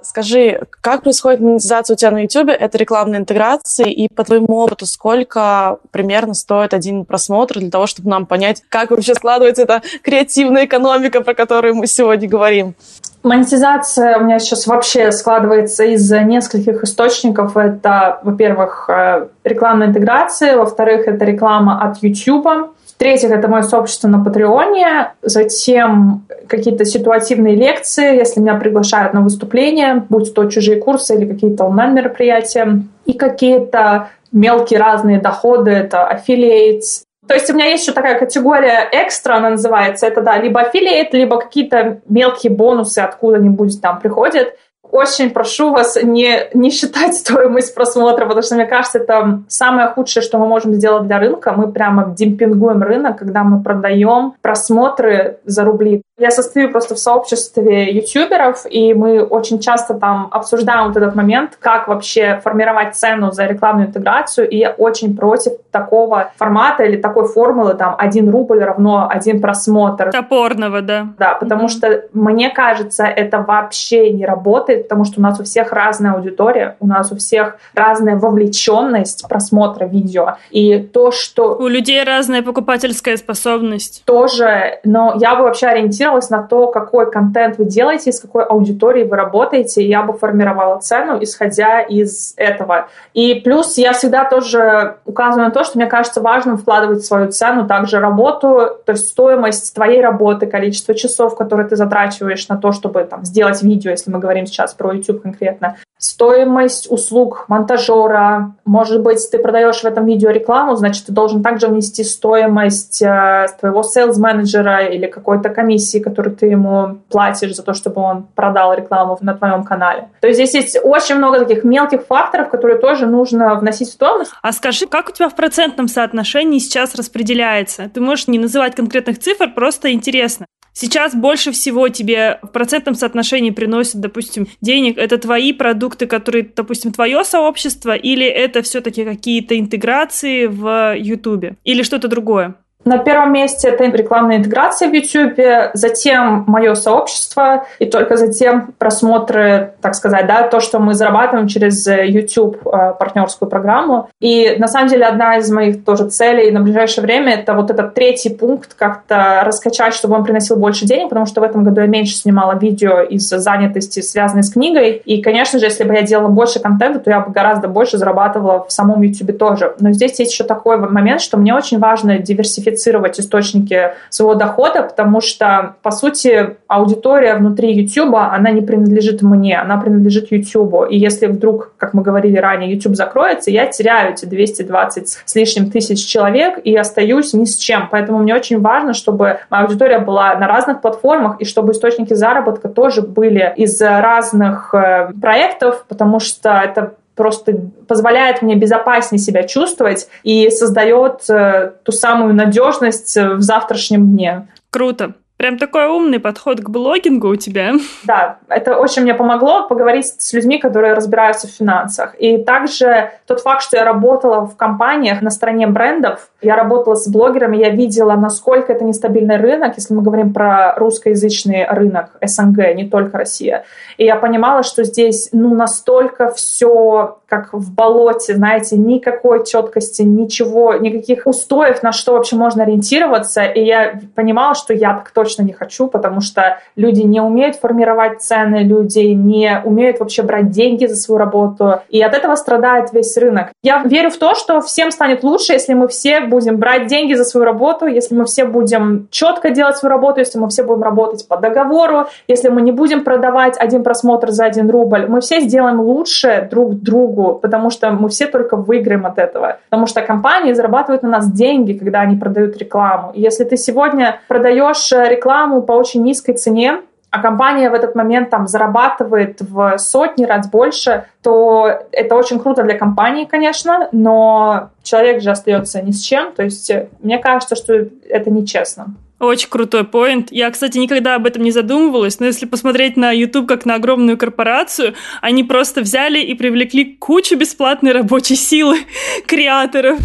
Скажи, 0.08 0.60
как 0.82 1.02
происходит 1.02 1.40
монетизация 1.40 1.94
у 1.94 1.96
тебя 1.96 2.12
на 2.12 2.22
YouTube? 2.22 2.50
Это 2.50 2.78
рекламные 2.78 3.18
интеграции, 3.18 3.90
и 3.90 4.08
по 4.08 4.22
твоему 4.22 4.54
опыту, 4.58 4.86
сколько 4.86 5.78
примерно 5.90 6.34
стоит 6.34 6.74
один 6.74 7.04
просмотр 7.04 7.58
для 7.58 7.70
того, 7.70 7.86
чтобы 7.86 8.08
нам 8.08 8.24
понять, 8.24 8.62
как 8.68 8.92
вообще 8.92 9.16
складывается 9.16 9.62
эта 9.62 9.82
креативная 10.02 10.66
экономика, 10.66 11.22
про 11.22 11.34
которую 11.34 11.74
мы 11.74 11.88
сегодня 11.88 12.28
говорим? 12.28 12.76
Монетизация 13.24 14.18
у 14.18 14.22
меня 14.22 14.38
сейчас 14.38 14.68
вообще 14.68 15.10
складывается 15.10 15.82
из 15.82 16.08
нескольких 16.08 16.84
источников. 16.84 17.56
Это, 17.56 18.20
во-первых, 18.22 18.88
э, 18.88 19.26
рекламная 19.42 19.88
интеграция, 19.88 20.56
во-вторых, 20.56 21.08
это 21.08 21.24
реклама 21.24 21.82
от 21.82 22.00
YouTube, 22.00 22.75
в-третьих, 22.96 23.30
это 23.30 23.46
мое 23.48 23.62
сообщество 23.62 24.08
на 24.08 24.24
Патреоне. 24.24 25.12
Затем 25.20 26.24
какие-то 26.48 26.86
ситуативные 26.86 27.54
лекции, 27.54 28.16
если 28.16 28.40
меня 28.40 28.54
приглашают 28.54 29.12
на 29.12 29.20
выступление, 29.20 30.06
будь 30.08 30.32
то 30.32 30.46
чужие 30.46 30.80
курсы 30.80 31.14
или 31.14 31.30
какие-то 31.30 31.64
онлайн-мероприятия. 31.64 32.84
И 33.04 33.12
какие-то 33.12 34.08
мелкие 34.32 34.80
разные 34.80 35.20
доходы, 35.20 35.72
это 35.72 36.10
affiliates. 36.10 37.02
То 37.28 37.34
есть 37.34 37.50
у 37.50 37.54
меня 37.54 37.66
есть 37.66 37.82
еще 37.82 37.92
такая 37.92 38.18
категория 38.18 38.88
экстра, 38.90 39.34
она 39.34 39.50
называется. 39.50 40.06
Это, 40.06 40.22
да, 40.22 40.38
либо 40.38 40.62
affiliate, 40.62 41.10
либо 41.12 41.38
какие-то 41.38 42.00
мелкие 42.08 42.50
бонусы 42.50 43.00
откуда-нибудь 43.00 43.80
там 43.82 44.00
приходят 44.00 44.54
очень 44.90 45.30
прошу 45.30 45.70
вас 45.72 45.96
не, 46.02 46.48
не 46.54 46.70
считать 46.70 47.14
стоимость 47.14 47.74
просмотра, 47.74 48.24
потому 48.24 48.42
что, 48.42 48.54
мне 48.54 48.66
кажется, 48.66 48.98
это 48.98 49.40
самое 49.48 49.88
худшее, 49.88 50.22
что 50.22 50.38
мы 50.38 50.46
можем 50.46 50.74
сделать 50.74 51.06
для 51.06 51.18
рынка. 51.18 51.52
Мы 51.52 51.70
прямо 51.70 52.14
демпингуем 52.16 52.82
рынок, 52.82 53.18
когда 53.18 53.44
мы 53.44 53.62
продаем 53.62 54.34
просмотры 54.42 55.38
за 55.44 55.64
рубли. 55.64 56.02
Я 56.18 56.30
состою 56.30 56.70
просто 56.70 56.94
в 56.94 56.98
сообществе 56.98 57.92
ютуберов, 57.92 58.64
и 58.70 58.94
мы 58.94 59.22
очень 59.22 59.58
часто 59.58 59.94
там 59.94 60.28
обсуждаем 60.30 60.88
вот 60.88 60.96
этот 60.96 61.14
момент, 61.14 61.58
как 61.60 61.88
вообще 61.88 62.40
формировать 62.42 62.96
цену 62.96 63.32
за 63.32 63.44
рекламную 63.44 63.88
интеграцию, 63.88 64.48
и 64.48 64.56
я 64.56 64.70
очень 64.70 65.14
против 65.14 65.52
такого 65.70 66.32
формата 66.36 66.84
или 66.84 66.96
такой 66.96 67.28
формулы, 67.28 67.74
там, 67.74 67.94
один 67.98 68.30
рубль 68.30 68.60
равно 68.60 69.08
один 69.10 69.42
просмотр. 69.42 70.10
Топорного, 70.10 70.80
да. 70.80 71.08
Да, 71.18 71.34
потому 71.34 71.64
mm-hmm. 71.64 71.68
что, 71.68 72.04
мне 72.14 72.48
кажется, 72.48 73.04
это 73.04 73.42
вообще 73.42 74.10
не 74.10 74.24
работает, 74.24 74.75
потому 74.82 75.04
что 75.04 75.20
у 75.20 75.22
нас 75.22 75.40
у 75.40 75.44
всех 75.44 75.72
разная 75.72 76.12
аудитория, 76.12 76.76
у 76.80 76.86
нас 76.86 77.12
у 77.12 77.16
всех 77.16 77.56
разная 77.74 78.16
вовлеченность 78.16 79.26
просмотра 79.28 79.86
видео, 79.86 80.36
и 80.50 80.78
то, 80.78 81.10
что... 81.10 81.56
У 81.56 81.68
людей 81.68 82.02
разная 82.04 82.42
покупательская 82.42 83.16
способность. 83.16 84.02
Тоже, 84.04 84.80
но 84.84 85.14
я 85.18 85.36
бы 85.36 85.42
вообще 85.42 85.66
ориентировалась 85.66 85.96
ориентировалась 85.96 86.30
на 86.30 86.42
то, 86.42 86.68
какой 86.68 87.10
контент 87.10 87.58
вы 87.58 87.64
делаете, 87.64 88.12
с 88.12 88.20
какой 88.20 88.44
аудиторией 88.44 89.06
вы 89.08 89.16
работаете, 89.16 89.82
и 89.82 89.88
я 89.88 90.02
бы 90.02 90.12
формировала 90.12 90.78
цену, 90.80 91.18
исходя 91.22 91.80
из 91.80 92.34
этого. 92.36 92.88
И 93.14 93.34
плюс 93.34 93.78
я 93.78 93.92
всегда 93.92 94.24
тоже 94.24 94.96
указываю 95.04 95.46
на 95.46 95.50
то, 95.50 95.64
что 95.64 95.78
мне 95.78 95.86
кажется 95.86 96.20
важным 96.20 96.56
вкладывать 96.56 97.02
в 97.02 97.06
свою 97.06 97.30
цену 97.30 97.66
также 97.66 98.00
работу, 98.00 98.78
то 98.84 98.92
есть 98.92 99.08
стоимость 99.08 99.74
твоей 99.74 100.00
работы, 100.00 100.46
количество 100.46 100.94
часов, 100.94 101.36
которые 101.36 101.68
ты 101.68 101.76
затрачиваешь 101.76 102.48
на 102.48 102.56
то, 102.56 102.72
чтобы 102.72 103.04
там, 103.04 103.24
сделать 103.24 103.62
видео, 103.62 103.90
если 103.90 104.10
мы 104.10 104.18
говорим 104.18 104.46
сейчас 104.46 104.65
про 104.74 104.94
YouTube 104.94 105.22
конкретно, 105.22 105.76
стоимость 105.98 106.90
услуг 106.90 107.46
монтажера. 107.48 108.54
Может 108.64 109.02
быть, 109.02 109.28
ты 109.30 109.38
продаешь 109.38 109.80
в 109.80 109.84
этом 109.84 110.04
видео 110.06 110.30
рекламу, 110.30 110.76
значит, 110.76 111.06
ты 111.06 111.12
должен 111.12 111.42
также 111.42 111.68
внести 111.68 112.04
стоимость 112.04 113.02
э, 113.02 113.46
твоего 113.58 113.82
сейлс-менеджера 113.82 114.86
или 114.92 115.06
какой-то 115.06 115.48
комиссии, 115.48 115.98
которую 115.98 116.36
ты 116.36 116.46
ему 116.46 116.98
платишь 117.08 117.56
за 117.56 117.62
то, 117.62 117.72
чтобы 117.72 118.02
он 118.02 118.26
продал 118.34 118.74
рекламу 118.74 119.18
на 119.20 119.34
твоем 119.34 119.64
канале. 119.64 120.08
То 120.20 120.28
есть 120.28 120.38
здесь 120.38 120.54
есть 120.54 120.78
очень 120.82 121.16
много 121.16 121.38
таких 121.38 121.64
мелких 121.64 122.02
факторов, 122.06 122.50
которые 122.50 122.78
тоже 122.78 123.06
нужно 123.06 123.54
вносить 123.54 123.88
в 123.88 123.92
стоимость. 123.92 124.32
А 124.42 124.52
скажи, 124.52 124.86
как 124.86 125.08
у 125.08 125.12
тебя 125.12 125.28
в 125.28 125.34
процентном 125.34 125.88
соотношении 125.88 126.58
сейчас 126.58 126.94
распределяется? 126.94 127.90
Ты 127.92 128.00
можешь 128.00 128.28
не 128.28 128.38
называть 128.38 128.74
конкретных 128.74 129.18
цифр, 129.18 129.52
просто 129.54 129.92
интересно. 129.92 130.46
Сейчас 130.78 131.14
больше 131.14 131.52
всего 131.52 131.88
тебе 131.88 132.38
в 132.42 132.48
процентном 132.48 132.96
соотношении 132.96 133.48
приносят, 133.48 133.98
допустим, 133.98 134.46
денег. 134.60 134.98
Это 134.98 135.16
твои 135.16 135.54
продукты, 135.54 136.06
которые, 136.06 136.50
допустим, 136.54 136.92
твое 136.92 137.24
сообщество, 137.24 137.96
или 137.96 138.26
это 138.26 138.60
все-таки 138.60 139.06
какие-то 139.06 139.58
интеграции 139.58 140.44
в 140.44 140.94
Ютубе, 140.98 141.56
или 141.64 141.82
что-то 141.82 142.08
другое? 142.08 142.56
На 142.86 142.98
первом 142.98 143.32
месте 143.32 143.70
это 143.70 143.84
рекламная 143.84 144.36
интеграция 144.36 144.88
в 144.88 144.92
YouTube, 144.92 145.72
затем 145.74 146.44
мое 146.46 146.74
сообщество, 146.74 147.66
и 147.80 147.86
только 147.86 148.16
затем 148.16 148.74
просмотры, 148.78 149.72
так 149.80 149.96
сказать, 149.96 150.28
да, 150.28 150.44
то, 150.44 150.60
что 150.60 150.78
мы 150.78 150.94
зарабатываем 150.94 151.48
через 151.48 151.84
YouTube 151.84 152.64
э, 152.64 152.94
партнерскую 152.96 153.48
программу. 153.48 154.08
И 154.20 154.54
на 154.58 154.68
самом 154.68 154.88
деле 154.88 155.04
одна 155.04 155.38
из 155.38 155.50
моих 155.50 155.84
тоже 155.84 156.08
целей 156.10 156.52
на 156.52 156.60
ближайшее 156.60 157.02
время 157.02 157.34
это 157.34 157.54
вот 157.54 157.72
этот 157.72 157.94
третий 157.94 158.30
пункт, 158.30 158.74
как-то 158.74 159.42
раскачать, 159.44 159.92
чтобы 159.92 160.14
он 160.14 160.22
приносил 160.22 160.54
больше 160.54 160.86
денег, 160.86 161.08
потому 161.08 161.26
что 161.26 161.40
в 161.40 161.44
этом 161.44 161.64
году 161.64 161.80
я 161.80 161.88
меньше 161.88 162.14
снимала 162.14 162.56
видео 162.56 163.00
из 163.00 163.28
занятости, 163.28 163.98
связанной 163.98 164.44
с 164.44 164.52
книгой. 164.52 165.02
И, 165.04 165.20
конечно 165.22 165.58
же, 165.58 165.64
если 165.64 165.82
бы 165.82 165.92
я 165.92 166.02
делала 166.02 166.28
больше 166.28 166.60
контента, 166.60 167.00
то 167.00 167.10
я 167.10 167.18
бы 167.18 167.32
гораздо 167.32 167.66
больше 167.66 167.98
зарабатывала 167.98 168.64
в 168.64 168.70
самом 168.70 169.02
YouTube 169.02 169.36
тоже. 169.36 169.74
Но 169.80 169.90
здесь 169.90 170.20
есть 170.20 170.30
еще 170.30 170.44
такой 170.44 170.76
момент, 170.76 171.20
что 171.20 171.36
мне 171.36 171.52
очень 171.52 171.80
важно 171.80 172.18
диверсифицировать 172.18 172.75
диверсифицировать 172.76 173.18
источники 173.18 173.94
своего 174.10 174.34
дохода, 174.34 174.82
потому 174.82 175.20
что, 175.20 175.76
по 175.82 175.90
сути, 175.90 176.56
аудитория 176.68 177.34
внутри 177.34 177.74
YouTube, 177.74 178.14
она 178.14 178.50
не 178.50 178.60
принадлежит 178.60 179.22
мне, 179.22 179.58
она 179.58 179.78
принадлежит 179.78 180.30
YouTube. 180.30 180.90
И 180.90 180.96
если 180.96 181.26
вдруг, 181.26 181.72
как 181.76 181.94
мы 181.94 182.02
говорили 182.02 182.36
ранее, 182.38 182.72
YouTube 182.72 182.96
закроется, 182.96 183.50
я 183.50 183.66
теряю 183.66 184.12
эти 184.12 184.26
220 184.26 185.08
с 185.24 185.34
лишним 185.34 185.70
тысяч 185.70 186.06
человек 186.06 186.58
и 186.62 186.76
остаюсь 186.76 187.32
ни 187.34 187.44
с 187.44 187.56
чем. 187.56 187.88
Поэтому 187.90 188.18
мне 188.18 188.34
очень 188.34 188.60
важно, 188.60 188.92
чтобы 188.92 189.38
моя 189.50 189.64
аудитория 189.64 189.98
была 189.98 190.34
на 190.36 190.46
разных 190.46 190.80
платформах 190.80 191.40
и 191.40 191.44
чтобы 191.44 191.72
источники 191.72 192.14
заработка 192.14 192.68
тоже 192.68 193.02
были 193.02 193.52
из 193.56 193.80
разных 193.80 194.74
э, 194.74 195.12
проектов, 195.20 195.84
потому 195.88 196.20
что 196.20 196.50
это 196.50 196.94
просто 197.16 197.54
позволяет 197.88 198.42
мне 198.42 198.54
безопаснее 198.54 199.18
себя 199.18 199.42
чувствовать 199.42 200.08
и 200.22 200.50
создает 200.50 201.28
э, 201.28 201.72
ту 201.82 201.92
самую 201.92 202.34
надежность 202.34 203.16
в 203.16 203.40
завтрашнем 203.40 204.12
дне. 204.12 204.46
Круто. 204.70 205.14
Прям 205.36 205.58
такой 205.58 205.86
умный 205.86 206.18
подход 206.18 206.60
к 206.60 206.70
блогингу 206.70 207.28
у 207.28 207.36
тебя. 207.36 207.74
Да, 208.04 208.38
это 208.48 208.78
очень 208.78 209.02
мне 209.02 209.12
помогло 209.12 209.68
поговорить 209.68 210.06
с 210.06 210.32
людьми, 210.32 210.58
которые 210.58 210.94
разбираются 210.94 211.46
в 211.46 211.50
финансах. 211.50 212.14
И 212.18 212.38
также 212.38 213.12
тот 213.26 213.40
факт, 213.40 213.62
что 213.62 213.76
я 213.76 213.84
работала 213.84 214.46
в 214.46 214.56
компаниях 214.56 215.20
на 215.20 215.30
стороне 215.30 215.66
брендов, 215.66 216.30
я 216.46 216.56
работала 216.56 216.94
с 216.94 217.08
блогерами, 217.08 217.56
я 217.56 217.70
видела, 217.70 218.14
насколько 218.14 218.72
это 218.72 218.84
нестабильный 218.84 219.36
рынок, 219.36 219.74
если 219.76 219.94
мы 219.94 220.02
говорим 220.02 220.32
про 220.32 220.74
русскоязычный 220.76 221.66
рынок 221.68 222.10
СНГ, 222.22 222.74
не 222.74 222.88
только 222.88 223.18
Россия. 223.18 223.64
И 223.96 224.04
я 224.04 224.16
понимала, 224.16 224.62
что 224.62 224.84
здесь 224.84 225.30
ну 225.32 225.54
настолько 225.54 226.30
все 226.30 227.18
как 227.28 227.52
в 227.52 227.74
болоте, 227.74 228.36
знаете, 228.36 228.76
никакой 228.76 229.44
четкости, 229.44 230.02
ничего, 230.02 230.74
никаких 230.74 231.26
устоев, 231.26 231.82
на 231.82 231.90
что 231.90 232.12
вообще 232.12 232.36
можно 232.36 232.62
ориентироваться. 232.62 233.42
И 233.42 233.64
я 233.64 233.98
понимала, 234.14 234.54
что 234.54 234.72
я 234.72 234.94
так 234.94 235.10
точно 235.10 235.42
не 235.42 235.52
хочу, 235.52 235.88
потому 235.88 236.20
что 236.20 236.60
люди 236.76 237.00
не 237.00 237.20
умеют 237.20 237.56
формировать 237.56 238.22
цены, 238.22 238.58
люди 238.58 239.00
не 239.00 239.60
умеют 239.64 239.98
вообще 239.98 240.22
брать 240.22 240.50
деньги 240.50 240.86
за 240.86 240.94
свою 240.94 241.18
работу, 241.18 241.80
и 241.88 242.00
от 242.00 242.14
этого 242.14 242.36
страдает 242.36 242.92
весь 242.92 243.16
рынок. 243.16 243.48
Я 243.64 243.82
верю 243.82 244.10
в 244.10 244.18
то, 244.18 244.36
что 244.36 244.60
всем 244.60 244.92
станет 244.92 245.24
лучше, 245.24 245.54
если 245.54 245.74
мы 245.74 245.88
все 245.88 246.20
будем 246.20 246.35
брать 246.56 246.86
деньги 246.86 247.14
за 247.14 247.24
свою 247.24 247.44
работу, 247.44 247.86
если 247.86 248.14
мы 248.14 248.24
все 248.24 248.44
будем 248.44 249.08
четко 249.10 249.50
делать 249.50 249.76
свою 249.76 249.94
работу, 249.94 250.20
если 250.20 250.38
мы 250.38 250.48
все 250.48 250.62
будем 250.62 250.82
работать 250.82 251.26
по 251.28 251.36
договору, 251.36 252.06
если 252.28 252.48
мы 252.48 252.62
не 252.62 252.72
будем 252.72 253.04
продавать 253.04 253.56
один 253.58 253.82
просмотр 253.82 254.30
за 254.30 254.44
один 254.44 254.70
рубль, 254.70 255.06
мы 255.08 255.20
все 255.20 255.40
сделаем 255.40 255.80
лучше 255.80 256.48
друг 256.50 256.74
другу, 256.74 257.38
потому 257.40 257.70
что 257.70 257.90
мы 257.90 258.08
все 258.08 258.26
только 258.26 258.56
выиграем 258.56 259.06
от 259.06 259.18
этого. 259.18 259.58
Потому 259.70 259.86
что 259.86 260.02
компании 260.02 260.52
зарабатывают 260.52 261.02
на 261.02 261.08
нас 261.08 261.30
деньги, 261.30 261.72
когда 261.72 262.00
они 262.00 262.16
продают 262.16 262.56
рекламу. 262.56 263.12
И 263.14 263.20
если 263.20 263.44
ты 263.44 263.56
сегодня 263.56 264.20
продаешь 264.28 264.92
рекламу 264.92 265.62
по 265.62 265.72
очень 265.72 266.02
низкой 266.02 266.34
цене, 266.34 266.80
а 267.10 267.22
компания 267.22 267.70
в 267.70 267.74
этот 267.74 267.94
момент 267.94 268.30
там 268.30 268.46
зарабатывает 268.46 269.40
в 269.40 269.78
сотни 269.78 270.24
раз 270.24 270.50
больше, 270.50 271.06
то 271.22 271.70
это 271.92 272.14
очень 272.14 272.38
круто 272.38 272.62
для 272.62 272.76
компании, 272.76 273.24
конечно, 273.24 273.88
но 273.92 274.70
человек 274.82 275.22
же 275.22 275.30
остается 275.30 275.80
ни 275.82 275.92
с 275.92 276.02
чем. 276.02 276.32
То 276.32 276.42
есть 276.42 276.70
мне 277.00 277.18
кажется, 277.18 277.56
что 277.56 277.74
это 277.74 278.30
нечестно. 278.30 278.94
Очень 279.18 279.48
крутой 279.48 279.84
поинт. 279.84 280.30
Я, 280.30 280.50
кстати, 280.50 280.76
никогда 280.76 281.14
об 281.14 281.26
этом 281.26 281.42
не 281.42 281.50
задумывалась, 281.50 282.20
но 282.20 282.26
если 282.26 282.44
посмотреть 282.44 282.98
на 282.98 283.12
YouTube 283.12 283.48
как 283.48 283.64
на 283.64 283.76
огромную 283.76 284.18
корпорацию, 284.18 284.94
они 285.22 285.42
просто 285.42 285.80
взяли 285.80 286.18
и 286.18 286.34
привлекли 286.34 286.96
кучу 286.96 287.34
бесплатной 287.36 287.92
рабочей 287.92 288.36
силы 288.36 288.76
креаторов. 289.26 289.98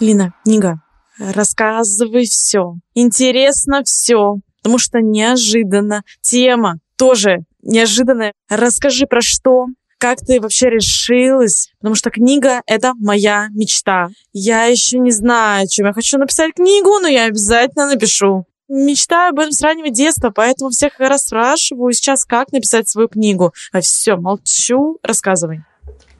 Лина, 0.00 0.32
книга. 0.44 0.80
Рассказывай 1.18 2.24
все. 2.24 2.76
Интересно 2.94 3.84
все. 3.84 4.36
Потому 4.62 4.78
что 4.78 5.00
неожиданно. 5.00 6.02
Тема 6.22 6.78
тоже 6.96 7.40
неожиданная. 7.62 8.32
Расскажи 8.48 9.06
про 9.06 9.20
что, 9.20 9.66
как 9.98 10.20
ты 10.20 10.40
вообще 10.40 10.70
решилась? 10.70 11.70
Потому 11.78 11.94
что 11.94 12.10
книга— 12.10 12.62
это 12.66 12.94
моя 12.98 13.48
мечта. 13.50 14.08
Я 14.32 14.64
еще 14.64 14.98
не 14.98 15.10
знаю, 15.10 15.68
чем 15.68 15.86
я 15.86 15.92
хочу 15.92 16.16
написать 16.16 16.54
книгу, 16.54 16.98
но 17.00 17.06
я 17.06 17.26
обязательно 17.26 17.86
напишу. 17.86 18.46
Мечтаю 18.68 19.30
об 19.30 19.40
этом 19.40 19.52
с 19.52 19.60
раннего 19.60 19.90
детства, 19.90 20.30
поэтому 20.30 20.70
всех 20.70 20.98
расспрашиваю 20.98 21.92
сейчас, 21.92 22.24
как 22.24 22.52
написать 22.52 22.88
свою 22.88 23.08
книгу. 23.08 23.52
А 23.72 23.80
все, 23.82 24.16
молчу, 24.16 24.98
рассказывай. 25.02 25.64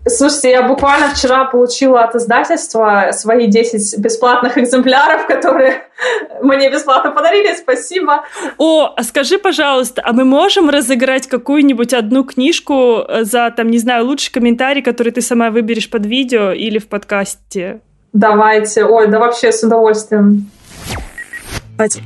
Слушайте, 0.08 0.50
я 0.50 0.62
буквально 0.62 1.10
вчера 1.14 1.44
получила 1.44 2.04
от 2.04 2.14
издательства 2.14 3.10
свои 3.12 3.46
10 3.46 3.98
бесплатных 3.98 4.56
экземпляров, 4.56 5.26
которые 5.26 5.82
мне 6.42 6.70
бесплатно 6.70 7.10
подарили. 7.10 7.54
Спасибо. 7.54 8.24
О, 8.56 8.94
а 8.96 9.02
скажи, 9.02 9.38
пожалуйста, 9.38 10.02
а 10.04 10.14
мы 10.14 10.24
можем 10.24 10.70
разыграть 10.70 11.26
какую-нибудь 11.26 11.92
одну 11.92 12.24
книжку 12.24 13.04
э, 13.06 13.24
за, 13.24 13.52
там, 13.54 13.68
не 13.68 13.78
знаю, 13.78 14.06
лучший 14.06 14.32
комментарий, 14.32 14.82
который 14.82 15.12
ты 15.12 15.20
сама 15.20 15.50
выберешь 15.50 15.90
под 15.90 16.06
видео 16.06 16.52
или 16.52 16.78
в 16.78 16.88
подкасте? 16.88 17.80
Давайте. 18.14 18.84
Ой, 18.84 19.06
да 19.06 19.18
вообще 19.18 19.52
с 19.52 19.62
удовольствием. 19.62 20.50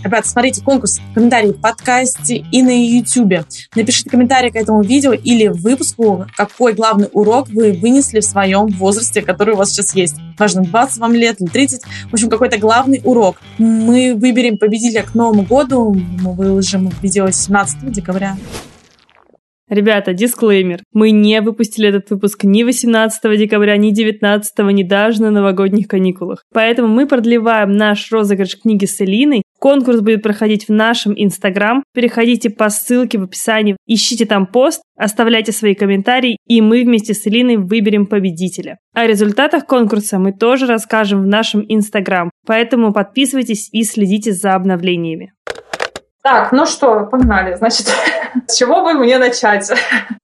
Ребята, 0.05 0.29
смотрите 0.29 0.63
конкурс, 0.63 1.01
комментарии 1.15 1.51
в 1.51 1.61
подкасте 1.61 2.45
и 2.53 2.63
на 2.63 2.71
YouTube. 2.71 3.45
Напишите 3.75 4.09
комментарий 4.09 4.53
к 4.53 4.57
этому 4.57 4.83
видео 4.83 5.13
или 5.13 5.49
выпуску, 5.49 6.27
какой 6.37 6.75
главный 6.75 7.09
урок 7.13 7.49
вы 7.49 7.73
вынесли 7.73 8.21
в 8.21 8.25
своем 8.25 8.69
возрасте, 8.69 9.21
который 9.21 9.55
у 9.55 9.57
вас 9.57 9.71
сейчас 9.71 9.95
есть. 9.97 10.17
Важно, 10.39 10.63
20 10.63 10.99
вам 10.99 11.15
лет 11.15 11.41
или 11.41 11.49
30. 11.49 11.83
В 11.83 12.15
общем, 12.15 12.31
какой-то 12.31 12.59
главный 12.59 13.01
урок. 13.03 13.37
Мы 13.59 14.15
выберем 14.15 14.59
победителя 14.59 15.03
к 15.03 15.15
Новому 15.15 15.43
году. 15.43 15.93
Мы 15.93 16.35
выложим 16.35 16.91
видео 17.03 17.29
17 17.31 17.91
декабря. 17.91 18.37
Ребята, 19.71 20.13
дисклеймер. 20.13 20.83
Мы 20.93 21.11
не 21.11 21.41
выпустили 21.41 21.89
этот 21.89 22.11
выпуск 22.11 22.45
ни 22.45 22.63
18 22.63 23.39
декабря, 23.39 23.77
ни 23.79 23.91
19, 23.91 24.59
ни 24.73 24.83
даже 24.83 25.23
на 25.23 25.31
новогодних 25.31 25.89
каникулах. 25.89 26.45
Поэтому 26.53 26.89
мы 26.89 27.07
продлеваем 27.07 27.73
наш 27.73 28.13
розыгрыш 28.13 28.61
книги 28.61 28.85
с 28.85 29.01
Элиной. 29.01 29.43
Конкурс 29.65 30.03
будет 30.03 30.23
проходить 30.23 30.69
в 30.69 30.73
нашем 30.75 31.15
Инстаграм. 31.17 31.83
Переходите 31.95 32.51
по 32.51 32.69
ссылке 32.69 33.17
в 33.17 33.23
описании, 33.23 33.79
ищите 33.87 34.27
там 34.27 34.47
пост, 34.47 34.83
оставляйте 34.95 35.53
свои 35.53 35.75
комментарии, 35.75 36.37
и 36.47 36.61
мы 36.61 36.83
вместе 36.83 37.15
с 37.15 37.27
Элиной 37.27 37.57
выберем 37.57 38.05
победителя. 38.05 38.77
О 38.93 39.07
результатах 39.07 39.65
конкурса 39.65 40.19
мы 40.19 40.33
тоже 40.35 40.67
расскажем 40.67 41.23
в 41.23 41.27
нашем 41.27 41.65
Инстаграм, 41.67 42.31
поэтому 42.47 42.93
подписывайтесь 42.93 43.71
и 43.73 43.85
следите 43.85 44.33
за 44.33 44.53
обновлениями. 44.53 45.33
Так, 46.23 46.53
ну 46.53 46.67
что, 46.67 47.07
погнали. 47.07 47.55
Значит, 47.55 47.87
с 48.47 48.57
чего 48.59 48.83
бы 48.83 48.93
мне 48.93 49.17
начать? 49.17 49.73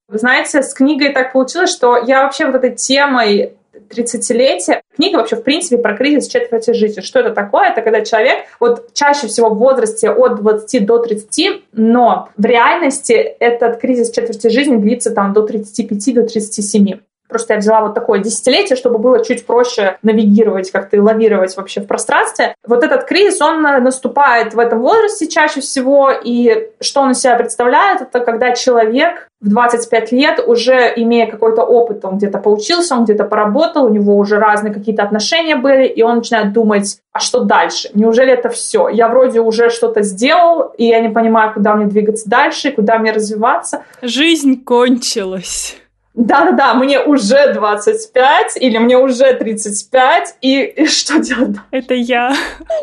Вы 0.07 0.18
знаете, 0.18 0.62
с 0.62 0.74
книгой 0.74 1.14
так 1.14 1.32
получилось, 1.32 1.70
что 1.70 1.97
я 1.97 2.24
вообще 2.24 2.45
вот 2.45 2.57
этой 2.57 2.74
темой 2.74 3.55
30-летия. 3.91 4.82
Книга 4.95 5.16
вообще, 5.16 5.36
в 5.36 5.43
принципе, 5.43 5.78
про 5.78 5.97
кризис 5.97 6.28
четверти 6.28 6.72
жизни. 6.72 7.01
Что 7.01 7.20
это 7.20 7.30
такое? 7.30 7.70
Это 7.70 7.82
когда 7.82 8.05
человек, 8.05 8.38
вот 8.59 8.93
чаще 8.95 9.26
всего 9.26 9.51
в 9.51 9.59
возрасте 9.59 10.11
от 10.11 10.41
20 10.41 10.86
до 10.86 10.99
30, 10.99 11.64
но 11.72 12.28
в 12.36 12.45
реальности 12.45 13.12
этот 13.12 13.80
кризис 13.80 14.11
четверти 14.11 14.49
жизни 14.49 14.76
длится 14.76 15.11
там 15.11 15.32
до 15.32 15.43
35, 15.43 16.14
до 16.14 16.22
37. 16.22 17.01
Просто 17.31 17.55
я 17.55 17.61
взяла 17.61 17.81
вот 17.83 17.95
такое 17.95 18.18
десятилетие, 18.18 18.76
чтобы 18.76 18.99
было 18.99 19.24
чуть 19.24 19.47
проще 19.47 19.97
навигировать, 20.03 20.70
как-то 20.70 20.97
и 20.97 21.01
лавировать 21.01 21.57
вообще 21.57 21.81
в 21.81 21.87
пространстве. 21.87 22.55
Вот 22.66 22.85
этот 22.85 23.05
кризис, 23.05 23.41
он 23.41 23.62
наступает 23.62 24.55
в 24.55 24.59
этом 24.59 24.81
возрасте 24.81 25.26
чаще 25.28 25.61
всего, 25.61 26.11
и 26.11 26.70
что 26.81 27.01
он 27.01 27.12
из 27.12 27.20
себя 27.20 27.37
представляет, 27.37 28.03
это 28.03 28.20
когда 28.20 28.53
человек 28.53 29.28
в 29.41 29.49
25 29.49 30.12
лет, 30.12 30.45
уже 30.47 30.93
имея 30.97 31.26
какой-то 31.31 31.62
опыт, 31.62 32.05
он 32.05 32.18
где-то 32.18 32.39
поучился, 32.39 32.95
он 32.95 33.05
где-то 33.05 33.24
поработал, 33.24 33.87
у 33.87 33.89
него 33.89 34.16
уже 34.18 34.39
разные 34.39 34.74
какие-то 34.74 35.03
отношения 35.03 35.57
были, 35.57 35.87
и 35.87 36.03
он 36.03 36.16
начинает 36.16 36.53
думать, 36.53 36.99
а 37.12 37.20
что 37.20 37.41
дальше? 37.41 37.91
Неужели 37.95 38.33
это 38.33 38.51
все? 38.51 38.89
Я 38.89 39.09
вроде 39.09 39.41
уже 39.41 39.70
что-то 39.70 40.03
сделал, 40.03 40.72
и 40.76 40.85
я 40.85 41.01
не 41.01 41.09
понимаю, 41.09 41.55
куда 41.55 41.74
мне 41.74 41.87
двигаться 41.87 42.28
дальше, 42.28 42.70
куда 42.70 42.99
мне 42.99 43.12
развиваться. 43.12 43.83
Жизнь 44.03 44.62
кончилась 44.62 45.80
да-да-да, 46.15 46.75
мне 46.75 47.01
уже 47.01 47.53
25 47.55 48.57
или 48.57 48.79
мне 48.79 48.99
уже 48.99 49.33
35, 49.33 50.37
и, 50.41 50.63
и 50.63 50.87
что 50.87 51.19
делать? 51.19 51.57
Это 51.71 51.95
я. 51.95 52.35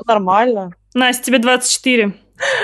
Нормально. 0.06 0.72
Настя, 0.94 1.26
тебе 1.26 1.40
24. 1.40 2.14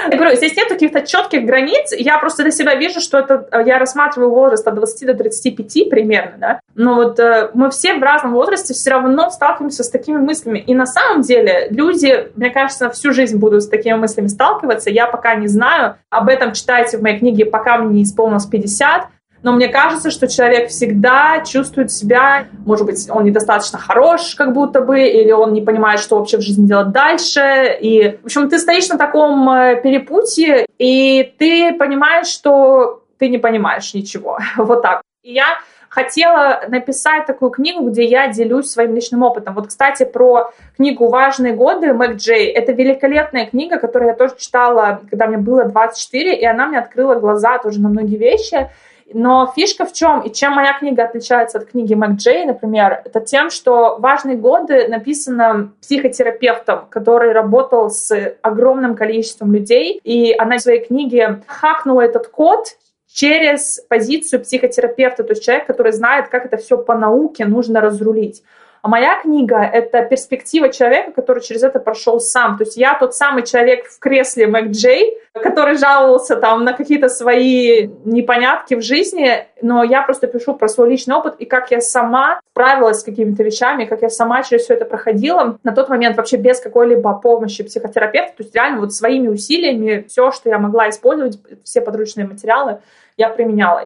Я 0.09 0.17
говорю, 0.17 0.35
здесь 0.35 0.55
нет 0.55 0.69
каких-то 0.69 1.01
четких 1.01 1.45
границ. 1.45 1.93
Я 1.97 2.19
просто 2.19 2.43
для 2.43 2.51
себя 2.51 2.75
вижу, 2.75 2.99
что 2.99 3.19
это 3.19 3.47
я 3.65 3.79
рассматриваю 3.79 4.29
возраст 4.29 4.67
от 4.67 4.75
20 4.75 5.07
до 5.07 5.13
35 5.15 5.89
примерно, 5.89 6.33
да. 6.37 6.59
Но 6.75 6.95
вот 6.95 7.19
э, 7.19 7.49
мы 7.53 7.71
все 7.71 7.95
в 7.95 8.03
разном 8.03 8.33
возрасте 8.33 8.73
все 8.73 8.91
равно 8.91 9.29
сталкиваемся 9.31 9.83
с 9.83 9.89
такими 9.89 10.17
мыслями. 10.17 10.59
И 10.59 10.75
на 10.75 10.85
самом 10.85 11.21
деле 11.21 11.67
люди, 11.71 12.31
мне 12.35 12.51
кажется, 12.51 12.89
всю 12.91 13.13
жизнь 13.13 13.37
будут 13.37 13.63
с 13.63 13.67
такими 13.67 13.95
мыслями 13.95 14.27
сталкиваться. 14.27 14.89
Я 14.89 15.07
пока 15.07 15.35
не 15.35 15.47
знаю. 15.47 15.97
Об 16.09 16.29
этом 16.29 16.53
читайте 16.53 16.97
в 16.97 17.01
моей 17.01 17.17
книге 17.17 17.45
«Пока 17.45 17.77
мне 17.77 17.95
не 17.95 18.03
исполнилось 18.03 18.47
50» 18.49 19.05
но 19.43 19.51
мне 19.51 19.67
кажется, 19.67 20.09
что 20.09 20.27
человек 20.27 20.69
всегда 20.69 21.43
чувствует 21.45 21.91
себя, 21.91 22.47
может 22.65 22.85
быть, 22.85 23.09
он 23.09 23.25
недостаточно 23.25 23.77
хорош, 23.77 24.35
как 24.35 24.53
будто 24.53 24.81
бы, 24.81 25.01
или 25.01 25.31
он 25.31 25.51
не 25.51 25.61
понимает, 25.61 25.99
что 25.99 26.17
вообще 26.17 26.37
в 26.37 26.41
жизни 26.41 26.65
делать 26.65 26.91
дальше. 26.91 27.77
И, 27.81 28.17
в 28.23 28.25
общем, 28.25 28.49
ты 28.49 28.57
стоишь 28.57 28.87
на 28.87 28.97
таком 28.97 29.49
э, 29.49 29.81
перепутье, 29.83 30.65
и 30.79 31.33
ты 31.37 31.73
понимаешь, 31.73 32.27
что 32.27 33.03
ты 33.17 33.27
не 33.27 33.37
понимаешь 33.37 33.93
ничего. 33.93 34.39
Вот 34.57 34.81
так. 34.81 35.01
И 35.23 35.33
я 35.33 35.59
хотела 35.89 36.61
написать 36.69 37.25
такую 37.25 37.51
книгу, 37.51 37.89
где 37.89 38.03
я 38.03 38.27
делюсь 38.27 38.69
своим 38.69 38.95
личным 38.95 39.23
опытом. 39.23 39.53
Вот, 39.53 39.67
кстати, 39.67 40.05
про 40.05 40.51
книгу 40.75 41.07
«Важные 41.07 41.53
годы» 41.53 41.93
Мэг 41.93 42.15
Джей. 42.15 42.47
Это 42.47 42.71
великолепная 42.71 43.45
книга, 43.45 43.77
которую 43.77 44.09
я 44.09 44.15
тоже 44.15 44.35
читала, 44.37 45.01
когда 45.09 45.27
мне 45.27 45.37
было 45.37 45.65
24, 45.65 46.35
и 46.35 46.45
она 46.45 46.67
мне 46.67 46.79
открыла 46.79 47.15
глаза 47.15 47.59
тоже 47.59 47.79
на 47.79 47.89
многие 47.89 48.17
вещи. 48.17 48.69
Но 49.11 49.51
фишка 49.55 49.85
в 49.85 49.93
чем, 49.93 50.21
и 50.21 50.31
чем 50.31 50.53
моя 50.53 50.77
книга 50.77 51.03
отличается 51.03 51.57
от 51.57 51.65
книги 51.65 51.93
Мэг 51.93 52.11
Джей, 52.11 52.45
например, 52.45 53.01
это 53.05 53.19
тем, 53.19 53.49
что 53.49 53.97
«Важные 53.99 54.37
годы» 54.37 54.87
написана 54.87 55.73
психотерапевтом, 55.81 56.87
который 56.89 57.31
работал 57.31 57.89
с 57.89 58.35
огромным 58.41 58.95
количеством 58.95 59.53
людей, 59.53 59.99
и 60.03 60.33
она 60.37 60.57
в 60.57 60.61
своей 60.61 60.85
книге 60.85 61.41
хакнула 61.47 62.01
этот 62.01 62.27
код 62.27 62.77
через 63.13 63.79
позицию 63.87 64.41
психотерапевта, 64.41 65.23
то 65.23 65.31
есть 65.33 65.43
человек, 65.43 65.67
который 65.67 65.91
знает, 65.91 66.29
как 66.29 66.45
это 66.45 66.57
все 66.57 66.77
по 66.77 66.95
науке 66.95 67.45
нужно 67.45 67.79
разрулить. 67.79 68.43
А 68.83 68.89
моя 68.89 69.17
книга— 69.21 69.61
это 69.73 70.03
перспектива 70.03 70.67
человека, 70.67 71.13
который 71.13 71.41
через 71.41 71.63
это 71.63 71.79
прошел 71.79 72.19
сам. 72.19 72.57
То 72.57 72.65
есть 72.65 72.75
я 72.75 72.95
тот 72.99 73.15
самый 73.15 73.43
человек 73.43 73.87
в 73.87 73.97
кресле 73.97 74.45
Мэг 74.45 74.71
Джей, 74.71 75.17
который 75.31 75.77
жаловался 75.77 76.35
там 76.35 76.65
на 76.65 76.73
какие-то 76.73 77.07
свои 77.07 77.87
непонятки 78.03 78.73
в 78.73 78.81
жизни, 78.81 79.47
но 79.61 79.85
я 79.85 80.01
просто 80.01 80.27
пишу 80.27 80.55
про 80.55 80.67
свой 80.67 80.89
личный 80.89 81.15
опыт 81.15 81.35
и 81.39 81.45
как 81.45 81.71
я 81.71 81.79
сама 81.79 82.41
справилась 82.51 82.99
с 82.99 83.03
какими-то 83.03 83.41
вещами, 83.41 83.85
как 83.85 84.01
я 84.01 84.09
сама 84.09 84.43
через 84.43 84.63
все 84.63 84.73
это 84.73 84.83
проходила. 84.83 85.57
На 85.63 85.71
тот 85.71 85.87
момент 85.87 86.17
вообще 86.17 86.35
без 86.35 86.59
какой-либо 86.59 87.13
помощи 87.13 87.63
психотерапевта, 87.63 88.35
то 88.35 88.43
есть 88.43 88.53
реально 88.53 88.81
вот 88.81 88.93
своими 88.93 89.29
усилиями 89.29 90.05
все, 90.09 90.29
что 90.31 90.49
я 90.49 90.59
могла 90.59 90.89
использовать, 90.89 91.39
все 91.63 91.79
подручные 91.79 92.27
материалы, 92.27 92.79
я 93.15 93.29
применяла. 93.29 93.85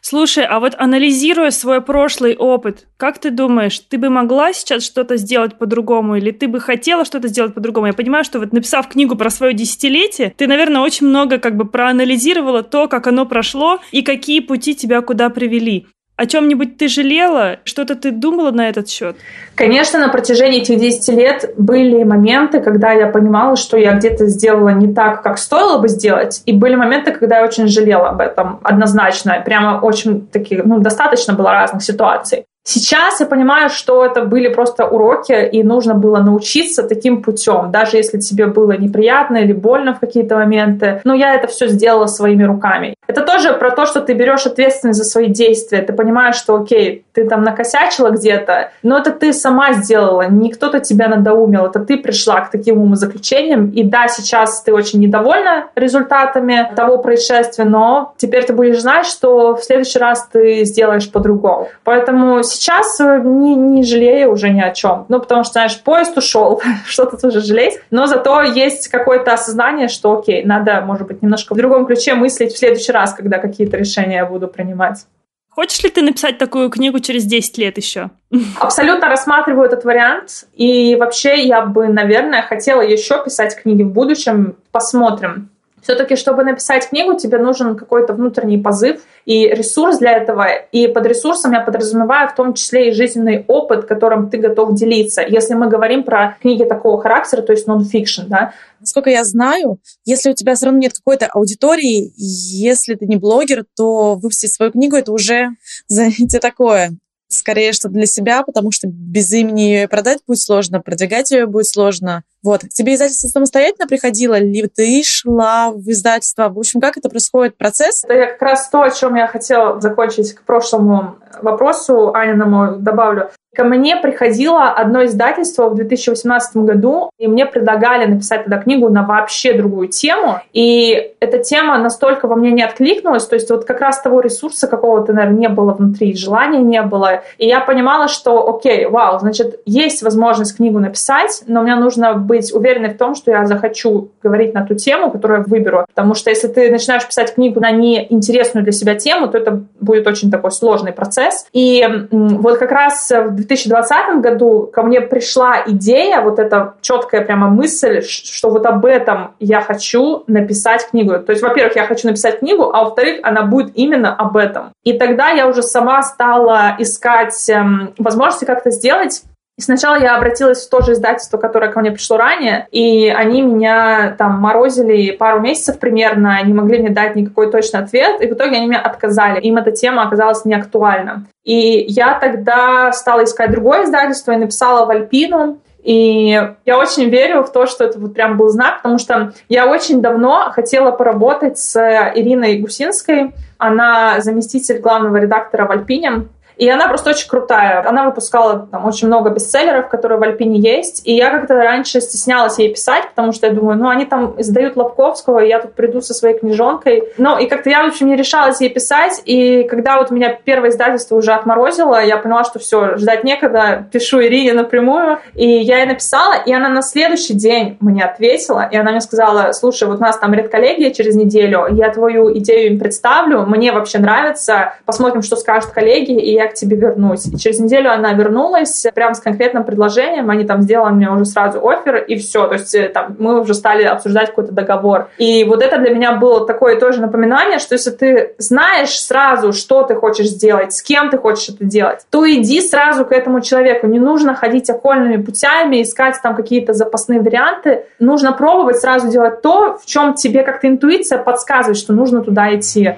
Слушай, 0.00 0.44
а 0.44 0.60
вот 0.60 0.74
анализируя 0.78 1.50
свой 1.50 1.80
прошлый 1.80 2.36
опыт, 2.36 2.86
как 2.96 3.18
ты 3.18 3.30
думаешь, 3.30 3.78
ты 3.78 3.98
бы 3.98 4.10
могла 4.10 4.52
сейчас 4.52 4.84
что-то 4.84 5.16
сделать 5.16 5.58
по-другому, 5.58 6.16
или 6.16 6.30
ты 6.30 6.48
бы 6.48 6.60
хотела 6.60 7.04
что-то 7.04 7.28
сделать 7.28 7.54
по-другому? 7.54 7.86
Я 7.86 7.92
понимаю, 7.92 8.24
что 8.24 8.38
вот 8.38 8.52
написав 8.52 8.88
книгу 8.88 9.16
про 9.16 9.30
свое 9.30 9.52
десятилетие, 9.54 10.34
ты, 10.36 10.46
наверное, 10.46 10.82
очень 10.82 11.06
много 11.06 11.38
как 11.38 11.56
бы 11.56 11.64
проанализировала 11.64 12.62
то, 12.62 12.88
как 12.88 13.06
оно 13.06 13.26
прошло 13.26 13.80
и 13.92 14.02
какие 14.02 14.40
пути 14.40 14.74
тебя 14.74 15.00
куда 15.00 15.30
привели. 15.30 15.86
О 16.16 16.26
чем-нибудь 16.26 16.78
ты 16.78 16.86
жалела? 16.86 17.58
Что-то 17.64 17.96
ты 17.96 18.12
думала 18.12 18.52
на 18.52 18.68
этот 18.68 18.88
счет? 18.88 19.16
Конечно, 19.56 19.98
на 19.98 20.08
протяжении 20.08 20.60
этих 20.60 20.78
10 20.78 21.08
лет 21.08 21.54
были 21.58 22.04
моменты, 22.04 22.60
когда 22.60 22.92
я 22.92 23.08
понимала, 23.08 23.56
что 23.56 23.76
я 23.76 23.94
где-то 23.94 24.26
сделала 24.26 24.68
не 24.68 24.94
так, 24.94 25.22
как 25.22 25.38
стоило 25.38 25.78
бы 25.78 25.88
сделать. 25.88 26.42
И 26.46 26.52
были 26.52 26.76
моменты, 26.76 27.10
когда 27.10 27.38
я 27.38 27.44
очень 27.44 27.66
жалела 27.66 28.10
об 28.10 28.20
этом 28.20 28.60
однозначно. 28.62 29.42
Прямо 29.44 29.80
очень 29.80 30.24
такие, 30.28 30.62
ну, 30.62 30.78
достаточно 30.78 31.34
было 31.34 31.50
разных 31.50 31.82
ситуаций. 31.82 32.46
Сейчас 32.66 33.20
я 33.20 33.26
понимаю, 33.26 33.68
что 33.68 34.06
это 34.06 34.22
были 34.22 34.48
просто 34.48 34.86
уроки, 34.86 35.48
и 35.52 35.62
нужно 35.62 35.94
было 35.94 36.18
научиться 36.18 36.82
таким 36.82 37.22
путем, 37.22 37.70
даже 37.70 37.98
если 37.98 38.18
тебе 38.18 38.46
было 38.46 38.72
неприятно 38.72 39.36
или 39.36 39.52
больно 39.52 39.94
в 39.94 40.00
какие-то 40.00 40.36
моменты. 40.36 41.02
Но 41.04 41.12
я 41.12 41.34
это 41.34 41.46
все 41.46 41.68
сделала 41.68 42.06
своими 42.06 42.42
руками. 42.42 42.94
Это 43.06 43.20
тоже 43.20 43.52
про 43.52 43.70
то, 43.70 43.84
что 43.84 44.00
ты 44.00 44.14
берешь 44.14 44.46
ответственность 44.46 44.98
за 44.98 45.04
свои 45.04 45.26
действия. 45.26 45.82
Ты 45.82 45.92
понимаешь, 45.92 46.36
что 46.36 46.56
окей, 46.56 47.04
ты 47.12 47.28
там 47.28 47.42
накосячила 47.42 48.08
где-то, 48.08 48.70
но 48.82 48.98
это 48.98 49.10
ты 49.10 49.34
сама 49.34 49.74
сделала, 49.74 50.26
не 50.30 50.50
кто-то 50.50 50.80
тебя 50.80 51.08
надоумил, 51.08 51.66
это 51.66 51.80
ты 51.80 51.98
пришла 51.98 52.40
к 52.40 52.50
таким 52.50 52.80
умозаключениям. 52.80 53.68
И 53.70 53.82
да, 53.82 54.08
сейчас 54.08 54.62
ты 54.62 54.72
очень 54.72 55.00
недовольна 55.00 55.66
результатами 55.74 56.72
того 56.74 56.96
происшествия, 56.96 57.66
но 57.66 58.14
теперь 58.16 58.44
ты 58.44 58.54
будешь 58.54 58.80
знать, 58.80 59.04
что 59.04 59.54
в 59.54 59.62
следующий 59.62 59.98
раз 59.98 60.26
ты 60.32 60.64
сделаешь 60.64 61.12
по-другому. 61.12 61.68
Поэтому 61.84 62.42
сейчас 62.54 63.00
э, 63.00 63.20
не, 63.22 63.54
не 63.54 63.82
жалею 63.82 64.32
уже 64.32 64.50
ни 64.50 64.60
о 64.60 64.70
чем. 64.72 65.06
Ну, 65.08 65.20
потому 65.20 65.44
что, 65.44 65.54
знаешь, 65.54 65.80
поезд 65.80 66.16
ушел, 66.16 66.62
что 66.86 67.04
тут 67.04 67.24
уже 67.24 67.40
жалеть. 67.40 67.80
Но 67.90 68.06
зато 68.06 68.42
есть 68.42 68.88
какое-то 68.88 69.32
осознание, 69.32 69.88
что 69.88 70.18
окей, 70.18 70.44
надо, 70.44 70.80
может 70.80 71.06
быть, 71.06 71.22
немножко 71.22 71.54
в 71.54 71.56
другом 71.56 71.86
ключе 71.86 72.14
мыслить 72.14 72.52
в 72.52 72.58
следующий 72.58 72.92
раз, 72.92 73.14
когда 73.14 73.38
какие-то 73.38 73.76
решения 73.76 74.16
я 74.16 74.26
буду 74.26 74.48
принимать. 74.48 75.06
Хочешь 75.54 75.84
ли 75.84 75.90
ты 75.90 76.02
написать 76.02 76.36
такую 76.38 76.68
книгу 76.68 76.98
через 76.98 77.24
10 77.24 77.58
лет 77.58 77.76
еще? 77.76 78.10
Абсолютно 78.60 79.08
рассматриваю 79.08 79.66
этот 79.66 79.84
вариант. 79.84 80.46
И 80.54 80.96
вообще 80.96 81.44
я 81.44 81.62
бы, 81.62 81.86
наверное, 81.86 82.42
хотела 82.42 82.80
еще 82.80 83.22
писать 83.22 83.54
книги 83.54 83.82
в 83.82 83.90
будущем. 83.90 84.56
Посмотрим. 84.72 85.50
Все-таки, 85.84 86.16
чтобы 86.16 86.44
написать 86.44 86.88
книгу, 86.88 87.14
тебе 87.14 87.36
нужен 87.36 87.76
какой-то 87.76 88.14
внутренний 88.14 88.56
позыв 88.56 89.02
и 89.26 89.48
ресурс 89.48 89.98
для 89.98 90.12
этого. 90.16 90.48
И 90.72 90.88
под 90.88 91.06
ресурсом 91.06 91.52
я 91.52 91.60
подразумеваю 91.60 92.28
в 92.30 92.34
том 92.34 92.54
числе 92.54 92.88
и 92.88 92.92
жизненный 92.92 93.44
опыт, 93.46 93.84
которым 93.84 94.30
ты 94.30 94.38
готов 94.38 94.74
делиться. 94.74 95.20
Если 95.20 95.52
мы 95.52 95.68
говорим 95.68 96.02
про 96.02 96.38
книги 96.40 96.64
такого 96.64 97.00
характера, 97.00 97.42
то 97.42 97.52
есть 97.52 97.66
нон-фикшн, 97.66 98.22
да. 98.28 98.54
Насколько 98.80 99.10
я 99.10 99.24
знаю, 99.24 99.78
если 100.06 100.30
у 100.30 100.34
тебя 100.34 100.54
все 100.54 100.66
равно 100.66 100.80
нет 100.80 100.94
какой-то 100.94 101.26
аудитории, 101.26 102.12
если 102.16 102.94
ты 102.94 103.06
не 103.06 103.16
блогер, 103.16 103.66
то 103.76 104.14
выпустить 104.14 104.52
свою 104.52 104.72
книгу— 104.72 104.96
это 104.96 105.12
уже 105.12 105.50
занятие 105.86 106.40
такое 106.40 106.92
скорее, 107.28 107.72
что 107.72 107.88
для 107.88 108.06
себя, 108.06 108.42
потому 108.42 108.70
что 108.70 108.86
без 108.86 109.32
имени 109.32 109.62
ее 109.62 109.88
продать 109.88 110.20
будет 110.26 110.40
сложно, 110.40 110.80
продвигать 110.80 111.30
ее 111.30 111.46
будет 111.46 111.66
сложно. 111.66 112.22
Вот. 112.44 112.60
тебе 112.68 112.94
издательство 112.94 113.28
самостоятельно 113.28 113.86
приходило, 113.88 114.38
либо 114.38 114.68
ты 114.68 115.02
шла 115.02 115.70
в 115.70 115.90
издательство? 115.90 116.50
В 116.50 116.58
общем, 116.58 116.80
как 116.80 116.98
это 116.98 117.08
происходит, 117.08 117.56
процесс? 117.56 118.04
Это 118.04 118.32
как 118.32 118.42
раз 118.42 118.68
то, 118.68 118.82
о 118.82 118.90
чем 118.90 119.14
я 119.14 119.26
хотела 119.26 119.80
закончить 119.80 120.34
к 120.34 120.42
прошлому 120.42 121.16
вопросу 121.40 122.12
Аниному 122.14 122.76
добавлю. 122.76 123.30
Ко 123.54 123.62
мне 123.62 123.96
приходило 123.96 124.70
одно 124.70 125.04
издательство 125.04 125.68
в 125.68 125.76
2018 125.76 126.56
году, 126.56 127.10
и 127.18 127.28
мне 127.28 127.46
предлагали 127.46 128.04
написать 128.04 128.42
тогда 128.42 128.58
книгу 128.58 128.88
на 128.88 129.04
вообще 129.04 129.52
другую 129.52 129.88
тему. 129.88 130.40
И 130.52 131.12
эта 131.20 131.38
тема 131.38 131.78
настолько 131.78 132.26
во 132.26 132.34
мне 132.34 132.50
не 132.50 132.64
откликнулась, 132.64 133.26
то 133.26 133.34
есть 133.34 133.50
вот 133.50 133.64
как 133.64 133.80
раз 133.80 134.00
того 134.00 134.20
ресурса 134.20 134.66
какого-то, 134.66 135.12
наверное, 135.12 135.38
не 135.38 135.48
было 135.48 135.72
внутри, 135.72 136.16
желания 136.16 136.62
не 136.62 136.82
было. 136.82 137.22
И 137.38 137.46
я 137.46 137.60
понимала, 137.60 138.08
что 138.08 138.48
окей, 138.48 138.86
вау, 138.86 139.20
значит, 139.20 139.60
есть 139.66 140.02
возможность 140.02 140.56
книгу 140.56 140.80
написать, 140.80 141.44
но 141.46 141.62
мне 141.62 141.76
нужно 141.76 142.14
быть 142.14 142.33
уверенной 142.52 142.90
в 142.90 142.98
том, 142.98 143.14
что 143.14 143.30
я 143.30 143.46
захочу 143.46 144.10
говорить 144.22 144.54
на 144.54 144.64
ту 144.64 144.74
тему, 144.74 145.10
которую 145.10 145.40
я 145.40 145.44
выберу. 145.44 145.86
Потому 145.88 146.14
что 146.14 146.30
если 146.30 146.48
ты 146.48 146.70
начинаешь 146.70 147.06
писать 147.06 147.34
книгу 147.34 147.60
на 147.60 147.70
неинтересную 147.70 148.64
для 148.64 148.72
себя 148.72 148.94
тему, 148.94 149.28
то 149.28 149.38
это 149.38 149.62
будет 149.80 150.06
очень 150.06 150.30
такой 150.30 150.50
сложный 150.50 150.92
процесс. 150.92 151.46
И 151.52 151.84
вот 152.10 152.58
как 152.58 152.70
раз 152.70 153.10
в 153.10 153.30
2020 153.34 154.20
году 154.20 154.70
ко 154.72 154.82
мне 154.82 155.00
пришла 155.00 155.62
идея, 155.66 156.20
вот 156.20 156.38
эта 156.38 156.74
четкая 156.80 157.22
прямо 157.22 157.48
мысль, 157.48 158.02
что 158.02 158.50
вот 158.50 158.66
об 158.66 158.84
этом 158.84 159.34
я 159.40 159.60
хочу 159.60 160.24
написать 160.26 160.88
книгу. 160.90 161.18
То 161.18 161.30
есть, 161.30 161.42
во-первых, 161.42 161.76
я 161.76 161.86
хочу 161.86 162.08
написать 162.08 162.40
книгу, 162.40 162.70
а 162.72 162.84
во-вторых, 162.84 163.20
она 163.22 163.42
будет 163.42 163.72
именно 163.74 164.14
об 164.14 164.36
этом. 164.36 164.72
И 164.84 164.94
тогда 164.98 165.30
я 165.30 165.48
уже 165.48 165.62
сама 165.62 166.02
стала 166.02 166.76
искать 166.78 167.48
эм, 167.48 167.94
возможности 167.98 168.44
как-то 168.44 168.70
сделать. 168.70 169.22
И 169.56 169.62
сначала 169.62 169.94
я 169.96 170.16
обратилась 170.16 170.66
в 170.66 170.70
то 170.70 170.80
же 170.80 170.92
издательство, 170.92 171.38
которое 171.38 171.70
ко 171.70 171.78
мне 171.78 171.92
пришло 171.92 172.16
ранее, 172.16 172.66
и 172.72 173.08
они 173.08 173.40
меня 173.40 174.16
там 174.18 174.40
морозили 174.40 175.12
пару 175.12 175.40
месяцев 175.40 175.78
примерно, 175.78 176.42
не 176.42 176.52
могли 176.52 176.80
мне 176.80 176.90
дать 176.90 177.14
никакой 177.14 177.52
точный 177.52 177.80
ответ, 177.80 178.20
и 178.20 178.26
в 178.26 178.32
итоге 178.32 178.56
они 178.56 178.66
меня 178.66 178.80
отказали. 178.80 179.40
Им 179.40 179.56
эта 179.56 179.70
тема 179.70 180.02
оказалась 180.02 180.44
не 180.44 180.54
актуальна. 180.54 181.26
И 181.44 181.84
я 181.86 182.18
тогда 182.18 182.90
стала 182.90 183.22
искать 183.22 183.52
другое 183.52 183.84
издательство 183.84 184.32
и 184.32 184.38
написала 184.38 184.86
в 184.86 184.90
Альпину, 184.90 185.60
и 185.84 186.30
я 186.64 186.78
очень 186.78 187.10
верю 187.10 187.44
в 187.44 187.52
то, 187.52 187.66
что 187.66 187.84
это 187.84 188.00
вот 188.00 188.14
прям 188.14 188.38
был 188.38 188.48
знак, 188.48 188.78
потому 188.78 188.98
что 188.98 189.34
я 189.50 189.66
очень 189.66 190.00
давно 190.00 190.50
хотела 190.50 190.90
поработать 190.90 191.58
с 191.58 191.78
Ириной 192.14 192.58
Гусинской. 192.58 193.34
Она 193.58 194.20
заместитель 194.20 194.78
главного 194.78 195.18
редактора 195.18 195.66
в 195.66 195.70
Альпине. 195.70 196.24
И 196.56 196.68
она 196.68 196.88
просто 196.88 197.10
очень 197.10 197.28
крутая. 197.28 197.86
Она 197.86 198.04
выпускала 198.04 198.68
там 198.70 198.86
очень 198.86 199.08
много 199.08 199.30
бестселлеров, 199.30 199.88
которые 199.88 200.18
в 200.18 200.22
Альпине 200.22 200.58
есть. 200.58 201.06
И 201.06 201.14
я 201.14 201.30
как-то 201.30 201.54
раньше 201.54 202.00
стеснялась 202.00 202.58
ей 202.58 202.72
писать, 202.72 203.08
потому 203.08 203.32
что 203.32 203.46
я 203.46 203.52
думаю, 203.52 203.78
ну, 203.78 203.88
они 203.88 204.04
там 204.04 204.34
издают 204.38 204.76
Лобковского, 204.76 205.40
и 205.40 205.48
я 205.48 205.60
тут 205.60 205.74
приду 205.74 206.00
со 206.00 206.14
своей 206.14 206.38
книжонкой. 206.38 207.08
Ну, 207.18 207.38
и 207.38 207.46
как-то 207.46 207.70
я, 207.70 207.84
в 207.84 207.88
общем, 207.88 208.08
не 208.08 208.16
решалась 208.16 208.60
ей 208.60 208.70
писать. 208.70 209.22
И 209.24 209.64
когда 209.64 209.98
вот 209.98 210.10
меня 210.10 210.36
первое 210.44 210.70
издательство 210.70 211.16
уже 211.16 211.32
отморозило, 211.32 212.02
я 212.02 212.16
поняла, 212.16 212.44
что 212.44 212.58
все, 212.58 212.96
ждать 212.96 213.24
некогда, 213.24 213.86
пишу 213.92 214.20
Ирине 214.20 214.52
напрямую. 214.52 215.18
И 215.34 215.48
я 215.48 215.78
ей 215.78 215.86
написала, 215.86 216.34
и 216.34 216.52
она 216.52 216.68
на 216.68 216.82
следующий 216.82 217.34
день 217.34 217.76
мне 217.80 218.04
ответила, 218.04 218.68
и 218.70 218.76
она 218.76 218.90
мне 218.90 219.00
сказала, 219.00 219.52
слушай, 219.52 219.88
вот 219.88 219.98
у 219.98 220.02
нас 220.02 220.18
там 220.18 220.34
редколлегия 220.34 220.90
через 220.90 221.14
неделю, 221.16 221.66
я 221.70 221.90
твою 221.90 222.36
идею 222.38 222.72
им 222.72 222.78
представлю, 222.78 223.42
мне 223.46 223.72
вообще 223.72 223.98
нравится, 223.98 224.74
посмотрим, 224.84 225.22
что 225.22 225.36
скажут 225.36 225.70
коллеги, 225.70 226.12
и 226.12 226.32
я 226.32 226.43
я 226.44 226.48
к 226.50 226.54
тебе 226.54 226.76
вернусь. 226.76 227.26
И 227.26 227.36
через 227.36 227.58
неделю 227.60 227.90
она 227.92 228.12
вернулась 228.12 228.86
прямо 228.94 229.14
с 229.14 229.20
конкретным 229.20 229.64
предложением, 229.64 230.30
они 230.30 230.44
там 230.44 230.62
сделали 230.62 230.92
мне 230.92 231.10
уже 231.10 231.24
сразу 231.24 231.66
офер, 231.66 231.96
и 231.96 232.16
все, 232.16 232.46
то 232.46 232.54
есть 232.54 232.74
э, 232.74 232.88
там 232.88 233.16
мы 233.18 233.40
уже 233.40 233.54
стали 233.54 233.82
обсуждать 233.84 234.30
какой-то 234.30 234.52
договор. 234.52 235.08
И 235.18 235.44
вот 235.44 235.62
это 235.62 235.78
для 235.78 235.90
меня 235.90 236.12
было 236.12 236.46
такое 236.46 236.78
тоже 236.78 237.00
напоминание, 237.00 237.58
что 237.58 237.74
если 237.74 237.90
ты 237.90 238.34
знаешь 238.38 238.90
сразу, 238.90 239.52
что 239.52 239.82
ты 239.82 239.94
хочешь 239.94 240.28
сделать, 240.28 240.72
с 240.72 240.82
кем 240.82 241.10
ты 241.10 241.18
хочешь 241.18 241.48
это 241.48 241.64
делать, 241.64 242.00
то 242.10 242.30
иди 242.30 242.60
сразу 242.60 243.04
к 243.04 243.12
этому 243.12 243.40
человеку. 243.40 243.86
Не 243.86 243.98
нужно 243.98 244.34
ходить 244.34 244.68
окольными 244.70 245.22
путями, 245.22 245.82
искать 245.82 246.16
там 246.22 246.34
какие-то 246.34 246.72
запасные 246.72 247.20
варианты. 247.20 247.84
Нужно 247.98 248.32
пробовать 248.32 248.78
сразу 248.78 249.08
делать 249.08 249.42
то, 249.42 249.78
в 249.78 249.86
чем 249.86 250.14
тебе 250.14 250.42
как-то 250.42 250.68
интуиция 250.68 251.18
подсказывает, 251.18 251.78
что 251.78 251.92
нужно 251.92 252.22
туда 252.22 252.54
идти. 252.54 252.94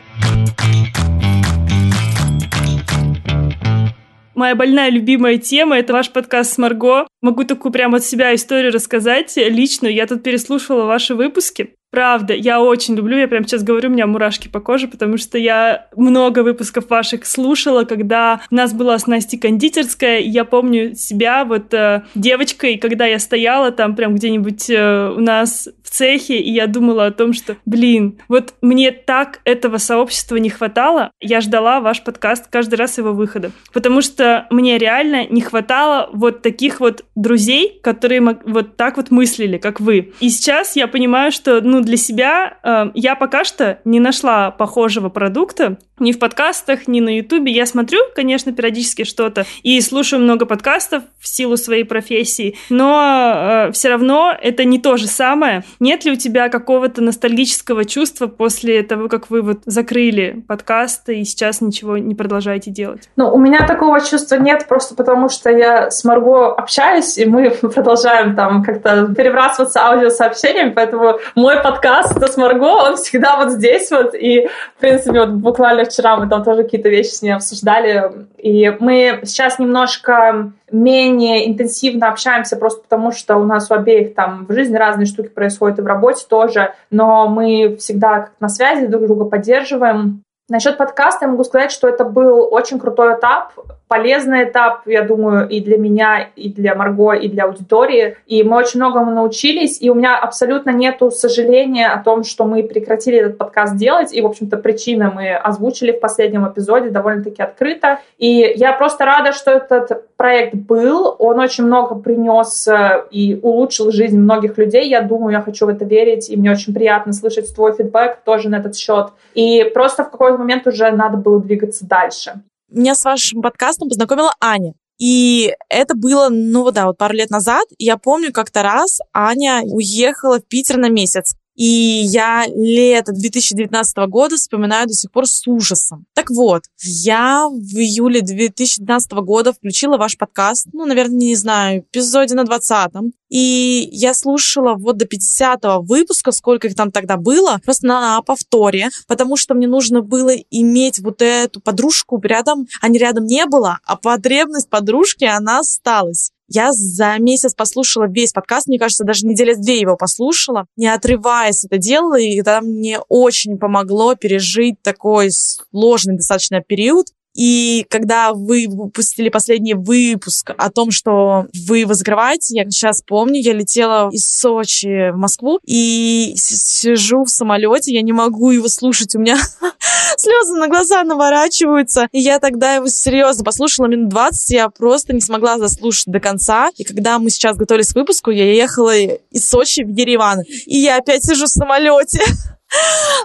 Моя 4.36 4.54
больная 4.54 4.90
любимая 4.90 5.38
тема— 5.38 5.78
это 5.78 5.94
ваш 5.94 6.10
подкаст 6.10 6.52
с 6.52 6.58
Марго. 6.58 7.08
Могу 7.26 7.42
такую 7.42 7.72
прямо 7.72 7.96
от 7.96 8.04
себя 8.04 8.32
историю 8.36 8.72
рассказать 8.72 9.36
личную. 9.36 9.92
Я 9.92 10.06
тут 10.06 10.22
переслушивала 10.22 10.84
ваши 10.84 11.16
выпуски. 11.16 11.74
Правда, 11.96 12.34
я 12.34 12.60
очень 12.60 12.94
люблю, 12.96 13.16
я 13.16 13.26
прямо 13.26 13.46
сейчас 13.46 13.62
говорю, 13.62 13.88
у 13.88 13.92
меня 13.92 14.06
мурашки 14.06 14.48
по 14.48 14.60
коже, 14.60 14.86
потому 14.86 15.16
что 15.16 15.38
я 15.38 15.86
много 15.96 16.42
выпусков 16.42 16.90
ваших 16.90 17.24
слушала, 17.24 17.84
когда 17.84 18.42
у 18.50 18.54
нас 18.54 18.74
была 18.74 18.98
с 18.98 19.06
Настей 19.06 19.38
кондитерская, 19.38 20.18
и 20.18 20.28
я 20.28 20.44
помню 20.44 20.94
себя 20.94 21.44
вот 21.44 21.72
э, 21.72 22.02
девочкой, 22.14 22.76
когда 22.76 23.06
я 23.06 23.18
стояла 23.18 23.70
там 23.70 23.94
прям 23.94 24.14
где-нибудь 24.14 24.68
э, 24.68 25.10
у 25.16 25.20
нас 25.20 25.68
в 25.82 25.90
цехе, 25.90 26.38
и 26.38 26.52
я 26.52 26.66
думала 26.66 27.06
о 27.06 27.12
том, 27.12 27.32
что, 27.32 27.56
блин, 27.64 28.18
вот 28.28 28.54
мне 28.60 28.90
так 28.90 29.40
этого 29.44 29.78
сообщества 29.78 30.36
не 30.36 30.50
хватало, 30.50 31.12
я 31.20 31.40
ждала 31.40 31.80
ваш 31.80 32.02
подкаст 32.02 32.48
каждый 32.50 32.74
раз 32.74 32.98
его 32.98 33.12
выхода, 33.12 33.52
потому 33.72 34.02
что 34.02 34.46
мне 34.50 34.76
реально 34.76 35.26
не 35.28 35.40
хватало 35.40 36.10
вот 36.12 36.42
таких 36.42 36.80
вот 36.80 37.04
друзей, 37.16 37.80
которые 37.82 38.20
вот 38.44 38.76
так 38.76 38.98
вот 38.98 39.10
мыслили, 39.10 39.58
как 39.58 39.80
вы. 39.80 40.12
И 40.20 40.28
сейчас 40.28 40.76
я 40.76 40.86
понимаю, 40.86 41.32
что, 41.32 41.60
ну, 41.60 41.80
для 41.80 41.96
себя 41.96 42.58
э, 42.62 42.90
я 42.94 43.16
пока 43.16 43.44
что 43.44 43.80
не 43.84 43.98
нашла 44.00 44.50
похожего 44.50 45.08
продукта 45.08 45.78
ни 45.98 46.12
в 46.12 46.18
подкастах, 46.18 46.88
ни 46.88 47.00
на 47.00 47.16
Ютубе. 47.16 47.52
Я 47.52 47.64
смотрю, 47.66 48.00
конечно, 48.14 48.52
периодически 48.52 49.04
что-то 49.04 49.46
и 49.62 49.80
слушаю 49.80 50.22
много 50.22 50.44
подкастов 50.44 51.04
в 51.18 51.26
силу 51.26 51.56
своей 51.56 51.84
профессии, 51.84 52.56
но 52.68 53.68
э, 53.68 53.72
все 53.72 53.88
равно 53.88 54.34
это 54.38 54.64
не 54.64 54.78
то 54.78 54.96
же 54.96 55.06
самое. 55.06 55.64
Нет 55.80 56.04
ли 56.04 56.12
у 56.12 56.16
тебя 56.16 56.48
какого-то 56.48 57.00
ностальгического 57.00 57.84
чувства 57.84 58.26
после 58.26 58.82
того, 58.82 59.08
как 59.08 59.30
вы 59.30 59.40
вот 59.40 59.60
закрыли 59.64 60.44
подкасты 60.46 61.20
и 61.20 61.24
сейчас 61.24 61.60
ничего 61.60 61.96
не 61.96 62.14
продолжаете 62.14 62.70
делать? 62.70 63.08
Ну, 63.16 63.32
у 63.32 63.38
меня 63.38 63.66
такого 63.66 64.00
чувства 64.00 64.36
нет, 64.36 64.66
просто 64.68 64.94
потому 64.94 65.28
что 65.30 65.50
я 65.50 65.90
с 65.90 66.04
Марго 66.04 66.52
общаюсь, 66.52 67.05
и 67.16 67.24
мы 67.24 67.50
продолжаем 67.62 68.34
там 68.36 68.62
как-то 68.62 69.14
перебрасываться 69.14 69.80
аудиосообщениями, 69.86 70.70
поэтому 70.70 71.18
мой 71.34 71.62
подкаст 71.62 71.86
подкаст 71.86 72.34
с 72.34 72.36
Марго, 72.36 72.64
он 72.64 72.96
всегда 72.96 73.36
вот 73.36 73.52
здесь 73.52 73.90
вот, 73.90 74.14
и, 74.14 74.48
в 74.76 74.80
принципе, 74.80 75.20
вот 75.20 75.30
буквально 75.30 75.84
вчера 75.84 76.16
мы 76.16 76.28
там 76.28 76.44
тоже 76.44 76.64
какие-то 76.64 76.88
вещи 76.88 77.10
с 77.10 77.22
ней 77.22 77.30
обсуждали, 77.30 78.26
и 78.38 78.70
мы 78.80 79.20
сейчас 79.24 79.58
немножко 79.58 80.52
менее 80.70 81.48
интенсивно 81.48 82.08
общаемся 82.08 82.56
просто 82.56 82.82
потому, 82.82 83.12
что 83.12 83.36
у 83.36 83.44
нас 83.44 83.70
у 83.70 83.74
обеих 83.74 84.14
там 84.14 84.46
в 84.46 84.52
жизни 84.52 84.76
разные 84.76 85.06
штуки 85.06 85.28
происходят 85.28 85.78
и 85.78 85.82
в 85.82 85.86
работе 85.86 86.24
тоже, 86.28 86.74
но 86.90 87.28
мы 87.28 87.76
всегда 87.78 88.30
на 88.40 88.48
связи 88.48 88.86
друг 88.86 89.06
друга 89.06 89.24
поддерживаем. 89.26 90.22
Насчет 90.48 90.76
подкаста 90.76 91.24
я 91.24 91.30
могу 91.32 91.42
сказать, 91.42 91.72
что 91.72 91.88
это 91.88 92.04
был 92.04 92.46
очень 92.52 92.78
крутой 92.78 93.14
этап, 93.14 93.52
полезный 93.88 94.44
этап, 94.44 94.86
я 94.86 95.02
думаю, 95.02 95.48
и 95.48 95.60
для 95.60 95.76
меня, 95.76 96.28
и 96.34 96.48
для 96.52 96.74
Марго, 96.74 97.12
и 97.12 97.28
для 97.28 97.44
аудитории. 97.44 98.16
И 98.26 98.42
мы 98.42 98.56
очень 98.56 98.80
многому 98.80 99.12
научились, 99.12 99.80
и 99.80 99.90
у 99.90 99.94
меня 99.94 100.18
абсолютно 100.18 100.70
нету 100.70 101.10
сожаления 101.10 101.88
о 101.88 102.02
том, 102.02 102.24
что 102.24 102.44
мы 102.44 102.62
прекратили 102.62 103.18
этот 103.18 103.38
подкаст 103.38 103.76
делать. 103.76 104.12
И, 104.12 104.20
в 104.20 104.26
общем-то, 104.26 104.56
причины 104.56 105.10
мы 105.10 105.34
озвучили 105.34 105.92
в 105.92 106.00
последнем 106.00 106.48
эпизоде 106.48 106.90
довольно-таки 106.90 107.42
открыто. 107.42 108.00
И 108.18 108.52
я 108.56 108.72
просто 108.72 109.04
рада, 109.04 109.32
что 109.32 109.52
этот 109.52 110.16
проект 110.16 110.54
был. 110.54 111.14
Он 111.18 111.38
очень 111.38 111.64
много 111.64 111.94
принес 111.94 112.66
э, 112.66 113.04
и 113.10 113.38
улучшил 113.42 113.90
жизнь 113.90 114.18
многих 114.18 114.56
людей. 114.58 114.88
Я 114.88 115.02
думаю, 115.02 115.32
я 115.32 115.42
хочу 115.42 115.66
в 115.66 115.68
это 115.68 115.84
верить, 115.84 116.30
и 116.30 116.36
мне 116.36 116.50
очень 116.50 116.72
приятно 116.72 117.12
слышать 117.12 117.54
твой 117.54 117.72
фидбэк 117.74 118.20
тоже 118.24 118.48
на 118.48 118.56
этот 118.56 118.76
счет. 118.76 119.08
И 119.34 119.70
просто 119.74 120.04
в 120.04 120.10
какой-то 120.36 120.38
момент 120.38 120.66
уже 120.66 120.90
надо 120.90 121.16
было 121.16 121.40
двигаться 121.40 121.86
дальше. 121.86 122.42
Меня 122.70 122.94
с 122.94 123.04
вашим 123.04 123.42
подкастом 123.42 123.88
познакомила 123.88 124.34
Аня. 124.40 124.74
И 124.98 125.54
это 125.68 125.94
было, 125.94 126.28
ну 126.30 126.70
да, 126.70 126.86
вот 126.86 126.96
пару 126.96 127.14
лет 127.14 127.30
назад. 127.30 127.66
Я 127.78 127.96
помню, 127.96 128.32
как-то 128.32 128.62
раз 128.62 129.00
Аня 129.12 129.62
уехала 129.62 130.38
в 130.38 130.46
Питер 130.46 130.78
на 130.78 130.88
месяц. 130.88 131.36
И 131.56 131.64
я 131.64 132.44
лето 132.46 133.12
2019 133.12 133.96
года 134.08 134.36
вспоминаю 134.36 134.86
до 134.86 134.92
сих 134.92 135.10
пор 135.10 135.26
с 135.26 135.46
ужасом. 135.46 136.04
Так 136.14 136.30
вот, 136.30 136.64
я 136.82 137.48
в 137.48 137.78
июле 137.78 138.20
2019 138.20 139.12
года 139.12 139.54
включила 139.54 139.96
ваш 139.96 140.18
подкаст, 140.18 140.68
ну, 140.72 140.84
наверное, 140.84 141.16
не 141.16 141.34
знаю, 141.34 141.80
эпизоде 141.80 142.34
на 142.34 142.44
20-м. 142.44 143.12
И 143.28 143.88
я 143.90 144.14
слушала 144.14 144.74
вот 144.74 144.98
до 144.98 145.06
50-го 145.06 145.82
выпуска, 145.82 146.30
сколько 146.30 146.68
их 146.68 146.76
там 146.76 146.92
тогда 146.92 147.16
было, 147.16 147.58
просто 147.64 147.86
на 147.86 148.20
повторе, 148.22 148.90
потому 149.08 149.36
что 149.36 149.54
мне 149.54 149.66
нужно 149.66 150.02
было 150.02 150.30
иметь 150.50 151.00
вот 151.00 151.22
эту 151.22 151.60
подружку 151.60 152.20
рядом, 152.20 152.68
а 152.80 152.88
не 152.88 152.98
рядом 152.98 153.24
не 153.24 153.46
было, 153.46 153.80
а 153.84 153.96
потребность 153.96 154.68
подружки, 154.68 155.24
она 155.24 155.60
осталась. 155.60 156.32
Я 156.48 156.72
за 156.72 157.16
месяц 157.18 157.54
послушала 157.54 158.06
весь 158.08 158.32
подкаст, 158.32 158.68
мне 158.68 158.78
кажется, 158.78 159.04
даже 159.04 159.26
недели 159.26 159.54
две 159.54 159.80
его 159.80 159.96
послушала, 159.96 160.66
не 160.76 160.86
отрываясь 160.86 161.64
это 161.64 161.78
делала, 161.78 162.18
и 162.18 162.40
это 162.40 162.60
мне 162.60 163.00
очень 163.08 163.58
помогло 163.58 164.14
пережить 164.14 164.80
такой 164.82 165.30
сложный 165.30 166.16
достаточно 166.16 166.60
период. 166.60 167.08
И 167.36 167.86
когда 167.90 168.32
вы 168.32 168.66
выпустили 168.68 169.28
последний 169.28 169.74
выпуск 169.74 170.52
о 170.56 170.70
том, 170.70 170.90
что 170.90 171.46
вы 171.66 171.78
его 171.78 171.94
закрываете, 171.94 172.56
я 172.56 172.64
сейчас 172.64 173.02
помню, 173.02 173.40
я 173.40 173.52
летела 173.52 174.08
из 174.10 174.26
Сочи 174.26 175.10
в 175.10 175.16
Москву 175.16 175.60
и 175.64 176.32
сижу 176.36 177.24
в 177.24 177.30
самолете, 177.30 177.92
я 177.92 178.02
не 178.02 178.12
могу 178.12 178.50
его 178.50 178.68
слушать, 178.68 179.14
у 179.14 179.18
меня 179.18 179.36
слезы 180.16 180.54
на 180.54 180.68
глаза 180.68 181.04
наворачиваются. 181.04 182.08
И 182.12 182.20
я 182.20 182.38
тогда 182.38 182.76
его 182.76 182.88
серьезно 182.88 183.44
послушала 183.44 183.86
минут 183.86 184.08
20, 184.08 184.50
я 184.50 184.68
просто 184.70 185.12
не 185.12 185.20
смогла 185.20 185.58
заслушать 185.58 186.06
до 186.06 186.20
конца. 186.20 186.70
И 186.76 186.84
когда 186.84 187.18
мы 187.18 187.28
сейчас 187.28 187.56
готовились 187.56 187.92
к 187.92 187.96
выпуску, 187.96 188.30
я 188.30 188.50
ехала 188.50 188.96
из 188.96 189.48
Сочи 189.48 189.82
в 189.82 189.88
Ереван, 189.88 190.40
и 190.64 190.78
я 190.78 190.96
опять 190.96 191.24
сижу 191.24 191.44
в 191.44 191.50
самолете. 191.50 192.20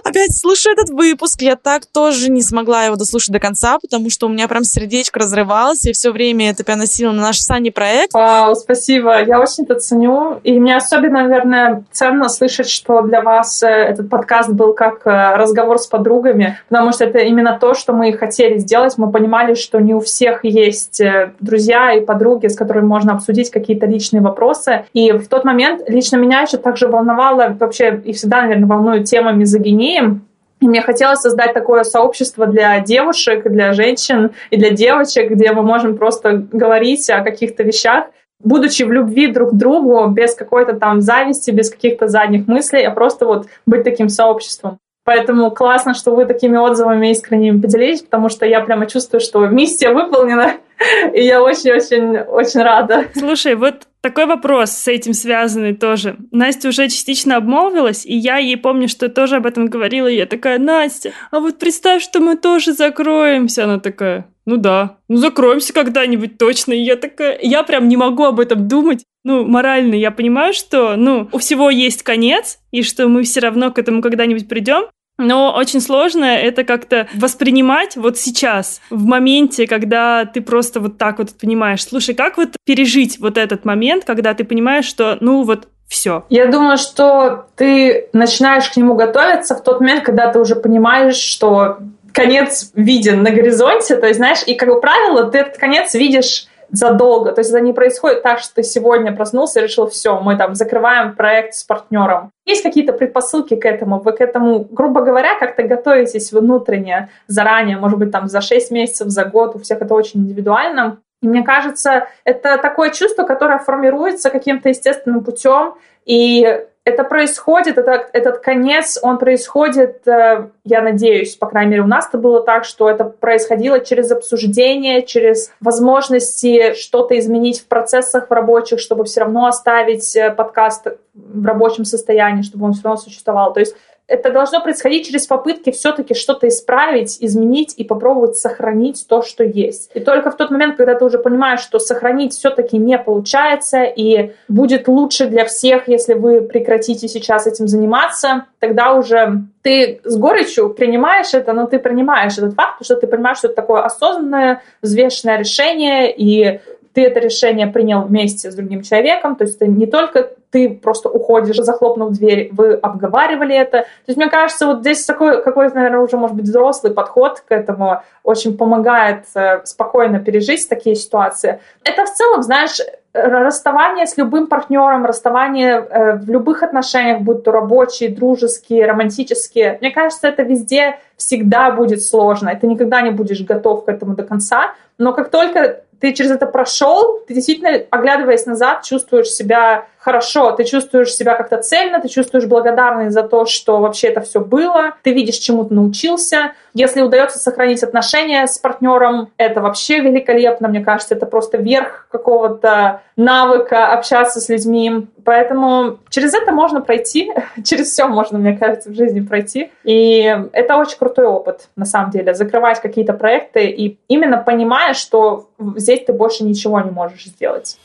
Опять 0.04 0.36
слушаю 0.36 0.74
этот 0.74 0.90
выпуск. 0.90 1.42
Я 1.42 1.56
так 1.56 1.86
тоже 1.86 2.30
не 2.30 2.42
смогла 2.42 2.84
его 2.84 2.96
дослушать 2.96 3.30
до 3.30 3.40
конца, 3.40 3.78
потому 3.78 4.10
что 4.10 4.26
у 4.26 4.28
меня 4.28 4.48
прям 4.48 4.64
сердечко 4.64 5.20
разрывалось. 5.20 5.84
Я 5.84 5.92
все 5.92 6.10
время 6.10 6.50
это 6.50 6.64
переносила 6.64 7.12
на 7.12 7.22
наш 7.22 7.38
Сани 7.38 7.70
проект. 7.70 8.12
Вау, 8.14 8.54
спасибо. 8.54 9.22
Я 9.22 9.40
очень 9.40 9.64
это 9.64 9.76
ценю. 9.76 10.40
И 10.42 10.58
мне 10.58 10.76
особенно, 10.76 11.22
наверное, 11.22 11.84
ценно 11.92 12.28
слышать, 12.28 12.68
что 12.68 13.02
для 13.02 13.22
вас 13.22 13.62
э, 13.62 13.68
этот 13.68 14.08
подкаст 14.08 14.50
был 14.50 14.74
как 14.74 15.06
э, 15.06 15.36
разговор 15.36 15.78
с 15.78 15.86
подругами, 15.86 16.58
потому 16.68 16.92
что 16.92 17.04
это 17.04 17.18
именно 17.18 17.58
то, 17.58 17.74
что 17.74 17.92
мы 17.92 18.12
хотели 18.12 18.58
сделать. 18.58 18.94
Мы 18.96 19.10
понимали, 19.10 19.54
что 19.54 19.80
не 19.80 19.94
у 19.94 20.00
всех 20.00 20.44
есть 20.44 21.00
э, 21.00 21.32
друзья 21.40 21.92
и 21.92 22.00
подруги, 22.00 22.46
с 22.46 22.56
которыми 22.56 22.86
можно 22.86 23.14
обсудить 23.14 23.50
какие-то 23.50 23.86
личные 23.86 24.20
вопросы. 24.20 24.84
И 24.92 25.12
в 25.12 25.28
тот 25.28 25.44
момент 25.44 25.82
лично 25.88 26.16
меня 26.16 26.42
еще 26.42 26.56
также 26.56 26.88
волновало, 26.88 27.56
вообще 27.58 28.00
и 28.04 28.12
всегда, 28.12 28.42
наверное, 28.42 28.68
волнует 28.68 29.04
тема 29.04 29.31
мизогинии. 29.32 30.20
И 30.60 30.68
мне 30.68 30.80
хотелось 30.80 31.20
создать 31.20 31.54
такое 31.54 31.82
сообщество 31.82 32.46
для 32.46 32.78
девушек, 32.80 33.50
для 33.50 33.72
женщин 33.72 34.30
и 34.50 34.56
для 34.56 34.70
девочек, 34.70 35.30
где 35.30 35.52
мы 35.52 35.62
можем 35.62 35.98
просто 35.98 36.46
говорить 36.52 37.10
о 37.10 37.22
каких-то 37.22 37.64
вещах, 37.64 38.06
будучи 38.38 38.84
в 38.84 38.92
любви 38.92 39.26
друг 39.26 39.50
к 39.50 39.54
другу, 39.54 40.06
без 40.08 40.34
какой-то 40.34 40.74
там 40.74 41.00
зависти, 41.00 41.50
без 41.50 41.70
каких-то 41.70 42.08
задних 42.08 42.46
мыслей, 42.46 42.84
а 42.84 42.90
просто 42.90 43.26
вот 43.26 43.46
быть 43.66 43.82
таким 43.84 44.08
сообществом. 44.08 44.78
Поэтому 45.04 45.50
классно, 45.50 45.94
что 45.94 46.14
вы 46.14 46.26
такими 46.26 46.56
отзывами 46.56 47.10
искренними 47.10 47.60
поделились, 47.60 48.02
потому 48.02 48.28
что 48.28 48.46
я 48.46 48.60
прямо 48.60 48.86
чувствую, 48.86 49.20
что 49.20 49.46
миссия 49.46 49.92
выполнена, 49.92 50.54
и 51.14 51.22
я 51.22 51.42
очень-очень-очень 51.42 52.62
рада. 52.62 53.06
Слушай, 53.14 53.54
вот 53.54 53.86
такой 54.00 54.26
вопрос 54.26 54.70
с 54.70 54.88
этим 54.88 55.14
связанный 55.14 55.74
тоже. 55.74 56.16
Настя 56.30 56.68
уже 56.68 56.88
частично 56.88 57.36
обмолвилась, 57.36 58.04
и 58.04 58.14
я 58.16 58.38
ей 58.38 58.56
помню, 58.56 58.88
что 58.88 59.08
тоже 59.08 59.36
об 59.36 59.46
этом 59.46 59.66
говорила, 59.66 60.06
и 60.06 60.16
я 60.16 60.26
такая, 60.26 60.58
Настя, 60.58 61.12
а 61.30 61.40
вот 61.40 61.58
представь, 61.58 62.02
что 62.02 62.20
мы 62.20 62.36
тоже 62.36 62.72
закроемся. 62.72 63.64
Она 63.64 63.78
такая, 63.78 64.26
ну 64.44 64.56
да, 64.56 64.98
ну 65.08 65.16
закроемся 65.16 65.72
когда-нибудь 65.72 66.38
точно. 66.38 66.72
И 66.72 66.82
я 66.82 66.96
такая, 66.96 67.38
я 67.40 67.62
прям 67.62 67.88
не 67.88 67.96
могу 67.96 68.24
об 68.24 68.40
этом 68.40 68.66
думать. 68.68 69.04
Ну, 69.24 69.44
морально 69.44 69.94
я 69.94 70.10
понимаю, 70.10 70.52
что, 70.52 70.96
ну, 70.96 71.28
у 71.30 71.38
всего 71.38 71.70
есть 71.70 72.02
конец, 72.02 72.58
и 72.72 72.82
что 72.82 73.06
мы 73.06 73.22
все 73.22 73.38
равно 73.38 73.70
к 73.70 73.78
этому 73.78 74.02
когда-нибудь 74.02 74.48
придем. 74.48 74.86
Но 75.26 75.54
очень 75.54 75.80
сложно 75.80 76.24
это 76.24 76.64
как-то 76.64 77.08
воспринимать 77.14 77.96
вот 77.96 78.18
сейчас, 78.18 78.80
в 78.90 79.04
моменте, 79.04 79.66
когда 79.66 80.24
ты 80.24 80.40
просто 80.40 80.80
вот 80.80 80.98
так 80.98 81.18
вот 81.18 81.30
понимаешь, 81.40 81.84
слушай, 81.84 82.14
как 82.14 82.36
вот 82.36 82.50
пережить 82.64 83.18
вот 83.18 83.38
этот 83.38 83.64
момент, 83.64 84.04
когда 84.04 84.34
ты 84.34 84.44
понимаешь, 84.44 84.84
что, 84.84 85.16
ну 85.20 85.42
вот 85.42 85.68
все. 85.88 86.24
Я 86.30 86.46
думаю, 86.46 86.78
что 86.78 87.46
ты 87.56 88.08
начинаешь 88.12 88.68
к 88.68 88.76
нему 88.76 88.94
готовиться 88.94 89.54
в 89.54 89.62
тот 89.62 89.80
момент, 89.80 90.04
когда 90.04 90.32
ты 90.32 90.40
уже 90.40 90.56
понимаешь, 90.56 91.16
что 91.16 91.78
конец 92.12 92.72
виден 92.74 93.22
на 93.22 93.30
горизонте, 93.30 93.96
то 93.96 94.06
есть, 94.06 94.18
знаешь, 94.18 94.40
и, 94.46 94.54
как 94.54 94.80
правило, 94.80 95.30
ты 95.30 95.38
этот 95.38 95.58
конец 95.58 95.94
видишь 95.94 96.46
задолго. 96.72 97.32
То 97.32 97.40
есть 97.40 97.50
это 97.50 97.60
не 97.60 97.72
происходит 97.72 98.22
так, 98.22 98.40
что 98.40 98.56
ты 98.56 98.62
сегодня 98.62 99.14
проснулся 99.14 99.60
и 99.60 99.62
решил, 99.62 99.86
все, 99.86 100.18
мы 100.18 100.36
там 100.36 100.54
закрываем 100.54 101.14
проект 101.14 101.54
с 101.54 101.64
партнером. 101.64 102.30
Есть 102.46 102.62
какие-то 102.62 102.94
предпосылки 102.94 103.54
к 103.54 103.64
этому? 103.64 104.00
Вы 104.00 104.12
к 104.12 104.20
этому, 104.20 104.66
грубо 104.70 105.02
говоря, 105.02 105.38
как-то 105.38 105.62
готовитесь 105.62 106.32
внутренне, 106.32 107.10
заранее, 107.28 107.76
может 107.76 107.98
быть, 107.98 108.10
там 108.10 108.26
за 108.26 108.40
6 108.40 108.70
месяцев, 108.70 109.08
за 109.08 109.24
год, 109.26 109.54
у 109.54 109.58
всех 109.58 109.82
это 109.82 109.94
очень 109.94 110.20
индивидуально. 110.20 110.98
И 111.20 111.28
мне 111.28 111.42
кажется, 111.44 112.08
это 112.24 112.58
такое 112.58 112.90
чувство, 112.90 113.22
которое 113.22 113.58
формируется 113.58 114.30
каким-то 114.30 114.70
естественным 114.70 115.22
путем, 115.22 115.74
и 116.04 116.64
это 116.84 117.04
происходит, 117.04 117.78
это, 117.78 118.08
этот 118.12 118.38
конец, 118.38 118.98
он 119.00 119.18
происходит, 119.18 120.06
э, 120.06 120.48
я 120.64 120.82
надеюсь, 120.82 121.36
по 121.36 121.46
крайней 121.46 121.70
мере, 121.70 121.82
у 121.82 121.86
нас 121.86 122.08
это 122.08 122.18
было 122.18 122.42
так, 122.42 122.64
что 122.64 122.90
это 122.90 123.04
происходило 123.04 123.78
через 123.78 124.10
обсуждение, 124.10 125.02
через 125.02 125.52
возможности 125.60 126.74
что-то 126.74 127.16
изменить 127.18 127.60
в 127.60 127.66
процессах 127.66 128.28
в 128.28 128.32
рабочих, 128.32 128.80
чтобы 128.80 129.04
все 129.04 129.20
равно 129.20 129.46
оставить 129.46 130.16
э, 130.16 130.32
подкаст 130.32 130.88
в 131.14 131.46
рабочем 131.46 131.84
состоянии, 131.84 132.42
чтобы 132.42 132.66
он 132.66 132.72
все 132.72 132.82
равно 132.84 133.00
существовал. 133.00 133.52
То 133.52 133.60
есть 133.60 133.76
это 134.12 134.30
должно 134.30 134.60
происходить 134.60 135.06
через 135.06 135.26
попытки 135.26 135.70
все-таки 135.70 136.14
что-то 136.14 136.46
исправить, 136.46 137.16
изменить 137.20 137.74
и 137.78 137.84
попробовать 137.84 138.36
сохранить 138.36 139.06
то, 139.08 139.22
что 139.22 139.42
есть. 139.42 139.90
И 139.94 140.00
только 140.00 140.30
в 140.30 140.36
тот 140.36 140.50
момент, 140.50 140.76
когда 140.76 140.94
ты 140.94 141.04
уже 141.04 141.18
понимаешь, 141.18 141.60
что 141.60 141.78
сохранить 141.78 142.34
все-таки 142.34 142.76
не 142.76 142.98
получается 142.98 143.84
и 143.84 144.32
будет 144.48 144.86
лучше 144.86 145.26
для 145.26 145.46
всех, 145.46 145.88
если 145.88 146.12
вы 146.12 146.42
прекратите 146.42 147.08
сейчас 147.08 147.46
этим 147.46 147.68
заниматься, 147.68 148.44
тогда 148.58 148.92
уже 148.92 149.44
ты 149.62 150.00
с 150.04 150.16
горечью 150.16 150.74
принимаешь 150.74 151.32
это, 151.32 151.54
но 151.54 151.66
ты 151.66 151.78
принимаешь 151.78 152.36
этот 152.36 152.54
факт, 152.54 152.78
потому 152.78 152.84
что 152.84 152.96
ты 152.96 153.06
понимаешь, 153.06 153.38
что 153.38 153.48
это 153.48 153.56
такое 153.56 153.82
осознанное, 153.82 154.62
взвешенное 154.82 155.38
решение, 155.38 156.14
и 156.14 156.60
ты 156.94 157.04
это 157.04 157.20
решение 157.20 157.66
принял 157.66 158.02
вместе 158.02 158.50
с 158.50 158.54
другим 158.54 158.82
человеком, 158.82 159.36
то 159.36 159.44
есть 159.44 159.56
это 159.56 159.66
не 159.66 159.86
только 159.86 160.30
ты 160.52 160.68
просто 160.68 161.08
уходишь, 161.08 161.56
захлопнув 161.56 162.12
дверь, 162.12 162.50
вы 162.52 162.74
обговаривали 162.74 163.56
это. 163.56 163.78
То 163.80 163.86
есть, 164.08 164.18
мне 164.18 164.28
кажется, 164.28 164.66
вот 164.66 164.80
здесь 164.80 165.04
такой 165.06 165.42
какой-то, 165.42 165.74
наверное, 165.74 166.00
уже, 166.00 166.18
может 166.18 166.36
быть, 166.36 166.44
взрослый 166.44 166.92
подход 166.92 167.40
к 167.40 167.50
этому 167.50 168.02
очень 168.22 168.56
помогает 168.58 169.24
э, 169.34 169.62
спокойно 169.64 170.20
пережить 170.20 170.68
такие 170.68 170.94
ситуации. 170.94 171.58
Это 171.84 172.04
в 172.04 172.12
целом, 172.12 172.42
знаешь, 172.42 172.78
расставание 173.14 174.06
с 174.06 174.18
любым 174.18 174.46
партнером, 174.46 175.06
расставание 175.06 175.74
э, 175.76 176.16
в 176.16 176.28
любых 176.28 176.62
отношениях, 176.62 177.22
будь 177.22 177.44
то 177.44 177.52
рабочие, 177.52 178.10
дружеские, 178.10 178.86
романтические, 178.86 179.78
мне 179.80 179.90
кажется, 179.90 180.28
это 180.28 180.42
везде 180.42 180.98
всегда 181.16 181.70
будет 181.70 182.02
сложно. 182.02 182.50
И 182.50 182.58
ты 182.58 182.66
никогда 182.66 183.00
не 183.00 183.10
будешь 183.10 183.42
готов 183.42 183.86
к 183.86 183.88
этому 183.88 184.14
до 184.14 184.22
конца. 184.22 184.72
Но 184.98 185.12
как 185.12 185.30
только 185.30 185.82
ты 186.02 186.12
через 186.14 186.32
это 186.32 186.46
прошел, 186.46 187.20
ты 187.28 187.32
действительно, 187.32 187.84
оглядываясь 187.90 188.44
назад, 188.44 188.82
чувствуешь 188.82 189.28
себя 189.28 189.86
хорошо, 190.02 190.50
ты 190.50 190.64
чувствуешь 190.64 191.14
себя 191.14 191.36
как-то 191.36 191.58
цельно, 191.58 192.00
ты 192.00 192.08
чувствуешь 192.08 192.46
благодарность 192.46 193.14
за 193.14 193.22
то, 193.22 193.46
что 193.46 193.78
вообще 193.78 194.08
это 194.08 194.20
все 194.20 194.40
было, 194.40 194.94
ты 195.02 195.12
видишь, 195.12 195.36
чему 195.36 195.64
ты 195.64 195.74
научился. 195.74 196.52
Если 196.74 197.02
удается 197.02 197.38
сохранить 197.38 197.84
отношения 197.84 198.46
с 198.46 198.58
партнером, 198.58 199.28
это 199.36 199.60
вообще 199.60 200.00
великолепно, 200.00 200.68
мне 200.68 200.80
кажется, 200.80 201.14
это 201.14 201.26
просто 201.26 201.58
верх 201.58 202.08
какого-то 202.10 203.02
навыка 203.16 203.92
общаться 203.92 204.40
с 204.40 204.48
людьми. 204.48 205.06
Поэтому 205.24 205.98
через 206.08 206.34
это 206.34 206.50
можно 206.50 206.80
пройти, 206.80 207.30
через 207.64 207.92
все 207.92 208.08
можно, 208.08 208.38
мне 208.38 208.56
кажется, 208.56 208.90
в 208.90 208.94
жизни 208.94 209.20
пройти. 209.20 209.70
И 209.84 210.36
это 210.52 210.78
очень 210.78 210.98
крутой 210.98 211.26
опыт, 211.26 211.68
на 211.76 211.84
самом 211.84 212.10
деле, 212.10 212.34
закрывать 212.34 212.80
какие-то 212.80 213.12
проекты 213.12 213.66
и 213.66 213.98
именно 214.08 214.38
понимая, 214.38 214.94
что 214.94 215.48
здесь 215.76 216.04
ты 216.04 216.12
больше 216.12 216.42
ничего 216.42 216.80
не 216.80 216.90
можешь 216.90 217.26
сделать. 217.26 217.76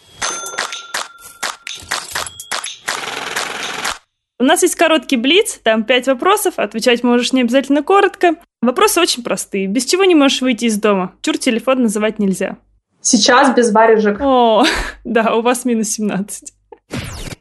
У 4.39 4.43
нас 4.43 4.61
есть 4.61 4.75
короткий 4.75 5.17
блиц, 5.17 5.59
там 5.63 5.83
пять 5.83 6.05
вопросов, 6.05 6.59
отвечать 6.59 7.03
можешь 7.03 7.33
не 7.33 7.41
обязательно 7.41 7.81
коротко. 7.81 8.35
Вопросы 8.61 9.01
очень 9.01 9.23
простые. 9.23 9.65
Без 9.65 9.85
чего 9.85 10.03
не 10.03 10.13
можешь 10.13 10.41
выйти 10.41 10.65
из 10.65 10.79
дома? 10.79 11.13
Чур 11.21 11.39
телефон 11.39 11.81
называть 11.81 12.19
нельзя. 12.19 12.57
Сейчас 13.01 13.55
без 13.55 13.71
варежек. 13.71 14.19
О, 14.21 14.63
да, 15.03 15.35
у 15.35 15.41
вас 15.41 15.65
минус 15.65 15.89
17. 15.89 16.53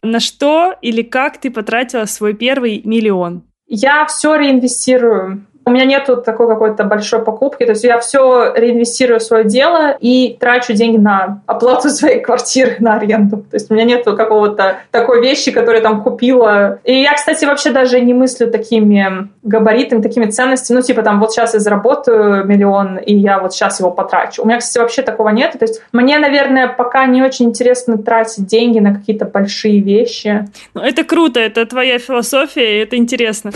На 0.02 0.20
что 0.20 0.74
или 0.80 1.02
как 1.02 1.38
ты 1.38 1.50
потратила 1.50 2.06
свой 2.06 2.32
первый 2.32 2.80
миллион? 2.84 3.42
Я 3.66 4.06
все 4.06 4.34
реинвестирую. 4.36 5.45
У 5.68 5.72
меня 5.72 5.84
нету 5.84 6.16
такой 6.16 6.46
какой-то 6.46 6.84
большой 6.84 7.24
покупки, 7.24 7.64
то 7.64 7.72
есть 7.72 7.82
я 7.82 7.98
все 7.98 8.52
реинвестирую 8.54 9.18
в 9.18 9.22
свое 9.24 9.42
дело 9.42 9.96
и 9.98 10.36
трачу 10.38 10.74
деньги 10.74 10.96
на 10.96 11.42
оплату 11.46 11.88
своей 11.90 12.20
квартиры, 12.20 12.76
на 12.78 12.94
аренду. 12.94 13.38
То 13.38 13.56
есть 13.56 13.68
у 13.68 13.74
меня 13.74 13.82
нету 13.82 14.16
какого-то 14.16 14.78
такой 14.92 15.20
вещи, 15.20 15.50
которую 15.50 15.78
я 15.78 15.82
там 15.82 16.04
купила. 16.04 16.78
И 16.84 17.00
я, 17.00 17.14
кстати, 17.14 17.44
вообще 17.46 17.70
даже 17.70 18.00
не 18.00 18.14
мыслю 18.14 18.48
такими 18.48 19.28
габаритами, 19.42 20.02
такими 20.02 20.26
ценностями. 20.26 20.76
Ну, 20.76 20.82
типа 20.82 21.02
там, 21.02 21.18
вот 21.18 21.32
сейчас 21.32 21.54
я 21.54 21.58
заработаю 21.58 22.44
миллион, 22.44 22.98
и 22.98 23.16
я 23.16 23.40
вот 23.40 23.52
сейчас 23.52 23.80
его 23.80 23.90
потрачу. 23.90 24.42
У 24.42 24.46
меня, 24.46 24.58
кстати, 24.58 24.78
вообще 24.78 25.02
такого 25.02 25.30
нет. 25.30 25.54
То 25.58 25.64
есть 25.64 25.82
мне, 25.90 26.20
наверное, 26.20 26.68
пока 26.68 27.06
не 27.06 27.24
очень 27.24 27.46
интересно 27.46 27.98
тратить 27.98 28.46
деньги 28.46 28.78
на 28.78 28.94
какие-то 28.94 29.24
большие 29.24 29.80
вещи. 29.80 30.46
Ну, 30.74 30.82
это 30.82 31.02
круто, 31.02 31.40
это 31.40 31.66
твоя 31.66 31.98
философия, 31.98 32.78
и 32.78 32.82
это 32.84 32.96
интересно. 32.96 33.50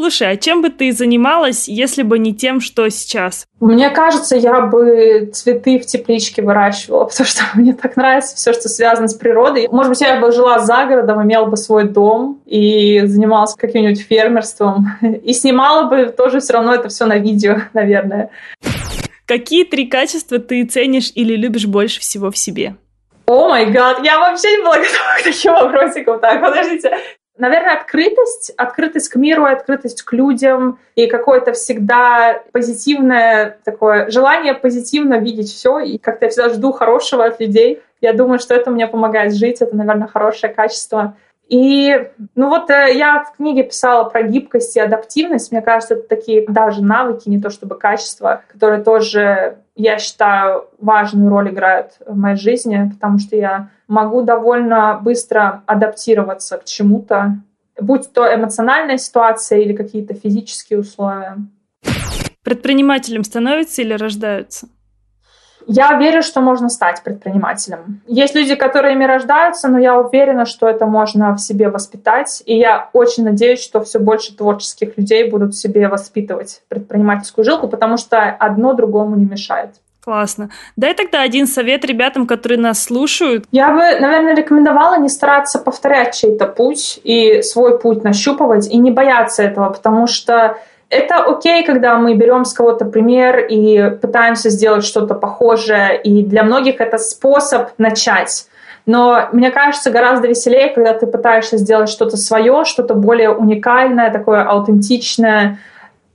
Слушай, 0.00 0.30
а 0.30 0.36
чем 0.38 0.62
бы 0.62 0.70
ты 0.70 0.92
занималась, 0.92 1.68
если 1.68 2.02
бы 2.02 2.18
не 2.18 2.34
тем, 2.34 2.62
что 2.62 2.88
сейчас? 2.88 3.44
Мне 3.60 3.90
кажется, 3.90 4.34
я 4.34 4.62
бы 4.62 5.28
цветы 5.30 5.78
в 5.78 5.84
тепличке 5.84 6.40
выращивала, 6.40 7.04
потому 7.10 7.26
что 7.26 7.42
мне 7.52 7.74
так 7.74 7.96
нравится 7.96 8.34
все, 8.34 8.54
что 8.54 8.70
связано 8.70 9.08
с 9.08 9.14
природой. 9.14 9.68
Может 9.70 9.90
быть, 9.90 10.00
я 10.00 10.18
бы 10.18 10.32
жила 10.32 10.58
за 10.60 10.86
городом, 10.86 11.22
имела 11.22 11.44
бы 11.44 11.58
свой 11.58 11.84
дом 11.86 12.40
и 12.46 13.02
занималась 13.04 13.54
каким-нибудь 13.54 14.00
фермерством. 14.00 14.86
И 15.02 15.34
снимала 15.34 15.90
бы 15.90 16.06
тоже 16.06 16.40
все 16.40 16.54
равно 16.54 16.74
это 16.74 16.88
все 16.88 17.04
на 17.04 17.18
видео, 17.18 17.58
наверное. 17.74 18.30
Какие 19.26 19.64
три 19.64 19.86
качества 19.86 20.38
ты 20.38 20.64
ценишь 20.64 21.12
или 21.14 21.36
любишь 21.36 21.66
больше 21.66 22.00
всего 22.00 22.30
в 22.30 22.38
себе? 22.38 22.76
О 23.26 23.50
май 23.50 23.66
гад, 23.70 24.00
я 24.02 24.18
вообще 24.18 24.50
не 24.56 24.62
была 24.62 24.78
готова 24.78 25.18
к 25.20 25.24
таким 25.24 25.52
вопросикам. 25.52 26.20
Так, 26.20 26.40
подождите 26.40 26.90
наверное, 27.38 27.76
открытость, 27.76 28.52
открытость 28.56 29.08
к 29.08 29.16
миру, 29.16 29.44
открытость 29.44 30.02
к 30.02 30.12
людям 30.12 30.78
и 30.94 31.06
какое-то 31.06 31.52
всегда 31.52 32.42
позитивное 32.52 33.58
такое 33.64 34.10
желание 34.10 34.54
позитивно 34.54 35.14
видеть 35.14 35.50
все. 35.50 35.80
И 35.80 35.98
как-то 35.98 36.26
я 36.26 36.30
всегда 36.30 36.50
жду 36.50 36.72
хорошего 36.72 37.24
от 37.24 37.40
людей. 37.40 37.82
Я 38.00 38.12
думаю, 38.12 38.38
что 38.38 38.54
это 38.54 38.70
мне 38.70 38.86
помогает 38.86 39.34
жить. 39.34 39.60
Это, 39.60 39.76
наверное, 39.76 40.08
хорошее 40.08 40.52
качество. 40.52 41.16
И, 41.50 42.08
ну 42.36 42.48
вот, 42.48 42.70
э, 42.70 42.96
я 42.96 43.24
в 43.24 43.36
книге 43.36 43.64
писала 43.64 44.04
про 44.04 44.22
гибкость 44.22 44.76
и 44.76 44.80
адаптивность. 44.80 45.50
Мне 45.50 45.60
кажется, 45.62 45.94
это 45.94 46.08
такие 46.08 46.46
даже 46.46 46.82
навыки, 46.82 47.28
не 47.28 47.40
то 47.40 47.50
чтобы 47.50 47.76
качества, 47.76 48.42
которые 48.46 48.84
тоже, 48.84 49.58
я 49.74 49.98
считаю, 49.98 50.68
важную 50.78 51.28
роль 51.28 51.50
играют 51.50 51.94
в 52.06 52.16
моей 52.16 52.36
жизни, 52.36 52.88
потому 52.94 53.18
что 53.18 53.34
я 53.34 53.70
могу 53.88 54.22
довольно 54.22 55.00
быстро 55.02 55.64
адаптироваться 55.66 56.56
к 56.56 56.66
чему-то, 56.66 57.38
будь 57.80 58.12
то 58.12 58.32
эмоциональная 58.32 58.98
ситуация 58.98 59.58
или 59.58 59.74
какие-то 59.74 60.14
физические 60.14 60.78
условия. 60.78 61.36
Предпринимателем 62.44 63.24
становятся 63.24 63.82
или 63.82 63.94
рождаются? 63.94 64.68
Я 65.72 65.94
верю, 65.94 66.22
что 66.22 66.40
можно 66.40 66.68
стать 66.68 67.00
предпринимателем. 67.04 68.00
Есть 68.08 68.34
люди, 68.34 68.56
которые 68.56 68.94
ими 68.94 69.04
рождаются, 69.04 69.68
но 69.68 69.78
я 69.78 69.96
уверена, 69.96 70.44
что 70.44 70.68
это 70.68 70.84
можно 70.84 71.36
в 71.36 71.38
себе 71.38 71.68
воспитать. 71.68 72.42
И 72.44 72.58
я 72.58 72.90
очень 72.92 73.22
надеюсь, 73.22 73.62
что 73.62 73.80
все 73.80 74.00
больше 74.00 74.36
творческих 74.36 74.98
людей 74.98 75.30
будут 75.30 75.54
в 75.54 75.56
себе 75.56 75.86
воспитывать 75.86 76.62
предпринимательскую 76.68 77.44
жилку, 77.44 77.68
потому 77.68 77.98
что 77.98 78.18
одно 78.30 78.72
другому 78.72 79.14
не 79.14 79.26
мешает. 79.26 79.70
Классно. 80.02 80.50
Дай 80.76 80.94
тогда 80.94 81.20
один 81.20 81.46
совет 81.46 81.84
ребятам, 81.84 82.26
которые 82.26 82.58
нас 82.58 82.82
слушают. 82.82 83.44
Я 83.52 83.70
бы, 83.70 84.00
наверное, 84.00 84.34
рекомендовала 84.34 84.98
не 84.98 85.08
стараться 85.08 85.60
повторять 85.60 86.16
чей-то 86.16 86.46
путь 86.46 86.98
и 87.04 87.42
свой 87.42 87.78
путь 87.78 88.02
нащупывать, 88.02 88.66
и 88.66 88.78
не 88.78 88.90
бояться 88.90 89.42
этого, 89.44 89.70
потому 89.70 90.08
что 90.08 90.56
это 90.90 91.22
окей, 91.24 91.64
когда 91.64 91.96
мы 91.96 92.14
берем 92.14 92.44
с 92.44 92.52
кого-то 92.52 92.84
пример 92.84 93.38
и 93.38 93.90
пытаемся 94.02 94.50
сделать 94.50 94.84
что-то 94.84 95.14
похожее, 95.14 96.00
и 96.02 96.24
для 96.24 96.42
многих 96.42 96.80
это 96.80 96.98
способ 96.98 97.70
начать. 97.78 98.46
Но 98.86 99.28
мне 99.32 99.50
кажется, 99.50 99.90
гораздо 99.90 100.26
веселее, 100.26 100.70
когда 100.70 100.92
ты 100.94 101.06
пытаешься 101.06 101.58
сделать 101.58 101.88
что-то 101.88 102.16
свое, 102.16 102.64
что-то 102.64 102.94
более 102.94 103.30
уникальное, 103.30 104.10
такое 104.10 104.42
аутентичное, 104.42 105.58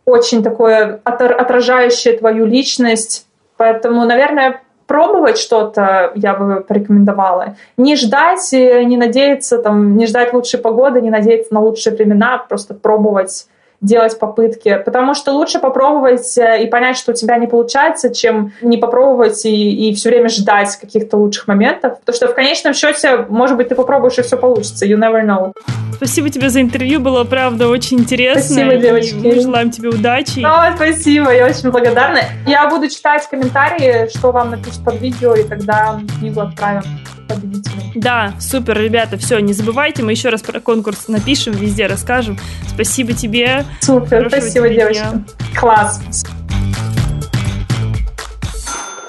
очень 0.04 0.44
такое 0.44 1.00
отражающее 1.04 2.18
твою 2.18 2.46
личность. 2.46 3.28
Поэтому, 3.56 4.04
наверное, 4.06 4.62
пробовать 4.88 5.38
что-то 5.38 6.12
я 6.16 6.34
бы 6.34 6.62
порекомендовала. 6.62 7.56
Не 7.78 7.96
ждать, 7.96 8.52
не 8.52 8.98
надеяться, 8.98 9.60
там, 9.60 9.96
не 9.96 10.06
ждать 10.06 10.34
лучшей 10.34 10.60
погоды, 10.60 11.02
не 11.02 11.10
надеяться 11.10 11.54
на 11.54 11.62
лучшие 11.62 11.96
времена, 11.96 12.44
просто 12.50 12.74
пробовать 12.74 13.48
делать 13.86 14.18
попытки, 14.20 14.82
потому 14.84 15.14
что 15.14 15.32
лучше 15.32 15.60
попробовать 15.60 16.38
э, 16.38 16.64
и 16.64 16.68
понять, 16.68 16.98
что 16.98 17.12
у 17.12 17.16
тебя 17.16 17.38
не 17.38 17.48
получается, 17.48 18.14
чем 18.14 18.54
не 18.62 18.78
попробовать 18.78 19.46
и, 19.46 19.90
и 19.90 19.94
все 19.96 20.10
время 20.10 20.30
ждать 20.30 20.76
каких-то 20.78 21.18
лучших 21.18 21.48
моментов. 21.48 22.00
Потому 22.00 22.16
что 22.16 22.28
в 22.28 22.36
конечном 22.36 22.74
счете, 22.74 23.26
может 23.30 23.58
быть, 23.58 23.70
ты 23.70 23.76
попробуешь 23.76 24.18
и 24.18 24.22
все 24.22 24.38
получится. 24.38 24.86
You 24.86 24.98
never 24.98 25.24
know. 25.24 25.54
Спасибо 25.96 26.30
тебе 26.30 26.50
за 26.50 26.62
интервью, 26.62 27.00
было 27.00 27.24
правда 27.24 27.68
очень 27.68 28.00
интересно. 28.00 28.42
Спасибо, 28.42 28.76
девочки. 28.76 29.16
Мы 29.16 29.40
желаем 29.40 29.72
тебе 29.72 29.90
удачи. 29.90 30.44
О, 30.44 30.76
спасибо, 30.76 31.34
я 31.34 31.46
очень 31.46 31.72
благодарна. 31.72 32.20
Я 32.46 32.68
буду 32.70 32.90
читать 32.90 33.28
комментарии, 33.30 34.10
что 34.10 34.32
вам 34.32 34.52
напишут 34.52 34.84
под 34.84 35.00
видео, 35.00 35.36
и 35.36 35.44
тогда 35.44 36.00
книгу 36.20 36.42
отправим 36.42 36.84
победителю. 37.28 37.82
Да, 37.96 38.34
супер, 38.40 38.78
ребята, 38.78 39.18
все, 39.18 39.40
не 39.40 39.54
забывайте, 39.54 40.04
мы 40.04 40.12
еще 40.12 40.30
раз 40.30 40.42
про 40.42 40.60
конкурс 40.60 41.08
напишем, 41.08 41.54
везде 41.54 41.88
расскажем. 41.88 42.38
Спасибо 42.68 43.14
тебе. 43.14 43.66
Супер, 43.82 44.30
спасибо, 44.30 44.70
девочки. 44.70 45.06
Класс. 45.58 46.02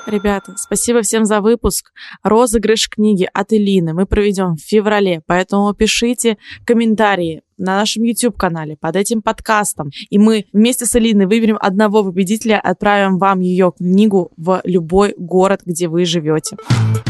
Ребята, 0.07 0.53
спасибо 0.57 1.03
всем 1.03 1.25
за 1.25 1.41
выпуск. 1.41 1.91
Розыгрыш 2.23 2.89
книги 2.89 3.29
от 3.33 3.53
Элины 3.53 3.93
мы 3.93 4.07
проведем 4.07 4.55
в 4.55 4.61
феврале, 4.61 5.23
поэтому 5.27 5.75
пишите 5.75 6.39
комментарии 6.65 7.43
на 7.59 7.77
нашем 7.77 8.03
YouTube-канале 8.03 8.77
под 8.79 8.97
этим 8.97 9.23
подкастом. 9.23 9.91
И 10.11 10.19
мы 10.19 10.47
вместе 10.53 10.87
с 10.87 10.95
Элиной 10.97 11.27
выберем 11.27 11.57
одного 11.61 12.05
победителя, 12.05 12.61
отправим 12.61 13.19
вам 13.19 13.41
ее 13.41 13.73
книгу 13.77 14.31
в 14.37 14.61
любой 14.65 15.15
город, 15.17 15.63
где 15.65 15.89
вы 15.89 16.05
живете. 16.05 16.57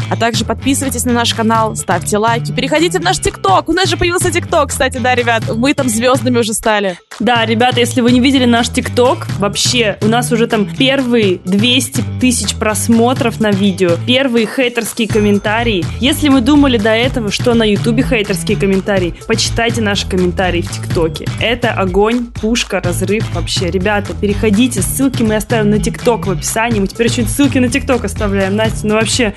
А 0.09 0.15
также 0.15 0.45
подписывайтесь 0.45 1.03
на 1.03 1.11
наш 1.11 1.33
канал, 1.33 1.75
ставьте 1.75 2.17
лайки, 2.17 2.53
переходите 2.53 2.99
в 2.99 3.03
наш 3.03 3.19
ТикТок. 3.19 3.67
У 3.67 3.73
нас 3.73 3.89
же 3.89 3.97
появился 3.97 4.31
ТикТок, 4.31 4.69
кстати, 4.69 4.99
да, 4.99 5.13
ребят, 5.15 5.43
мы 5.53 5.73
там 5.73 5.89
звездными 5.89 6.39
уже 6.39 6.53
стали. 6.53 6.97
Да, 7.19 7.45
ребята, 7.45 7.81
если 7.81 7.99
вы 7.99 8.11
не 8.11 8.21
видели 8.21 8.45
наш 8.45 8.69
ТикТок, 8.69 9.27
вообще, 9.39 9.97
у 10.01 10.07
нас 10.07 10.31
уже 10.31 10.47
там 10.47 10.65
первые 10.65 11.39
200 11.43 12.03
тысяч 12.21 12.55
просмотров 12.55 13.41
на 13.41 13.51
видео, 13.51 13.91
первые 14.05 14.47
хейтерские 14.47 15.09
комментарии. 15.09 15.83
Если 15.99 16.29
мы 16.29 16.41
думали 16.41 16.77
до 16.77 16.91
этого, 16.91 17.29
что 17.31 17.53
на 17.53 17.63
Ютубе 17.63 18.03
хейтерские 18.03 18.57
комментарии, 18.57 19.15
почитайте 19.27 19.81
наши 19.81 20.07
комментарии 20.07 20.36
в 20.37 20.71
ТикТоке. 20.71 21.27
Это 21.41 21.71
огонь, 21.71 22.27
пушка, 22.27 22.79
разрыв 22.79 23.33
вообще. 23.33 23.71
Ребята, 23.71 24.13
переходите, 24.13 24.81
ссылки 24.81 25.23
мы 25.23 25.35
оставим 25.35 25.71
на 25.71 25.79
ТикТок 25.79 26.27
в 26.27 26.31
описании. 26.31 26.79
Мы 26.79 26.87
теперь 26.87 27.07
еще 27.07 27.23
ссылки 27.25 27.57
на 27.57 27.69
ТикТок 27.69 28.05
оставляем. 28.05 28.55
Настя, 28.55 28.87
ну 28.87 28.93
вообще, 28.95 29.33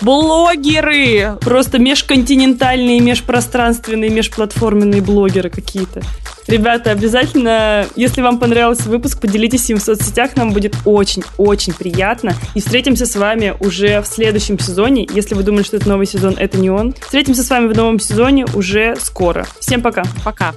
блогеры! 0.00 1.36
Просто 1.40 1.78
межконтинентальные, 1.78 3.00
межпространственные, 3.00 4.10
межплатформенные 4.10 5.02
блогеры 5.02 5.50
какие-то. 5.50 6.00
Ребята, 6.48 6.92
обязательно, 6.92 7.86
если 7.94 8.22
вам 8.22 8.38
понравился 8.38 8.88
выпуск, 8.88 9.20
поделитесь 9.20 9.68
им 9.68 9.76
в 9.76 9.82
соцсетях, 9.82 10.34
нам 10.34 10.52
будет 10.52 10.74
очень-очень 10.86 11.74
приятно. 11.74 12.34
И 12.54 12.60
встретимся 12.60 13.04
с 13.04 13.16
вами 13.16 13.54
уже 13.60 14.00
в 14.00 14.06
следующем 14.06 14.58
сезоне. 14.58 15.06
Если 15.12 15.34
вы 15.34 15.42
думали, 15.42 15.62
что 15.62 15.76
это 15.76 15.86
новый 15.90 16.06
сезон, 16.06 16.36
это 16.38 16.56
не 16.56 16.70
он. 16.70 16.94
Встретимся 17.00 17.42
с 17.42 17.50
вами 17.50 17.68
в 17.68 17.76
новом 17.76 18.00
сезоне 18.00 18.46
уже 18.54 18.96
скоро. 18.98 19.46
Всем 19.60 19.82
пока. 19.82 20.04
Пока. 20.24 20.54